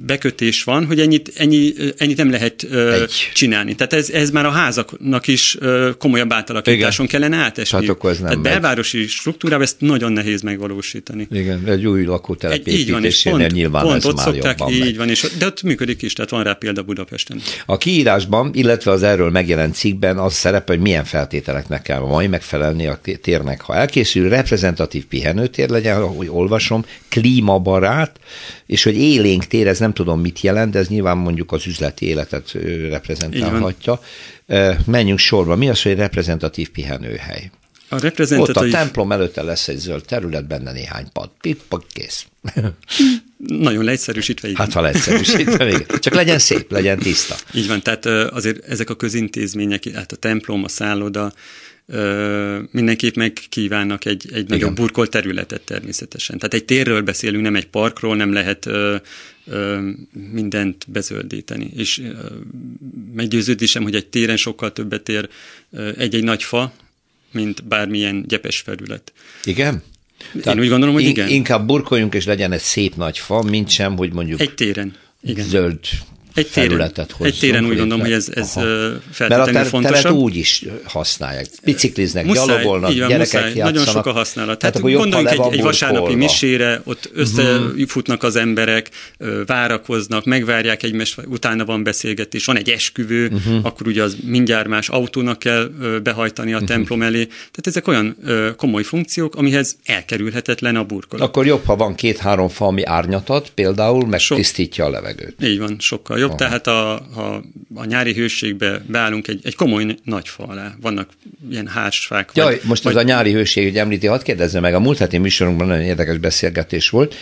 bekötés 0.05 0.63
van, 0.63 0.85
hogy 0.85 0.99
ennyit, 0.99 1.31
ennyi, 1.35 1.73
ennyit 1.97 2.17
nem 2.17 2.31
lehet 2.31 2.67
uh, 2.71 3.03
csinálni. 3.33 3.75
Tehát 3.75 3.93
ez, 3.93 4.09
ez 4.09 4.29
már 4.29 4.45
a 4.45 4.49
házaknak 4.49 5.27
is 5.27 5.57
komolyabb 5.97 6.33
átalakításon 6.33 7.05
Igen. 7.05 7.19
kellene 7.19 7.43
átesni. 7.43 7.77
Hát 7.77 7.89
akkor 7.89 8.09
ez 8.09 8.17
nem 8.17 8.27
Tehát 8.27 8.43
megy. 8.43 8.51
belvárosi 8.51 9.07
struktúrában 9.07 9.63
ezt 9.63 9.75
nagyon 9.79 10.11
nehéz 10.11 10.41
megvalósítani. 10.41 11.27
Igen, 11.31 11.63
egy 11.65 11.85
új 11.85 12.03
lakótelep 12.03 12.67
építésénél 12.67 13.47
nyilván 13.47 13.83
pont 13.83 13.95
ez 13.95 14.05
ott 14.05 14.15
már 14.15 14.25
szokták, 14.25 14.59
így 14.69 14.79
megy. 14.79 14.97
van, 14.97 15.09
és, 15.09 15.27
de 15.39 15.45
ott 15.45 15.61
működik 15.61 16.01
is, 16.01 16.13
tehát 16.13 16.29
van 16.29 16.43
rá 16.43 16.53
példa 16.53 16.83
Budapesten. 16.83 17.41
A 17.65 17.77
kiírásban, 17.77 18.51
illetve 18.53 18.91
az 18.91 19.03
erről 19.03 19.29
megjelent 19.29 19.75
cikkben 19.75 20.17
az 20.17 20.33
szerepel, 20.33 20.75
hogy 20.75 20.83
milyen 20.83 21.05
feltételeknek 21.05 21.81
kell 21.81 21.99
majd 21.99 22.29
megfelelni 22.29 22.87
a 22.87 22.99
térnek. 23.21 23.61
Ha 23.61 23.75
elkészül, 23.75 24.29
reprezentatív 24.29 25.05
pihenőtér 25.05 25.69
legyen, 25.69 26.01
ahogy 26.01 26.27
olvasom, 26.29 26.85
klímabarát, 27.09 28.19
és 28.67 28.83
hogy 28.83 28.97
élénk 28.97 29.45
tér, 29.45 29.67
ez 29.67 29.79
nem 29.79 29.93
tudom 29.93 30.21
mit 30.21 30.41
jelent, 30.41 30.71
de 30.71 30.79
ez 30.79 30.87
nyilván 30.87 31.17
mondjuk 31.17 31.51
az 31.51 31.67
üzleti 31.67 32.05
életet 32.05 32.51
reprezentálhatja. 32.89 33.99
Menjünk 34.85 35.19
sorba. 35.19 35.55
Mi 35.55 35.69
az, 35.69 35.81
hogy 35.81 35.95
reprezentatív 35.95 36.69
pihenőhely? 36.69 37.49
A 37.89 37.99
reprezentatív... 37.99 38.55
Ott 38.55 38.63
a 38.63 38.69
templom 38.69 39.11
előtte 39.11 39.43
lesz 39.43 39.67
egy 39.67 39.77
zöld 39.77 40.05
terület, 40.05 40.47
benne 40.47 40.71
néhány 40.71 41.11
pad. 41.13 41.29
Pippa, 41.41 41.83
kész. 41.93 42.25
Nagyon 43.37 43.83
leegyszerűsítve, 43.83 44.47
igen. 44.47 44.59
Hát, 44.59 44.73
ha 44.73 44.81
leegyszerűsítve, 44.81 45.67
igen. 45.67 45.85
Csak 45.99 46.13
legyen 46.13 46.39
szép, 46.39 46.71
legyen 46.71 46.99
tiszta. 46.99 47.35
Így 47.53 47.67
van, 47.67 47.81
tehát 47.81 48.05
azért 48.05 48.65
ezek 48.65 48.89
a 48.89 48.95
közintézmények, 48.95 49.83
hát 49.93 50.11
a 50.11 50.15
templom, 50.15 50.63
a 50.63 50.67
szálloda, 50.67 51.33
mindenképp 52.71 53.15
megkívánnak 53.15 54.05
egy, 54.05 54.25
egy 54.25 54.31
Igen. 54.31 54.45
nagyobb 54.47 54.75
burkolt 54.75 55.09
területet 55.09 55.61
természetesen. 55.61 56.37
Tehát 56.37 56.53
egy 56.53 56.65
térről 56.65 57.01
beszélünk, 57.01 57.43
nem 57.43 57.55
egy 57.55 57.67
parkról, 57.67 58.15
nem 58.15 58.33
lehet 58.33 58.65
ö, 58.65 58.95
ö, 59.45 59.89
mindent 60.31 60.85
bezöldíteni. 60.87 61.71
És 61.75 61.99
ö, 61.99 62.11
meggyőződésem, 63.13 63.83
hogy 63.83 63.95
egy 63.95 64.07
téren 64.07 64.37
sokkal 64.37 64.73
többet 64.73 65.09
ér 65.09 65.29
egy-egy 65.97 66.23
nagy 66.23 66.43
fa, 66.43 66.73
mint 67.31 67.63
bármilyen 67.63 68.23
gyepes 68.27 68.59
felület. 68.59 69.13
Igen? 69.43 69.83
Tehát 70.41 70.57
Én 70.57 70.63
úgy 70.63 70.69
gondolom, 70.69 70.93
hogy 70.93 71.03
igen. 71.03 71.29
Inkább 71.29 71.67
burkoljunk, 71.67 72.13
és 72.13 72.25
legyen 72.25 72.51
egy 72.51 72.61
szép 72.61 72.95
nagy 72.95 73.17
fa, 73.17 73.41
mint 73.41 73.69
sem, 73.69 73.97
hogy 73.97 74.13
mondjuk 74.13 74.39
egy 74.39 74.53
téren. 74.53 74.95
Igen. 75.21 75.45
zöld 75.45 75.79
egy 76.37 76.47
téren, 76.47 76.69
felületet 76.69 77.11
hozzunk. 77.11 77.33
Egy 77.33 77.39
téren 77.39 77.65
úgy 77.65 77.77
gondolom, 77.77 77.99
hogy 77.99 78.11
ez, 78.11 78.29
ez 78.33 78.51
feltétlenül 79.11 79.53
Mert 79.53 79.73
a 79.73 79.81
ter- 79.81 80.11
úgy 80.11 80.35
is 80.35 80.65
használják. 80.83 81.47
Bicikliznek, 81.63 82.25
muszáj, 82.25 82.45
gyalogolnak, 82.45 82.89
van, 82.89 82.95
gyerekek 82.95 83.19
muszáj, 83.19 83.41
játszanak. 83.41 83.71
Nagyon 83.71 83.85
sok 83.85 84.05
a 84.05 84.11
használat. 84.11 84.59
Tehát, 84.59 84.75
Tehát 84.75 84.97
gondoljunk 84.97 85.31
egy, 85.31 85.53
egy 85.53 85.61
vasárnapi 85.61 86.15
misére, 86.15 86.81
ott 86.83 87.09
mhm. 87.11 87.19
összefutnak 87.21 88.23
az 88.23 88.35
emberek, 88.35 88.89
várakoznak, 89.45 90.25
megvárják 90.25 90.83
egymást, 90.83 91.21
utána 91.25 91.65
van 91.65 91.83
beszélgetés, 91.83 92.45
van 92.45 92.57
egy 92.57 92.69
esküvő, 92.69 93.27
uh-huh. 93.27 93.65
akkor 93.65 93.87
ugye 93.87 94.03
az 94.03 94.17
mindjárt 94.23 94.67
más 94.67 94.89
autónak 94.89 95.39
kell 95.39 95.69
behajtani 96.03 96.51
a 96.51 96.53
uh-huh. 96.53 96.69
templom 96.69 97.01
elé. 97.01 97.23
Tehát 97.25 97.67
ezek 97.67 97.87
olyan 97.87 98.17
komoly 98.57 98.83
funkciók, 98.83 99.35
amihez 99.35 99.75
elkerülhetetlen 99.85 100.75
a 100.75 100.83
burkolat. 100.83 101.27
Akkor 101.27 101.45
jobb, 101.45 101.65
ha 101.65 101.75
van 101.75 101.95
két-három 101.95 102.49
fa, 102.49 102.65
ami 102.65 102.83
árnyatat, 102.83 103.51
például 103.55 104.07
megtisztítja 104.07 104.85
a 104.85 104.89
levegőt. 104.89 105.35
Így 105.43 105.59
van, 105.59 105.75
sokkal 105.79 106.19
jobb 106.19 106.26
jobb, 106.27 106.39
Aha. 106.39 106.49
tehát 106.49 106.67
a, 106.67 106.93
a, 106.93 107.43
a 107.75 107.85
nyári 107.85 108.13
hőségbe 108.13 108.81
beállunk 108.87 109.27
egy, 109.27 109.39
egy 109.43 109.55
komoly 109.55 109.95
nagy 110.03 110.27
fa 110.27 110.43
alá. 110.43 110.75
Vannak 110.81 111.09
ilyen 111.51 111.67
hársfák. 111.67 112.29
Jaj, 112.33 112.53
vagy, 112.53 112.61
most 112.63 112.83
vagy... 112.83 112.95
az 112.95 113.01
a 113.01 113.03
nyári 113.03 113.31
hőség, 113.31 113.63
hogy 113.63 113.77
említi, 113.77 114.07
hadd 114.07 114.23
kérdezzem 114.23 114.61
meg, 114.61 114.73
a 114.73 114.79
múlt 114.79 114.97
heti 114.97 115.17
műsorunkban 115.17 115.67
nagyon 115.67 115.83
érdekes 115.83 116.17
beszélgetés 116.17 116.89
volt. 116.89 117.15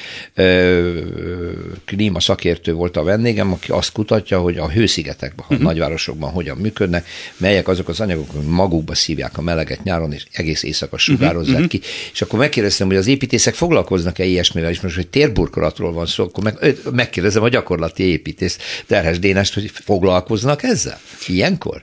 Klíma 1.86 2.20
szakértő 2.20 2.74
volt 2.74 2.97
a 2.97 3.03
vendégem, 3.03 3.51
aki 3.51 3.72
azt 3.72 3.91
kutatja, 3.91 4.39
hogy 4.39 4.58
a 4.58 4.70
hőszigetekben, 4.70 5.45
uh-huh. 5.49 5.60
a 5.60 5.64
nagyvárosokban 5.64 6.32
hogyan 6.32 6.58
működnek, 6.58 7.08
melyek 7.38 7.68
azok 7.68 7.88
az 7.88 7.99
anyagok, 7.99 8.30
hogy 8.30 8.45
magukba 8.45 8.95
szívják 8.95 9.38
a 9.38 9.41
meleget 9.41 9.84
nyáron, 9.84 10.14
és 10.14 10.26
egész 10.32 10.64
éjszaka 10.64 10.97
sugározzák 10.97 11.53
uh-huh. 11.53 11.68
ki. 11.70 11.82
És 12.14 12.22
akkor 12.22 12.39
megkérdeztem, 12.39 12.88
hogy 12.88 12.95
az 12.95 13.08
építészek 13.08 13.53
foglalkoznak-e 13.53 14.24
ilyesmivel, 14.24 14.70
és 14.70 14.82
most, 14.82 14.95
hogy 14.95 15.08
térburkolatról 15.08 15.93
van 15.93 16.06
szó, 16.06 16.24
akkor 16.24 16.43
meg, 16.43 16.76
megkérdezem 16.91 17.43
a 17.43 17.49
gyakorlati 17.49 18.03
építész 18.03 18.58
Terhes 18.96 19.20
Dénest, 19.20 19.54
hogy 19.54 19.72
foglalkoznak 19.74 20.64
ezzel? 20.64 21.00
Ilyenkor? 21.28 21.82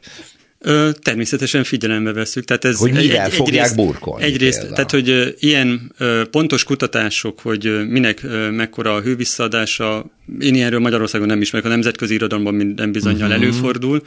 Ö, 0.59 0.91
természetesen 1.03 1.65
figyelembe 1.65 2.13
veszük. 2.13 2.45
Tehát 2.45 2.65
ez 2.65 2.79
hogy 2.79 2.93
mivel 2.93 3.25
egy, 3.25 3.33
fogják 3.33 3.55
egyrészt, 3.55 3.77
burkolni? 3.77 4.25
Egyrészt, 4.25 4.59
például. 4.59 4.75
tehát 4.75 4.91
hogy 4.91 5.09
ö, 5.09 5.29
ilyen 5.39 5.93
ö, 5.99 6.23
pontos 6.31 6.65
kutatások, 6.65 7.41
hogy 7.41 7.67
ö, 7.67 7.85
minek 7.85 8.23
ö, 8.23 8.51
mekkora 8.51 8.95
a 8.95 9.01
hővisszadása, 9.01 10.11
én 10.41 10.55
ilyenről 10.55 10.81
Magyarországon 10.81 11.27
nem 11.27 11.41
ismerek, 11.41 11.67
a 11.67 11.69
nemzetközi 11.69 12.15
irodalomban 12.15 12.55
minden 12.55 12.93
bizonyal 12.93 13.29
uh-huh. 13.29 13.43
előfordul. 13.43 14.03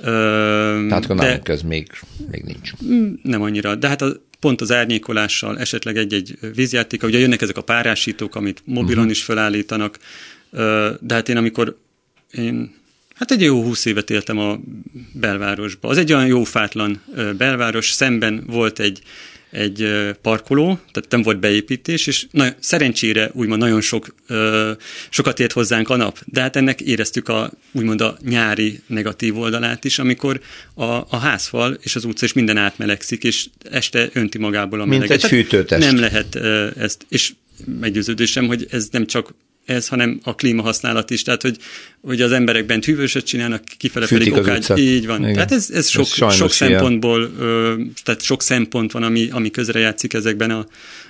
Ö, 0.00 0.04
Tehát 0.88 1.04
akkor 1.04 1.16
nálunk 1.16 1.48
ez 1.48 1.62
még, 1.62 1.86
még 2.30 2.42
nincs. 2.42 2.70
Nem 3.22 3.42
annyira, 3.42 3.74
de 3.74 3.88
hát 3.88 4.02
a, 4.02 4.12
pont 4.40 4.60
az 4.60 4.72
árnyékolással, 4.72 5.58
esetleg 5.58 5.96
egy-egy 5.96 6.38
vízjáték, 6.54 7.02
ugye 7.02 7.18
jönnek 7.18 7.42
ezek 7.42 7.56
a 7.56 7.62
párásítók, 7.62 8.34
amit 8.34 8.62
mobilon 8.64 8.96
uh-huh. 8.96 9.10
is 9.10 9.22
felállítanak, 9.22 9.98
de 11.00 11.14
hát 11.14 11.28
én 11.28 11.36
amikor 11.36 11.76
én 12.32 12.74
hát 13.14 13.30
egy 13.30 13.42
jó 13.42 13.62
húsz 13.62 13.84
évet 13.84 14.10
éltem 14.10 14.38
a 14.38 14.60
belvárosba. 15.12 15.88
Az 15.88 15.98
egy 15.98 16.12
olyan 16.12 16.26
jó 16.26 16.44
fátlan 16.44 17.02
belváros, 17.36 17.90
szemben 17.90 18.44
volt 18.46 18.78
egy 18.78 19.02
egy 19.50 19.90
parkoló, 20.22 20.66
tehát 20.92 21.10
nem 21.10 21.22
volt 21.22 21.38
beépítés, 21.38 22.06
és 22.06 22.26
na, 22.30 22.54
szerencsére 22.58 23.30
úgymond 23.32 23.60
nagyon 23.60 23.80
sok, 23.80 24.14
sokat 25.08 25.40
ért 25.40 25.52
hozzánk 25.52 25.88
a 25.88 25.96
nap, 25.96 26.18
de 26.24 26.40
hát 26.40 26.56
ennek 26.56 26.80
éreztük 26.80 27.28
a, 27.28 27.50
úgymond 27.72 28.00
a 28.00 28.16
nyári 28.24 28.80
negatív 28.86 29.38
oldalát 29.38 29.84
is, 29.84 29.98
amikor 29.98 30.40
a, 30.74 30.84
a 30.84 31.16
házfal 31.16 31.78
és 31.80 31.96
az 31.96 32.04
utca 32.04 32.24
és 32.24 32.32
minden 32.32 32.56
átmelegszik, 32.56 33.24
és 33.24 33.46
este 33.70 34.08
önti 34.12 34.38
magából 34.38 34.80
a 34.80 34.84
meleget. 34.84 35.08
Mint 35.08 35.22
egy 35.22 35.28
fűtőtest. 35.28 35.86
Nem 35.86 35.98
lehet 35.98 36.36
ezt, 36.76 37.06
és 37.08 37.32
meggyőződésem, 37.80 38.46
hogy 38.46 38.66
ez 38.70 38.88
nem 38.90 39.06
csak 39.06 39.34
ez, 39.70 39.88
hanem 39.88 40.20
a 40.22 40.34
klímahasználat 40.34 41.10
is, 41.10 41.22
tehát 41.22 41.42
hogy, 41.42 41.56
hogy 42.00 42.20
az 42.20 42.32
emberekben 42.32 42.80
hűvöset 42.82 43.24
csinálnak, 43.24 43.62
kifele 43.76 44.06
pedig 44.06 44.32
okát, 44.32 44.78
így 44.78 45.06
van. 45.06 45.20
Igen. 45.20 45.34
Tehát 45.34 45.52
ez, 45.52 45.70
ez 45.70 45.88
sok, 45.88 46.06
ez 46.18 46.34
sok 46.34 46.52
szempontból, 46.52 47.30
ö, 47.38 47.74
tehát 48.04 48.22
sok 48.22 48.42
szempont 48.42 48.92
van, 48.92 49.02
ami, 49.02 49.28
ami 49.30 49.50
közrejátszik 49.50 50.12
ezekben 50.12 50.50
a, 50.50 50.66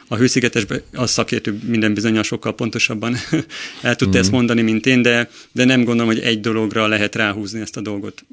a 0.08 0.16
hőszigetesben, 0.16 0.82
a 0.92 1.06
szakértő 1.06 1.58
minden 1.66 1.94
bizonyal 1.94 2.22
sokkal 2.22 2.54
pontosabban 2.54 3.16
el 3.82 3.96
tudta 3.96 4.16
mm. 4.16 4.20
ezt 4.20 4.30
mondani, 4.30 4.62
mint 4.62 4.86
én, 4.86 5.02
de, 5.02 5.30
de 5.52 5.64
nem 5.64 5.84
gondolom, 5.84 6.12
hogy 6.12 6.20
egy 6.20 6.40
dologra 6.40 6.86
lehet 6.86 7.14
ráhúzni 7.14 7.61
ezt 7.61 7.76
a 7.76 7.80
dolgot. 7.80 8.24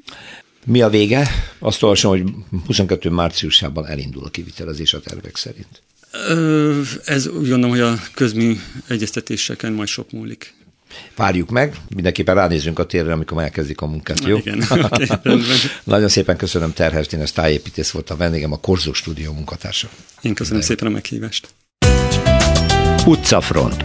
Mi 0.64 0.82
a 0.82 0.88
vége? 0.88 1.28
Azt 1.58 1.82
olvasom, 1.82 2.10
hogy 2.10 2.22
22. 2.66 3.10
márciusában 3.10 3.86
elindul 3.86 4.24
a 4.24 4.28
kivitelezés 4.28 4.94
a 4.94 5.00
tervek 5.00 5.36
szerint. 5.36 5.82
Ez 7.04 7.26
úgy 7.26 7.48
gondolom, 7.48 7.70
hogy 7.70 7.80
a 7.80 7.98
közmű 8.14 8.56
egyeztetéseken 8.88 9.72
majd 9.72 9.88
sok 9.88 10.10
múlik. 10.10 10.56
Várjuk 11.16 11.50
meg, 11.50 11.76
mindenképpen 11.94 12.34
ránézünk 12.34 12.78
a 12.78 12.86
térre, 12.86 13.12
amikor 13.12 13.42
elkezdik 13.42 13.80
a 13.80 13.86
munkát, 13.86 14.24
jó? 14.24 14.36
Igen, 14.36 14.64
okay, 14.70 15.40
Nagyon 15.84 16.08
szépen 16.08 16.36
köszönöm 16.36 16.72
Terhes 16.72 17.06
Dénes 17.06 17.32
tájépítész 17.32 17.90
volt 17.90 18.10
a 18.10 18.16
vendégem, 18.16 18.52
a 18.52 18.56
Korzó 18.60 18.92
Stúdió 18.92 19.32
munkatársa. 19.32 19.88
Én 20.22 20.34
köszönöm 20.34 20.60
De 20.60 20.66
szépen 20.66 20.86
a 20.86 20.90
meghívást. 20.90 21.48
Utcafront. 23.06 23.82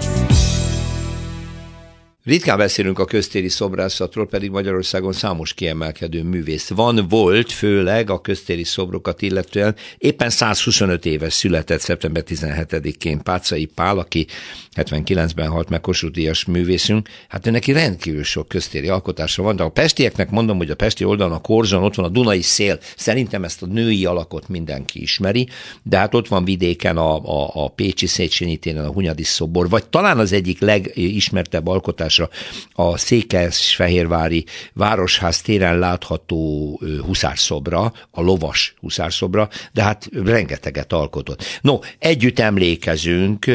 Ritkán 2.26 2.58
beszélünk 2.58 3.00
a 3.00 3.06
köztéri 3.06 3.50
szobrászatról, 3.50 4.28
pedig 4.28 4.50
Magyarországon 4.50 5.14
számos 5.14 5.54
kiemelkedő 5.54 6.24
művész 6.24 6.70
van, 6.70 7.06
volt, 7.10 7.52
főleg 7.52 8.10
a 8.10 8.22
köztéri 8.22 8.64
szobrokat 8.64 9.22
illetően. 9.22 9.76
Éppen 9.98 10.30
125 10.30 11.06
éves 11.06 11.34
született 11.34 11.80
szeptember 11.80 12.24
17-én 12.28 13.24
Pácai 13.24 13.66
Pál, 13.66 13.98
aki 13.98 14.28
79-ben 14.76 15.48
halt 15.48 15.70
meg 15.70 15.82
Kossuth 15.82 16.14
Díjas 16.14 16.46
művészünk. 16.46 17.10
Hát 17.28 17.52
neki 17.52 17.72
rendkívül 17.72 18.24
sok 18.24 18.48
köztéri 18.48 18.88
alkotása 18.88 19.44
van, 19.44 19.56
de 19.56 19.64
a 19.64 19.70
pestieknek 19.70 20.30
mondom, 20.30 20.58
hogy 20.58 20.70
a 20.70 20.76
pesti 20.76 21.04
oldalon, 21.04 21.34
a 21.34 21.42
korzon, 21.42 21.84
ott 21.84 21.96
van 21.96 22.06
a 22.06 22.10
Dunai 22.10 22.42
szél. 22.42 22.80
Szerintem 22.96 23.44
ezt 23.44 23.62
a 23.62 23.66
női 23.66 24.06
alakot 24.06 24.48
mindenki 24.48 25.02
ismeri, 25.02 25.48
de 25.82 25.98
hát 25.98 26.14
ott 26.16 26.28
van 26.28 26.46
vidéken 26.46 26.98
a, 26.98 27.16
a, 27.16 27.52
a 27.54 27.68
Pécsi 27.68 28.08
Széchenyi 28.08 28.58
téren 28.58 28.86
a 28.86 28.92
Hunyadi 28.92 29.24
szobor, 29.24 29.70
vagy 29.70 29.86
talán 29.86 30.20
az 30.20 30.32
egyik 30.32 30.60
legismertebb 30.60 31.68
alkotás 31.68 32.12
látogatásra 32.18 32.28
a 32.76 32.98
Székesfehérvári 32.98 34.44
Városház 34.74 35.42
téren 35.42 35.80
látható 35.80 36.80
huszárszobra, 37.06 37.82
a 38.12 38.22
lovas 38.22 38.74
huszárszobra, 38.82 39.48
de 39.74 39.84
hát 39.84 40.04
rengeteget 40.26 40.94
alkotott. 40.94 41.60
No, 41.62 41.78
együtt 42.00 42.40
emlékezünk 42.40 43.46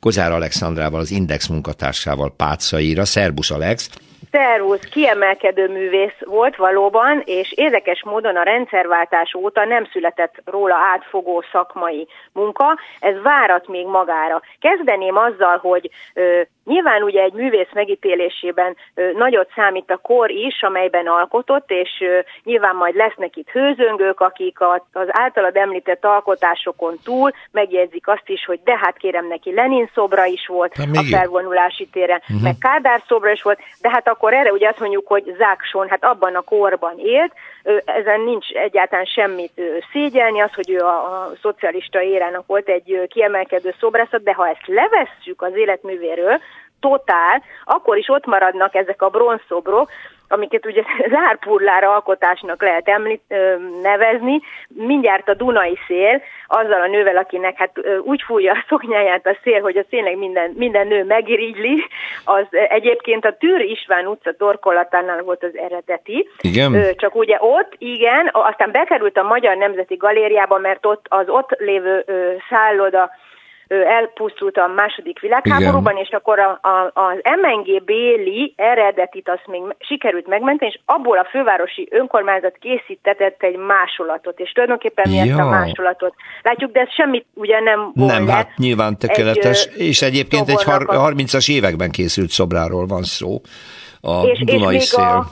Kozár 0.00 0.32
Alexandrával, 0.32 1.00
az 1.00 1.10
Index 1.10 1.46
munkatársával 1.46 2.34
Pácaira. 2.36 3.04
Szerbusz 3.04 3.50
Alex! 3.50 3.90
Szervusz, 4.34 4.80
kiemelkedő 4.80 5.68
művész 5.68 6.18
volt 6.20 6.56
valóban, 6.56 7.22
és 7.24 7.52
érdekes 7.56 8.02
módon 8.04 8.36
a 8.36 8.42
rendszerváltás 8.42 9.34
óta 9.34 9.64
nem 9.64 9.88
született 9.92 10.34
róla 10.44 10.74
átfogó 10.74 11.44
szakmai 11.52 12.06
munka, 12.32 12.78
ez 13.00 13.22
várat 13.22 13.68
még 13.68 13.86
magára. 13.86 14.42
Kezdeném 14.60 15.16
azzal, 15.16 15.56
hogy 15.56 15.90
ö, 16.14 16.40
Nyilván 16.64 17.02
ugye 17.02 17.22
egy 17.22 17.32
művész 17.32 17.72
megítélésében 17.72 18.76
nagyot 19.16 19.50
számít 19.54 19.90
a 19.90 19.96
kor 19.96 20.30
is, 20.30 20.62
amelyben 20.62 21.06
alkotott, 21.06 21.70
és 21.70 22.04
nyilván 22.42 22.76
majd 22.76 22.94
lesznek 22.94 23.36
itt 23.36 23.50
hőzöngők, 23.50 24.20
akik 24.20 24.60
az 24.92 25.06
általad 25.08 25.56
említett 25.56 26.04
alkotásokon 26.04 26.98
túl 27.04 27.30
megjegyzik 27.50 28.08
azt 28.08 28.28
is, 28.28 28.44
hogy 28.44 28.60
de 28.64 28.78
hát 28.78 28.96
kérem 28.96 29.26
neki 29.26 29.54
Lenin 29.54 29.90
szobra 29.94 30.24
is 30.24 30.46
volt 30.46 30.74
a 30.92 31.02
felvonulási 31.10 31.88
téren, 31.92 32.20
uh-huh. 32.22 32.42
meg 32.42 32.54
Kádár 32.58 33.02
szobra 33.06 33.30
is 33.30 33.42
volt, 33.42 33.58
de 33.80 33.90
hát 33.90 34.08
akkor 34.08 34.32
erre 34.34 34.52
ugye 34.52 34.68
azt 34.68 34.80
mondjuk, 34.80 35.06
hogy 35.06 35.34
Zákson, 35.38 35.88
hát 35.88 36.04
abban 36.04 36.34
a 36.34 36.40
korban 36.40 36.98
élt, 36.98 37.32
ezen 37.84 38.20
nincs 38.20 38.50
egyáltalán 38.50 39.04
semmit 39.04 39.60
szégyelni, 39.92 40.40
az, 40.40 40.54
hogy 40.54 40.70
ő 40.70 40.78
a, 40.78 40.94
a 40.94 41.32
szocialista 41.42 42.02
érának 42.02 42.46
volt 42.46 42.68
egy 42.68 43.06
kiemelkedő 43.08 43.74
szobrászat, 43.80 44.22
de 44.22 44.34
ha 44.34 44.48
ezt 44.48 44.66
levesszük 44.66 45.42
az 45.42 45.56
életművéről, 45.56 46.40
totál, 46.84 47.42
akkor 47.64 47.96
is 47.96 48.08
ott 48.08 48.26
maradnak 48.26 48.74
ezek 48.74 49.02
a 49.02 49.08
bronzszobrok, 49.08 49.90
amiket 50.28 50.66
ugye 50.66 50.82
zárpurlára 51.14 51.94
alkotásnak 51.94 52.62
lehet 52.62 52.88
említ, 52.88 53.22
nevezni, 53.82 54.40
mindjárt 54.68 55.28
a 55.28 55.34
Dunai 55.34 55.78
szél, 55.86 56.22
azzal 56.46 56.80
a 56.80 56.86
nővel, 56.86 57.16
akinek 57.16 57.56
hát 57.56 57.72
úgy 58.02 58.22
fújja 58.26 58.52
a 58.52 58.64
szoknyáját 58.68 59.26
a 59.26 59.36
szél, 59.42 59.60
hogy 59.60 59.76
az 59.76 59.84
tényleg 59.90 60.18
minden, 60.18 60.52
minden 60.56 60.86
nő 60.86 61.04
megirigyli, 61.04 61.84
az 62.24 62.46
egyébként 62.50 63.24
a 63.24 63.36
Tűr 63.36 63.60
István 63.60 64.06
utca 64.06 64.32
torkolatánál 64.32 65.22
volt 65.22 65.44
az 65.44 65.56
eredeti. 65.56 66.28
Igen? 66.40 66.94
Csak 66.96 67.14
ugye 67.14 67.36
ott, 67.40 67.74
igen, 67.78 68.30
aztán 68.32 68.70
bekerült 68.70 69.16
a 69.16 69.22
Magyar 69.22 69.56
Nemzeti 69.56 69.94
Galériába, 69.94 70.58
mert 70.58 70.86
ott 70.86 71.06
az 71.08 71.28
ott 71.28 71.50
lévő 71.58 72.04
szálloda 72.48 73.10
elpusztult 73.66 74.56
a 74.56 74.66
második 74.66 75.20
világháborúban, 75.20 75.92
Igen. 75.92 76.04
és 76.04 76.10
akkor 76.10 76.38
a, 76.38 76.58
a, 76.62 76.90
az 76.94 77.18
MNG 77.42 77.84
Béli 77.84 78.54
eredetit 78.56 79.28
azt 79.28 79.46
még 79.46 79.62
sikerült 79.78 80.26
megmenteni, 80.26 80.70
és 80.74 80.80
abból 80.84 81.18
a 81.18 81.28
fővárosi 81.30 81.88
önkormányzat 81.90 82.56
készítetett 82.60 83.42
egy 83.42 83.56
másolatot, 83.56 84.40
és 84.40 84.50
tulajdonképpen 84.52 85.10
mi 85.10 85.16
ja. 85.16 85.22
ezt 85.22 85.40
a 85.40 85.48
másolatot 85.48 86.14
látjuk, 86.42 86.72
de 86.72 86.80
ez 86.80 86.92
semmit 86.92 87.26
ugye 87.34 87.60
nem 87.60 87.90
volt 87.94 88.12
Nem, 88.12 88.28
hát 88.28 88.56
nyilván 88.56 88.98
tökéletes, 88.98 89.66
egy, 89.66 89.80
és 89.80 90.02
egyébként 90.02 90.48
egy 90.48 90.62
har- 90.62 90.86
30-as 90.88 91.50
években 91.50 91.90
készült 91.90 92.30
szobráról 92.30 92.86
van 92.86 93.02
szó. 93.02 93.40
A 94.00 94.22
és, 94.26 94.38
Dunai 94.44 94.74
és 94.74 94.96
még 94.96 95.06
a, 95.06 95.24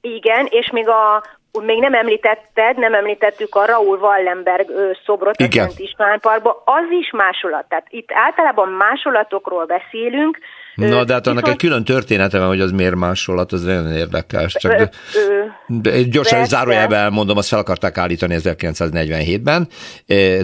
igen, 0.00 0.46
és 0.50 0.70
még 0.70 0.88
a, 0.88 1.22
még 1.62 1.80
nem 1.80 1.94
említetted, 1.94 2.78
nem 2.78 2.94
említettük 2.94 3.54
a 3.54 3.64
Raúl 3.64 3.98
Wallenberg 3.98 4.70
szobrot 5.04 5.40
Igen. 5.40 5.64
a 5.64 5.68
Szent 5.68 5.80
István 5.80 6.20
Parkba, 6.20 6.62
az 6.64 6.90
is 6.90 7.10
másolat. 7.10 7.68
Tehát 7.68 7.86
itt 7.88 8.08
általában 8.12 8.68
másolatokról 8.68 9.64
beszélünk, 9.64 10.38
Na, 10.74 11.04
de 11.04 11.12
hát 11.12 11.26
annak 11.26 11.48
egy 11.48 11.56
külön 11.56 11.84
története 11.84 12.38
van, 12.38 12.48
hogy 12.48 12.60
az 12.60 12.70
miért 12.70 12.94
másolat, 12.94 13.52
az 13.52 13.62
nagyon 13.62 13.92
érdekes. 13.92 14.52
Csak 14.58 14.76
de, 14.76 14.90
de 15.66 16.02
gyorsan 16.02 16.46
zárójelben 16.46 17.00
elmondom, 17.00 17.36
azt 17.36 17.48
fel 17.48 17.58
akarták 17.58 17.98
állítani 17.98 18.36
1947-ben, 18.38 19.68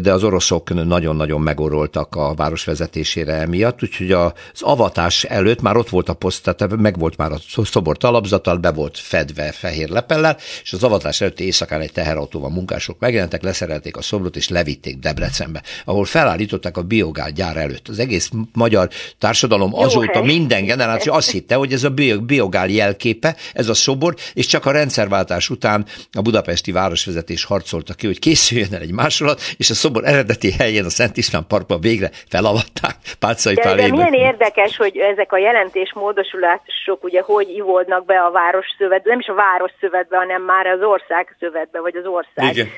de 0.03 0.13
az 0.13 0.25
oroszok 0.25 0.87
nagyon-nagyon 0.87 1.41
megoroltak 1.41 2.17
a 2.17 2.35
város 2.35 2.65
vezetésére 2.65 3.33
emiatt, 3.33 3.83
úgyhogy 3.83 4.13
az 4.13 4.33
avatás 4.61 5.25
előtt 5.25 5.63
már 5.63 5.77
ott 5.77 5.89
volt 5.89 6.09
a 6.09 6.15
poszt, 6.15 6.43
tehát 6.53 6.77
meg 6.77 6.99
volt 6.99 7.17
már 7.17 7.33
a 7.33 7.65
szobor 7.65 7.97
talapzattal, 7.97 8.57
be 8.57 8.71
volt 8.71 8.99
fedve 8.99 9.53
fehér 9.53 9.89
lepellel, 9.89 10.37
és 10.63 10.73
az 10.73 10.83
avatás 10.83 11.21
előtt 11.21 11.41
éjszakán 11.41 11.81
egy 11.81 11.93
teherautóval 11.93 12.51
munkások 12.51 12.99
megjelentek, 12.99 13.43
leszerelték 13.43 13.97
a 13.97 14.03
szobrot, 14.03 14.37
és 14.37 14.49
levitték 14.49 14.99
Debrecenbe, 14.99 15.63
ahol 15.85 16.05
felállították 16.05 16.77
a 16.77 16.83
biogál 16.83 17.31
gyár 17.31 17.57
előtt. 17.57 17.89
Az 17.89 17.99
egész 17.99 18.31
magyar 18.53 18.89
társadalom 19.19 19.75
azóta 19.75 20.20
a 20.21 20.25
minden 20.25 20.65
generáció 20.65 21.13
azt 21.13 21.31
hitte, 21.31 21.55
hogy 21.55 21.73
ez 21.73 21.85
a 21.85 21.91
biogál 22.27 22.69
jelképe, 22.69 23.35
ez 23.53 23.69
a 23.69 23.75
szobor, 23.75 24.15
és 24.35 24.47
csak 24.47 24.67
a 24.67 24.73
rendszerváltás 24.73 25.51
után 25.51 25.85
a 26.13 26.23
budapesti 26.23 26.73
városvezetés 26.73 27.45
harcolta 27.45 27.95
ki, 27.95 28.07
hogy 28.07 28.19
készüljön 28.19 28.75
el 28.75 28.81
egy 28.81 28.93
másolat, 28.93 29.41
és 29.57 29.71
a 29.71 29.75
szobor 29.75 30.05
eredeti 30.05 30.53
helyén 30.53 30.85
a 30.85 30.91
Szent 30.91 31.17
István 31.17 31.47
Parkban 31.49 31.81
végre 31.81 32.11
felavatták 32.29 32.97
Pácai 33.19 33.55
de, 33.55 33.75
de 33.75 33.89
milyen 33.89 34.13
érdekes, 34.13 34.77
hogy 34.77 34.97
ezek 34.97 35.33
a 35.33 35.39
jelentés 35.39 35.93
módosulások 35.95 37.05
ugye 37.05 37.21
hogy 37.21 37.49
ivódnak 37.49 38.05
be 38.05 38.21
a 38.21 38.31
város 38.31 38.67
szövetbe, 38.79 39.11
nem 39.11 39.19
is 39.19 39.27
a 39.27 39.35
város 39.35 39.73
szövetbe, 39.81 40.17
hanem 40.17 40.43
már 40.43 40.67
az 40.67 40.83
ország 40.83 41.37
szövetbe, 41.39 41.81
vagy 41.81 41.97
az 41.97 42.07
ország 42.07 42.57
Igen. 42.57 42.69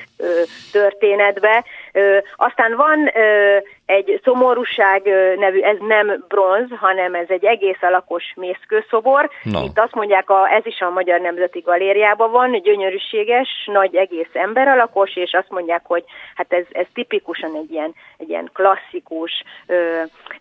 történetbe. 0.71 1.65
Aztán 2.35 2.75
van 2.75 3.11
egy 3.85 4.19
szomorúság 4.23 5.03
nevű, 5.37 5.59
ez 5.59 5.77
nem 5.79 6.23
bronz, 6.27 6.69
hanem 6.79 7.15
ez 7.15 7.25
egy 7.27 7.45
egész 7.45 7.81
alakos 7.81 8.33
mészkőszobor. 8.35 9.29
No. 9.43 9.63
Itt 9.63 9.79
azt 9.79 9.95
mondják, 9.95 10.29
a, 10.29 10.53
ez 10.53 10.65
is 10.65 10.79
a 10.79 10.89
Magyar 10.89 11.19
Nemzeti 11.19 11.59
Galériában 11.59 12.31
van, 12.31 12.61
gyönyörűséges, 12.61 13.49
nagy 13.65 13.95
egész 13.95 14.29
ember 14.33 14.67
alakos, 14.67 15.15
és 15.15 15.33
azt 15.33 15.49
mondják, 15.49 15.81
hogy 15.85 16.03
hát 16.35 16.53
ez, 16.53 16.65
ez 16.71 16.85
tipikusan 16.93 17.55
egy 17.55 17.71
ilyen, 17.71 17.93
egy 18.17 18.29
ilyen 18.29 18.49
klasszikus, 18.53 19.43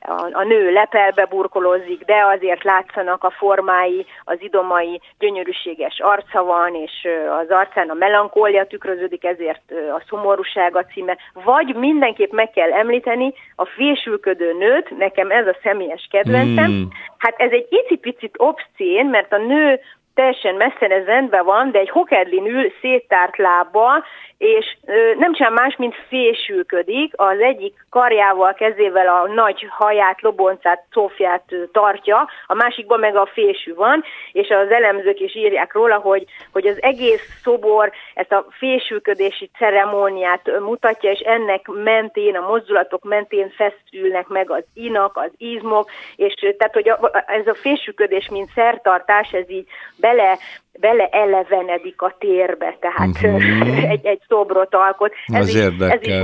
a, 0.00 0.28
a 0.32 0.44
nő 0.44 0.72
lepelbe 0.72 1.24
burkolózik, 1.24 2.04
de 2.04 2.24
azért 2.36 2.64
látszanak 2.64 3.24
a 3.24 3.30
formái, 3.30 4.06
az 4.24 4.36
idomai, 4.40 5.00
gyönyörűséges 5.18 6.00
arca 6.00 6.44
van, 6.44 6.74
és 6.74 7.08
az 7.40 7.50
arcán 7.50 7.88
a 7.88 7.94
melankólia 7.94 8.66
tükröződik, 8.66 9.24
ezért 9.24 9.62
a 9.70 10.02
szomorúság 10.08 10.76
a 10.76 10.84
címe. 10.84 11.16
Vagy 11.44 11.74
mindenképp 11.74 12.32
meg 12.32 12.50
kell 12.50 12.72
említeni 12.72 13.32
a 13.56 13.64
fésülködő 13.64 14.52
nőt, 14.58 14.98
nekem 14.98 15.30
ez 15.30 15.46
a 15.46 15.56
személyes 15.62 16.08
kedvencem. 16.10 16.70
Mm. 16.70 16.82
Hát 17.18 17.34
ez 17.36 17.50
egy 17.50 17.66
icipicit 17.68 18.34
obszcén, 18.36 19.06
mert 19.06 19.32
a 19.32 19.38
nő 19.38 19.80
teljesen 20.14 20.54
messze 20.54 20.86
ez 20.86 21.04
rendben 21.04 21.44
van, 21.44 21.70
de 21.70 21.78
egy 21.78 21.90
hokedlin 21.90 22.46
ül 22.46 22.72
széttárt 22.80 23.36
lábbal, 23.36 24.04
és 24.42 24.76
nem 25.18 25.34
csinál 25.34 25.50
más, 25.50 25.76
mint 25.76 25.94
fésülködik, 26.08 27.12
az 27.16 27.40
egyik 27.40 27.84
karjával, 27.90 28.54
kezével 28.54 29.08
a 29.08 29.32
nagy 29.34 29.66
haját, 29.70 30.20
loboncát, 30.20 30.84
szófját 30.92 31.42
tartja, 31.72 32.28
a 32.46 32.54
másikban 32.54 33.00
meg 33.00 33.16
a 33.16 33.28
fésű 33.32 33.74
van, 33.74 34.04
és 34.32 34.48
az 34.48 34.70
elemzők 34.70 35.20
is 35.20 35.36
írják 35.36 35.72
róla, 35.72 35.96
hogy, 35.96 36.24
hogy 36.52 36.66
az 36.66 36.82
egész 36.82 37.40
szobor 37.42 37.92
ezt 38.14 38.32
a 38.32 38.46
fésülködési 38.50 39.50
ceremóniát 39.58 40.50
mutatja, 40.60 41.10
és 41.10 41.18
ennek 41.18 41.66
mentén, 41.66 42.36
a 42.36 42.48
mozdulatok 42.48 43.04
mentén 43.04 43.50
feszülnek 43.50 44.26
meg 44.26 44.50
az 44.50 44.64
inak, 44.74 45.16
az 45.16 45.30
izmok, 45.36 45.90
és 46.16 46.34
tehát, 46.34 46.74
hogy 46.74 46.88
a, 46.88 47.24
ez 47.26 47.46
a 47.46 47.54
fésülködés, 47.54 48.28
mint 48.28 48.50
szertartás, 48.54 49.32
ez 49.32 49.50
így 49.50 49.66
bele 50.02 50.38
bele 50.80 51.06
elevenedik 51.06 52.02
a 52.02 52.16
térbe, 52.18 52.76
tehát 52.80 53.08
uh-huh. 53.22 53.90
egy, 53.90 54.06
egy 54.06 54.20
szobrot 54.28 54.74
alkot. 54.74 55.12
Ez, 55.26 55.48
is, 55.48 55.54
ez 55.78 56.00
is 56.00 56.14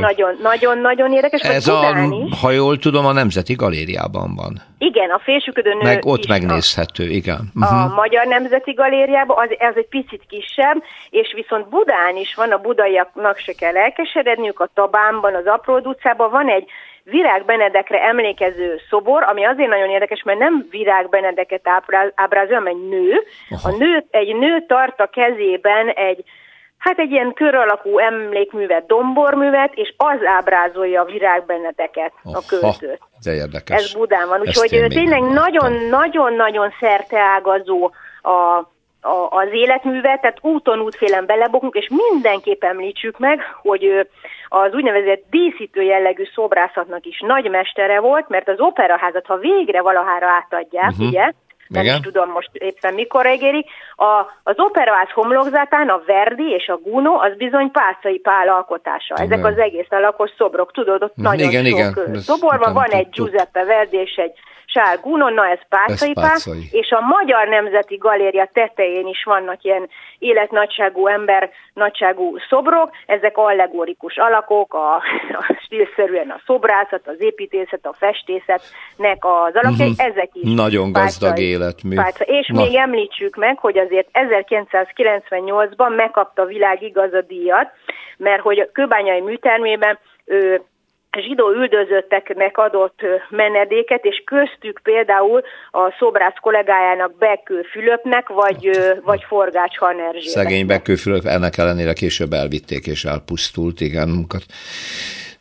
nagyon-nagyon 0.43 1.13
érdekes. 1.13 1.41
Ez 1.41 1.69
a, 1.69 2.09
is. 2.11 2.41
ha 2.41 2.51
jól 2.51 2.79
tudom, 2.79 3.07
a 3.07 3.13
Nemzeti 3.13 3.55
Galériában 3.55 4.35
van. 4.35 4.63
Igen, 4.79 5.11
a 5.11 5.19
fésüködő 5.19 5.71
nő 5.75 5.83
Meg 5.83 6.05
ott 6.05 6.29
megnézhető, 6.29 7.05
a, 7.05 7.13
igen. 7.21 7.53
Uh-huh. 7.55 7.93
A. 7.93 7.95
Magyar 7.95 8.27
Nemzeti 8.27 8.73
Galériában, 8.73 9.37
az, 9.39 9.57
ez 9.59 9.75
egy 9.77 9.89
picit 9.89 10.23
kisebb, 10.29 10.83
és 11.11 11.33
viszont 11.35 11.69
Budán 11.69 12.17
is 12.17 12.35
van, 12.35 12.53
a 12.53 12.59
budaiaknak 12.59 13.39
se 13.39 13.53
kell 13.53 13.77
elkeseredniük, 13.77 14.61
a 14.61 14.71
Tabánban, 14.75 15.35
az 15.35 15.47
Apród 15.47 15.87
utcában 15.87 16.31
van 16.31 16.49
egy 16.49 16.71
Virág 17.11 17.45
Benedekre 17.45 18.03
emlékező 18.03 18.81
szobor, 18.91 19.23
ami 19.23 19.45
azért 19.45 19.69
nagyon 19.69 19.91
érdekes, 19.91 20.23
mert 20.23 20.39
nem 20.39 20.67
Virág 20.71 21.09
Benedeket 21.09 21.69
ábrázol, 22.15 22.55
hanem 22.55 22.67
egy 22.67 22.89
nő. 22.89 23.23
Aha. 23.51 23.69
A 23.69 23.77
nő, 23.77 24.05
egy 24.11 24.37
nő 24.37 24.65
tart 24.67 25.01
a 25.01 25.07
kezében 25.07 25.89
egy 25.89 26.25
Hát 26.79 26.99
egy 26.99 27.11
ilyen 27.11 27.33
kör 27.33 27.55
alakú 27.55 27.99
emlékművet, 27.99 28.87
domborművet, 28.87 29.75
és 29.75 29.95
az 29.97 30.25
ábrázolja 30.25 31.01
a 31.01 31.05
Virág 31.05 31.47
Benedeket, 31.47 32.13
a 32.25 32.43
költőt. 32.49 33.01
De 33.25 33.33
érdekes. 33.33 33.77
Ez 33.77 33.93
Budán 33.93 34.29
van, 34.29 34.41
úgyhogy 34.41 34.87
tényleg 34.89 35.23
nagyon-nagyon-nagyon 35.23 36.73
szerteágazó 36.81 37.91
a 38.23 38.69
a, 39.01 39.29
az 39.31 39.49
életművet, 39.53 40.21
tehát 40.21 40.39
úton 40.41 40.81
útfélen 40.81 41.27
belebokunk, 41.27 41.75
és 41.75 41.89
mindenképp 41.89 42.65
említsük 42.65 43.19
meg, 43.19 43.41
hogy 43.63 44.09
az 44.49 44.73
úgynevezett 44.73 45.25
díszítő 45.31 45.83
jellegű 45.83 46.25
szobrászatnak 46.35 47.07
is 47.07 47.21
nagy 47.27 47.51
mestere 47.51 48.01
volt, 48.01 48.29
mert 48.29 48.49
az 48.49 48.61
operaházat, 48.61 49.27
ha 49.27 49.37
végre 49.37 49.83
valahára 49.83 50.27
átadják, 50.27 50.91
uh-huh. 50.91 51.07
ugye, 51.07 51.33
nem 51.69 51.83
Igen. 51.83 51.97
is 51.97 52.01
tudom 52.01 52.31
most 52.31 52.51
éppen 52.53 52.95
mikor 52.95 53.27
egérik. 53.27 53.67
A, 53.97 54.27
az 54.43 54.55
operaház 54.57 55.11
homlokzatán 55.11 55.89
a 55.89 56.03
Verdi 56.07 56.51
és 56.51 56.69
a 56.69 56.77
Guno 56.77 57.15
az 57.15 57.37
bizony 57.37 57.71
Pászai 57.71 58.19
Pál 58.19 58.49
alkotása. 58.49 59.15
Igen. 59.17 59.33
Ezek 59.33 59.45
az 59.45 59.59
egész 59.59 59.91
alakos 59.91 60.31
szobrok, 60.37 60.73
tudod, 60.73 61.03
ott 61.03 61.17
nagyon 61.17 61.49
igen, 61.49 61.65
sok 61.65 61.79
igen. 61.79 62.21
szobor 62.21 62.59
van, 62.59 62.73
van 62.73 62.91
egy 62.91 63.09
Giuseppe 63.09 63.65
Verdi 63.65 63.97
és 63.97 64.15
egy 64.17 64.33
Sál 64.71 64.99
Gunonna, 65.03 65.49
ez 65.49 65.59
Pászai, 65.69 66.13
ez 66.15 66.23
Pászai. 66.23 66.69
és 66.71 66.91
a 66.91 67.01
Magyar 67.01 67.49
Nemzeti 67.49 67.97
Galéria 67.97 68.51
tetején 68.53 69.07
is 69.07 69.25
vannak 69.25 69.63
ilyen 69.65 69.89
életnagyságú, 70.19 71.07
ember 71.07 71.51
nagyságú 71.75 72.37
szobrok, 72.49 72.91
ezek 73.07 73.37
allegorikus 73.37 74.17
alakok, 74.17 74.75
a, 74.75 74.95
a 75.41 75.59
stílszerűen 75.65 76.31
a 76.31 76.41
szobrászat, 76.47 77.03
az 77.05 77.17
építészet, 77.19 77.87
a 77.87 77.95
festészetnek 77.99 79.25
az 79.25 79.55
alakjai, 79.55 79.91
uh-huh. 79.91 80.07
ezek 80.07 80.31
is. 80.33 80.55
Nagyon 80.55 80.93
gazdag 80.93 81.31
pászai, 81.31 81.45
életmű. 81.45 81.95
Pászai. 81.95 82.27
És 82.27 82.47
Na. 82.47 82.63
még 82.63 82.75
említsük 82.75 83.37
meg, 83.37 83.59
hogy 83.59 83.79
azért 83.79 84.09
1998-ban 84.13 85.97
megkapta 85.97 86.43
a 86.43 86.47
világ 86.47 86.83
igazadíjat, 86.83 87.71
mert 88.17 88.43
hogy 88.43 88.59
a 88.59 88.71
kőbányai 88.73 89.21
műtermében 89.21 89.99
ő 90.25 90.63
zsidó 91.17 91.51
üldözötteknek 91.51 92.59
adott 92.59 93.01
menedéket, 93.29 94.05
és 94.05 94.23
köztük 94.25 94.81
például 94.83 95.43
a 95.71 95.95
szobrász 95.99 96.37
kollégájának 96.41 97.17
Bekő 97.19 97.63
Fülöpnek, 97.63 98.29
vagy, 98.29 98.71
vagy 99.05 99.25
Forgács 99.29 99.79
Hanerzsének. 99.79 100.29
Szegény 100.29 100.67
Bekő 100.67 100.95
Fülöp 100.95 101.25
ennek 101.25 101.59
ellenére 101.59 101.93
később 101.93 102.33
elvitték 102.33 102.87
és 102.87 103.05
elpusztult, 103.05 103.81
igen, 103.81 104.09
munkat 104.09 104.43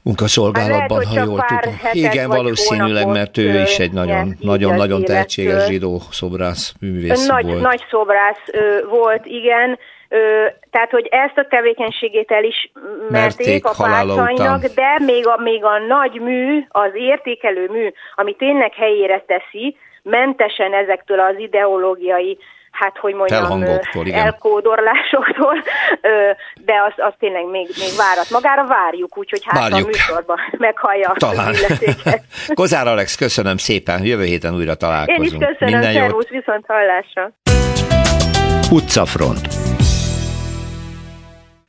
munkaszolgálatban, 0.02 1.06
hát 1.06 1.18
ha 1.18 1.24
jól 1.24 1.46
tudom. 1.48 1.80
Igen, 1.92 2.28
valószínűleg, 2.30 3.08
mert 3.08 3.38
ő 3.38 3.62
is 3.62 3.80
egy 3.80 3.92
nagyon, 3.92 4.36
nagyon, 4.40 4.76
nagyon 4.76 5.04
tehetséges 5.04 5.66
zsidó 5.66 6.02
szobrász 6.12 6.74
művész 6.80 7.26
nagy, 7.26 7.46
volt. 7.46 7.62
Nagy 7.62 7.84
szobrász 7.90 8.44
volt, 8.90 9.26
igen, 9.26 9.80
Ö, 10.10 10.46
tehát, 10.72 10.92
hogy 10.92 11.08
ezt 11.12 11.38
a 11.38 11.48
tevékenységét 11.50 12.32
elismerték 12.32 13.66
a 13.66 13.74
párcainak, 13.78 14.66
de 14.66 15.00
még 15.06 15.28
a, 15.28 15.38
még 15.42 15.64
a 15.64 15.78
nagy 15.78 16.20
mű, 16.22 16.66
az 16.70 16.92
értékelő 16.94 17.68
mű, 17.70 17.92
ami 18.16 18.36
tényleg 18.36 18.74
helyére 18.74 19.24
teszi, 19.28 19.78
mentesen 20.04 20.74
ezektől 20.74 21.20
az 21.20 21.36
ideológiai 21.38 22.38
hát 22.80 22.98
hogy 22.98 23.14
mondjam, 23.14 23.64
elkódorlásoktól, 24.12 25.64
de 26.66 26.74
az, 26.88 26.94
az 26.96 27.14
tényleg 27.20 27.46
még, 27.46 27.68
még 27.80 27.90
várat 27.98 28.30
magára, 28.30 28.66
várjuk, 28.66 29.18
úgyhogy 29.18 29.42
hát 29.46 29.60
várjuk. 29.60 29.88
a 29.88 29.92
műsorban 29.92 30.38
meghallja 30.68 31.14
Talán. 31.18 31.54
Kozár 32.62 32.88
Alex, 32.88 33.16
köszönöm 33.16 33.58
szépen, 33.58 34.06
jövő 34.06 34.24
héten 34.24 34.56
újra 34.56 34.76
találkozunk. 34.76 35.32
Én 35.32 35.40
is 35.40 35.48
köszönöm, 35.48 35.80
Minden 35.80 35.94
szervusz, 35.94 36.28
viszont 36.28 36.66
hallásra. 36.68 37.32
Utcafront 38.72 39.48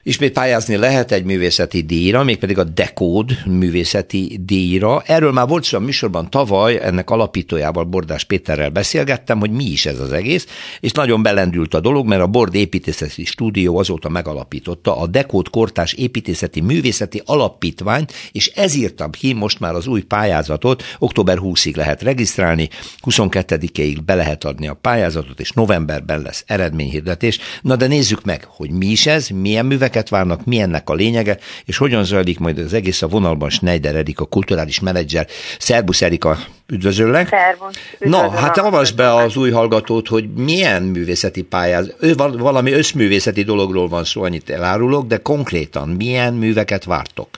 Ismét 0.08 0.32
pályázni 0.32 0.76
lehet 0.76 1.12
egy 1.12 1.24
művészeti 1.24 1.80
díjra, 1.80 2.24
mégpedig 2.24 2.58
a 2.58 2.64
Dekód 2.64 3.30
művészeti 3.46 4.38
díjra. 4.40 5.02
Erről 5.06 5.32
már 5.32 5.48
volt 5.48 5.64
szó 5.64 5.78
a 5.78 5.80
műsorban 5.80 6.30
tavaly, 6.30 6.80
ennek 6.82 7.10
alapítójával 7.10 7.84
Bordás 7.84 8.24
Péterrel 8.24 8.70
beszélgettem, 8.70 9.38
hogy 9.38 9.50
mi 9.50 9.64
is 9.64 9.86
ez 9.86 10.00
az 10.00 10.12
egész, 10.12 10.46
és 10.80 10.92
nagyon 10.92 11.22
belendült 11.22 11.74
a 11.74 11.80
dolog, 11.80 12.06
mert 12.06 12.22
a 12.22 12.26
Bord 12.26 12.54
építészeti 12.54 13.24
stúdió 13.24 13.78
azóta 13.78 14.08
megalapította 14.08 14.98
a 14.98 15.06
Dekód 15.06 15.50
Kortás 15.50 15.92
Építészeti 15.92 16.60
Művészeti 16.60 17.22
Alapítványt, 17.24 18.12
és 18.32 18.46
ez 18.46 18.74
írtam 18.74 19.10
ki 19.10 19.32
most 19.32 19.60
már 19.60 19.74
az 19.74 19.86
új 19.86 20.02
pályázatot, 20.02 20.82
október 20.98 21.38
20-ig 21.40 21.76
lehet 21.76 22.02
regisztrálni, 22.02 22.68
22-ig 23.04 23.98
be 24.04 24.14
lehet 24.14 24.44
adni 24.44 24.68
a 24.68 24.74
pályázatot, 24.74 25.40
és 25.40 25.50
novemberben 25.50 26.20
lesz 26.20 26.44
eredményhirdetés. 26.46 27.38
Na 27.62 27.76
de 27.76 27.86
nézzük 27.86 28.24
meg, 28.24 28.44
hogy 28.44 28.70
mi 28.70 28.86
is 28.86 29.06
ez, 29.06 29.28
milyen 29.28 29.66
műveket 29.66 29.96
miket 29.98 30.12
várnak, 30.12 30.44
mi 30.44 30.58
ennek 30.58 30.90
a 30.90 30.94
lényege, 30.94 31.38
és 31.64 31.76
hogyan 31.76 32.04
zajlik 32.04 32.38
majd 32.38 32.58
az 32.58 32.72
egész 32.72 33.02
a 33.02 33.08
vonalban 33.08 33.50
Schneider 33.50 33.94
Erika, 33.94 34.24
kulturális 34.24 34.80
menedzser. 34.80 35.26
Szerbusz 35.58 36.02
Erika, 36.02 36.38
üdvözöllek. 36.66 37.28
Szervusz. 37.28 37.76
Na, 37.98 38.30
hát 38.30 38.58
avasd 38.58 38.96
be 38.96 39.14
az 39.14 39.36
új 39.36 39.50
hallgatót, 39.50 40.08
hogy 40.08 40.28
milyen 40.32 40.82
művészeti 40.82 41.42
pályáz, 41.42 41.94
valami 42.16 42.72
összművészeti 42.72 43.42
dologról 43.42 43.88
van 43.88 44.04
szó, 44.04 44.22
annyit 44.22 44.50
elárulok, 44.50 45.06
de 45.06 45.16
konkrétan 45.16 45.88
milyen 45.88 46.34
műveket 46.34 46.84
vártok? 46.84 47.28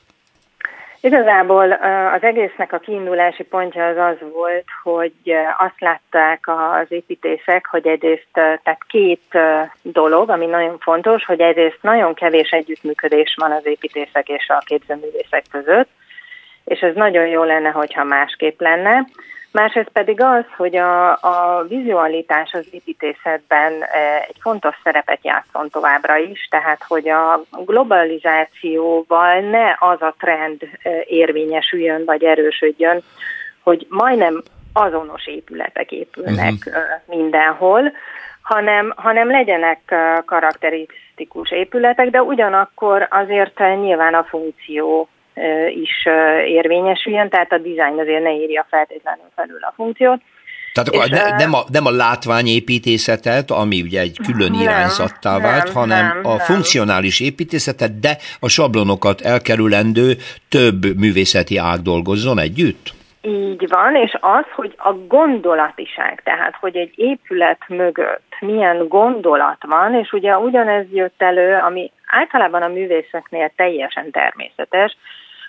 Igazából 1.03 1.73
az 2.15 2.23
egésznek 2.23 2.73
a 2.73 2.79
kiindulási 2.79 3.43
pontja 3.43 3.87
az 3.87 3.97
az 3.97 4.33
volt, 4.33 4.65
hogy 4.83 5.13
azt 5.59 5.81
látták 5.81 6.49
az 6.49 6.87
építészek, 6.89 7.67
hogy 7.67 7.87
egyrészt 7.87 8.29
tehát 8.33 8.85
két 8.89 9.39
dolog, 9.83 10.31
ami 10.31 10.47
nagyon 10.47 10.79
fontos, 10.79 11.25
hogy 11.25 11.41
egyrészt 11.41 11.79
nagyon 11.81 12.15
kevés 12.15 12.51
együttműködés 12.51 13.35
van 13.41 13.51
az 13.51 13.67
építészek 13.67 14.29
és 14.29 14.49
a 14.49 14.63
képzőművészek 14.67 15.45
között, 15.51 15.89
és 16.65 16.81
ez 16.81 16.95
nagyon 16.95 17.27
jó 17.27 17.43
lenne, 17.43 17.69
hogyha 17.69 18.05
másképp 18.05 18.61
lenne. 18.61 19.07
Másrészt 19.53 19.89
pedig 19.93 20.21
az, 20.21 20.45
hogy 20.57 20.77
a, 20.77 21.11
a 21.11 21.65
vizualitás 21.69 22.53
az 22.53 22.67
építészetben 22.71 23.73
e, 23.83 24.27
egy 24.29 24.37
fontos 24.41 24.77
szerepet 24.85 25.19
játszon 25.23 25.71
továbbra 25.71 26.17
is, 26.17 26.49
tehát 26.51 26.85
hogy 26.89 27.09
a 27.09 27.43
globalizációval 27.51 29.41
ne 29.41 29.77
az 29.79 30.03
a 30.03 30.15
trend 30.19 30.63
e, 30.63 30.91
érvényesüljön 31.07 32.05
vagy 32.05 32.25
erősödjön, 32.25 33.03
hogy 33.63 33.87
majdnem 33.89 34.43
azonos 34.73 35.27
épületek 35.27 35.93
épülnek 35.93 36.53
uh-huh. 36.67 36.83
mindenhol, 37.07 37.93
hanem, 38.43 38.93
hanem 38.97 39.31
legyenek 39.31 39.95
karakterisztikus 40.25 41.51
épületek, 41.51 42.11
de 42.11 42.23
ugyanakkor 42.23 43.07
azért 43.11 43.59
nyilván 43.59 44.15
a 44.15 44.25
funkció 44.25 45.09
is 45.83 46.07
érvényesüljön, 46.47 47.29
tehát 47.29 47.53
a 47.53 47.59
design 47.59 47.99
azért 47.99 48.23
ne 48.23 48.33
írja 48.33 48.67
feltétlenül 48.71 49.31
felül 49.35 49.59
a 49.63 49.73
funkciót. 49.77 50.21
Tehát 50.73 50.89
akkor 50.89 51.05
és, 51.05 51.11
ne, 51.11 51.37
nem, 51.37 51.55
a, 51.55 51.63
nem 51.73 51.87
a 51.87 51.91
látványépítészetet, 51.91 53.51
ami 53.51 53.81
ugye 53.83 54.01
egy 54.01 54.17
külön 54.27 54.51
nem, 54.51 54.61
irányzattá 54.61 55.39
vált, 55.39 55.65
nem, 55.65 55.75
hanem 55.75 56.07
nem, 56.07 56.21
a 56.23 56.29
nem. 56.29 56.39
funkcionális 56.39 57.21
építészetet, 57.21 58.01
de 58.01 58.17
a 58.41 58.49
sablonokat 58.49 59.21
elkerülendő 59.21 60.17
több 60.49 60.99
művészeti 60.99 61.57
ág 61.57 61.79
dolgozzon 61.79 62.39
együtt? 62.39 62.99
Így 63.23 63.69
van, 63.69 63.97
és 63.97 64.17
az, 64.21 64.45
hogy 64.55 64.75
a 64.77 64.93
gondolatiság, 64.93 66.21
tehát 66.25 66.55
hogy 66.61 66.77
egy 66.77 66.93
épület 66.97 67.59
mögött 67.69 68.37
milyen 68.41 68.89
gondolat 68.89 69.59
van, 69.67 69.95
és 69.95 70.13
ugye 70.13 70.39
ugyanez 70.39 70.87
jött 70.93 71.23
elő, 71.23 71.55
ami 71.55 71.91
általában 72.11 72.63
a 72.63 72.69
művészeknél 72.69 73.53
teljesen 73.57 74.11
természetes, 74.11 74.97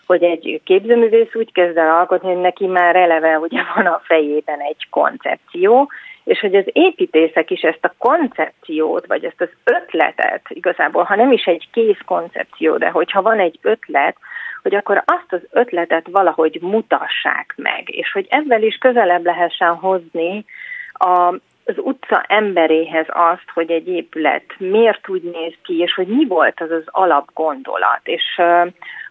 hogy 0.06 0.24
egy 0.24 0.62
képzőművész 0.64 1.34
úgy 1.36 1.52
kezd 1.52 1.78
el 1.78 1.96
alkotni, 1.96 2.34
hogy 2.34 2.42
neki 2.42 2.68
már 2.68 2.96
eleve 2.96 3.40
ugye 3.40 3.62
van 3.76 3.86
a 3.86 4.02
fejében 4.04 4.60
egy 4.60 4.88
koncepció, 4.90 5.92
és 6.24 6.40
hogy 6.40 6.56
az 6.56 6.66
építészek 6.72 7.50
is 7.52 7.62
ezt 7.62 7.86
a 7.86 7.94
koncepciót, 7.98 9.06
vagy 9.06 9.26
ezt 9.26 9.42
az 9.42 9.50
ötletet, 9.64 10.42
igazából, 10.50 11.04
ha 11.04 11.16
nem 11.16 11.32
is 11.32 11.44
egy 11.44 11.68
kész 11.72 12.02
koncepció, 12.06 12.78
de 12.78 12.90
hogyha 12.90 13.22
van 13.22 13.40
egy 13.40 13.60
ötlet, 13.62 14.18
hogy 14.62 14.76
akkor 14.76 15.04
azt 15.06 15.34
az 15.34 15.42
ötletet 15.52 16.08
valahogy 16.12 16.58
mutassák 16.62 17.54
meg, 17.56 17.96
és 17.96 18.12
hogy 18.12 18.28
ebben 18.30 18.64
is 18.64 18.76
közelebb 18.76 19.26
lehessen 19.26 19.76
hozni 19.76 20.46
a, 20.94 21.36
az 21.66 21.76
utca 21.78 22.24
emberéhez 22.28 23.06
azt, 23.10 23.50
hogy 23.54 23.72
egy 23.72 23.88
épület 23.88 24.44
miért 24.58 25.10
úgy 25.10 25.24
néz 25.24 25.54
ki, 25.64 25.78
és 25.78 25.94
hogy 25.94 26.08
mi 26.08 26.26
volt 26.26 26.62
az 26.62 26.72
az 26.72 26.84
alapgondolat. 26.86 28.02
És 28.04 28.42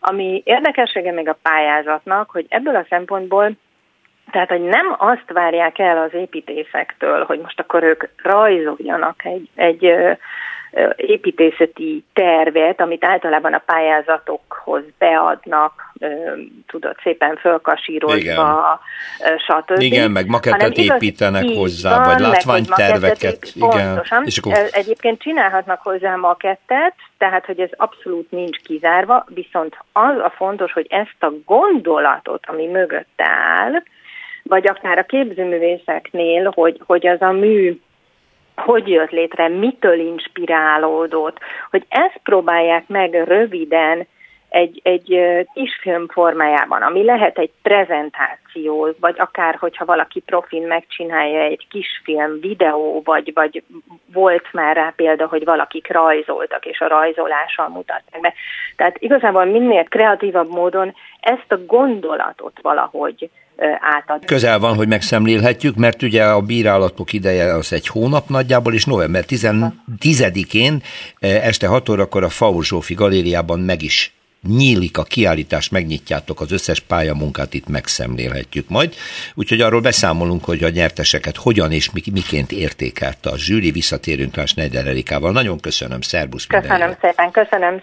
ami 0.01 0.42
érdekessége 0.44 1.12
még 1.12 1.28
a 1.28 1.38
pályázatnak, 1.42 2.30
hogy 2.30 2.46
ebből 2.48 2.76
a 2.76 2.86
szempontból 2.88 3.57
tehát, 4.30 4.48
hogy 4.48 4.61
nem 4.61 4.94
azt 4.98 5.32
várják 5.32 5.78
el 5.78 5.98
az 5.98 6.14
építészektől, 6.14 7.24
hogy 7.24 7.38
most 7.38 7.61
akkor 7.61 7.82
ők 7.82 8.05
rajzoljanak 8.22 9.24
egy, 9.24 9.48
egy 9.55 9.94
építészeti 10.96 12.04
tervet, 12.12 12.80
amit 12.80 13.04
általában 13.04 13.52
a 13.52 13.62
pályázatokhoz 13.66 14.82
beadnak, 14.98 15.92
tudod, 16.66 16.96
szépen 17.02 17.36
fölkasírozva, 17.36 18.80
stb. 19.46 19.80
Igen, 19.80 20.10
meg 20.10 20.26
makettet 20.26 20.76
építenek 20.76 21.44
igaz, 21.44 21.56
hozzá, 21.56 21.96
van, 21.96 22.04
vagy 22.08 22.20
látványterveket. 22.20 23.52
Igen. 23.54 23.68
Pontosan. 23.68 24.24
És 24.24 24.38
akkor... 24.38 24.52
Egyébként 24.70 25.22
csinálhatnak 25.22 25.82
hozzá 25.82 26.16
makettet, 26.16 26.94
tehát, 27.18 27.46
hogy 27.46 27.60
ez 27.60 27.70
abszolút 27.76 28.30
nincs 28.30 28.56
kizárva, 28.56 29.24
viszont 29.28 29.76
az 29.92 30.16
a 30.16 30.32
fontos, 30.36 30.72
hogy 30.72 30.86
ezt 30.88 31.16
a 31.22 31.32
gondolatot, 31.44 32.44
ami 32.46 32.66
mögötte 32.66 33.24
áll, 33.56 33.82
vagy 34.42 34.68
akár 34.68 34.98
a 34.98 35.04
képzőművészeknél, 35.04 36.52
hogy, 36.54 36.80
hogy 36.86 37.06
az 37.06 37.22
a 37.22 37.30
mű 37.30 37.80
hogy 38.61 38.88
jött 38.88 39.11
létre, 39.11 39.48
mitől 39.48 39.98
inspirálódott, 39.98 41.38
hogy 41.70 41.84
ezt 41.88 42.20
próbálják 42.22 42.88
meg 42.88 43.14
röviden 43.14 44.06
egy, 44.50 44.80
egy 44.82 45.20
kisfilm 45.54 46.08
formájában, 46.08 46.82
ami 46.82 47.04
lehet 47.04 47.38
egy 47.38 47.50
prezentáció, 47.62 48.94
vagy 49.00 49.14
akár, 49.18 49.54
hogyha 49.54 49.84
valaki 49.84 50.20
profin 50.20 50.66
megcsinálja 50.66 51.40
egy 51.40 51.66
kisfilm, 51.70 52.40
videó, 52.40 53.02
vagy, 53.04 53.32
vagy 53.34 53.62
volt 54.12 54.52
már 54.52 54.76
rá 54.76 54.92
példa, 54.96 55.26
hogy 55.26 55.44
valakik 55.44 55.92
rajzoltak, 55.92 56.66
és 56.66 56.80
a 56.80 56.88
rajzolással 56.88 57.68
mutatták 57.68 58.20
be. 58.20 58.34
Tehát 58.76 58.96
igazából 58.98 59.44
minél 59.44 59.84
kreatívabb 59.84 60.50
módon 60.50 60.94
ezt 61.20 61.52
a 61.52 61.64
gondolatot 61.66 62.58
valahogy 62.62 63.30
átadni. 63.80 64.26
Közel 64.26 64.58
van, 64.58 64.74
hogy 64.74 64.88
megszemlélhetjük, 64.88 65.76
mert 65.76 66.02
ugye 66.02 66.24
a 66.24 66.40
bírálatok 66.40 67.12
ideje 67.12 67.54
az 67.54 67.72
egy 67.72 67.86
hónap 67.86 68.28
nagyjából, 68.28 68.74
és 68.74 68.84
november 68.84 69.24
10-én 70.00 70.82
este 71.20 71.66
6 71.66 71.88
órakor 71.88 72.24
a 72.24 72.28
Faur 72.28 72.64
Zsófi 72.64 72.94
galériában 72.94 73.61
meg 73.61 73.82
is 73.82 74.12
nyílik 74.48 74.98
a 74.98 75.02
kiállítás, 75.02 75.68
megnyitjátok 75.68 76.40
az 76.40 76.52
összes 76.52 76.80
pályamunkát, 76.80 77.54
itt 77.54 77.68
megszemlélhetjük 77.68 78.68
majd. 78.68 78.94
Úgyhogy 79.34 79.61
arról 79.61 79.80
beszámolunk, 79.80 80.44
hogy 80.44 80.64
a 80.64 80.68
nyerteseket 80.68 81.36
hogyan 81.36 81.72
és 81.72 81.90
miként 82.12 82.52
értékelte 82.52 83.30
a 83.30 83.38
zsűri. 83.38 83.70
Visszatérünk 83.70 84.36
rá 84.36 84.44
Schneider 84.44 84.86
Erikával. 84.86 85.32
Nagyon 85.32 85.61
köszönöm, 85.61 86.00
szervusz! 86.00 86.46
Köszönöm 86.46 86.76
minden 86.76 86.96
szépen, 87.00 87.30
köszönöm! 87.30 87.82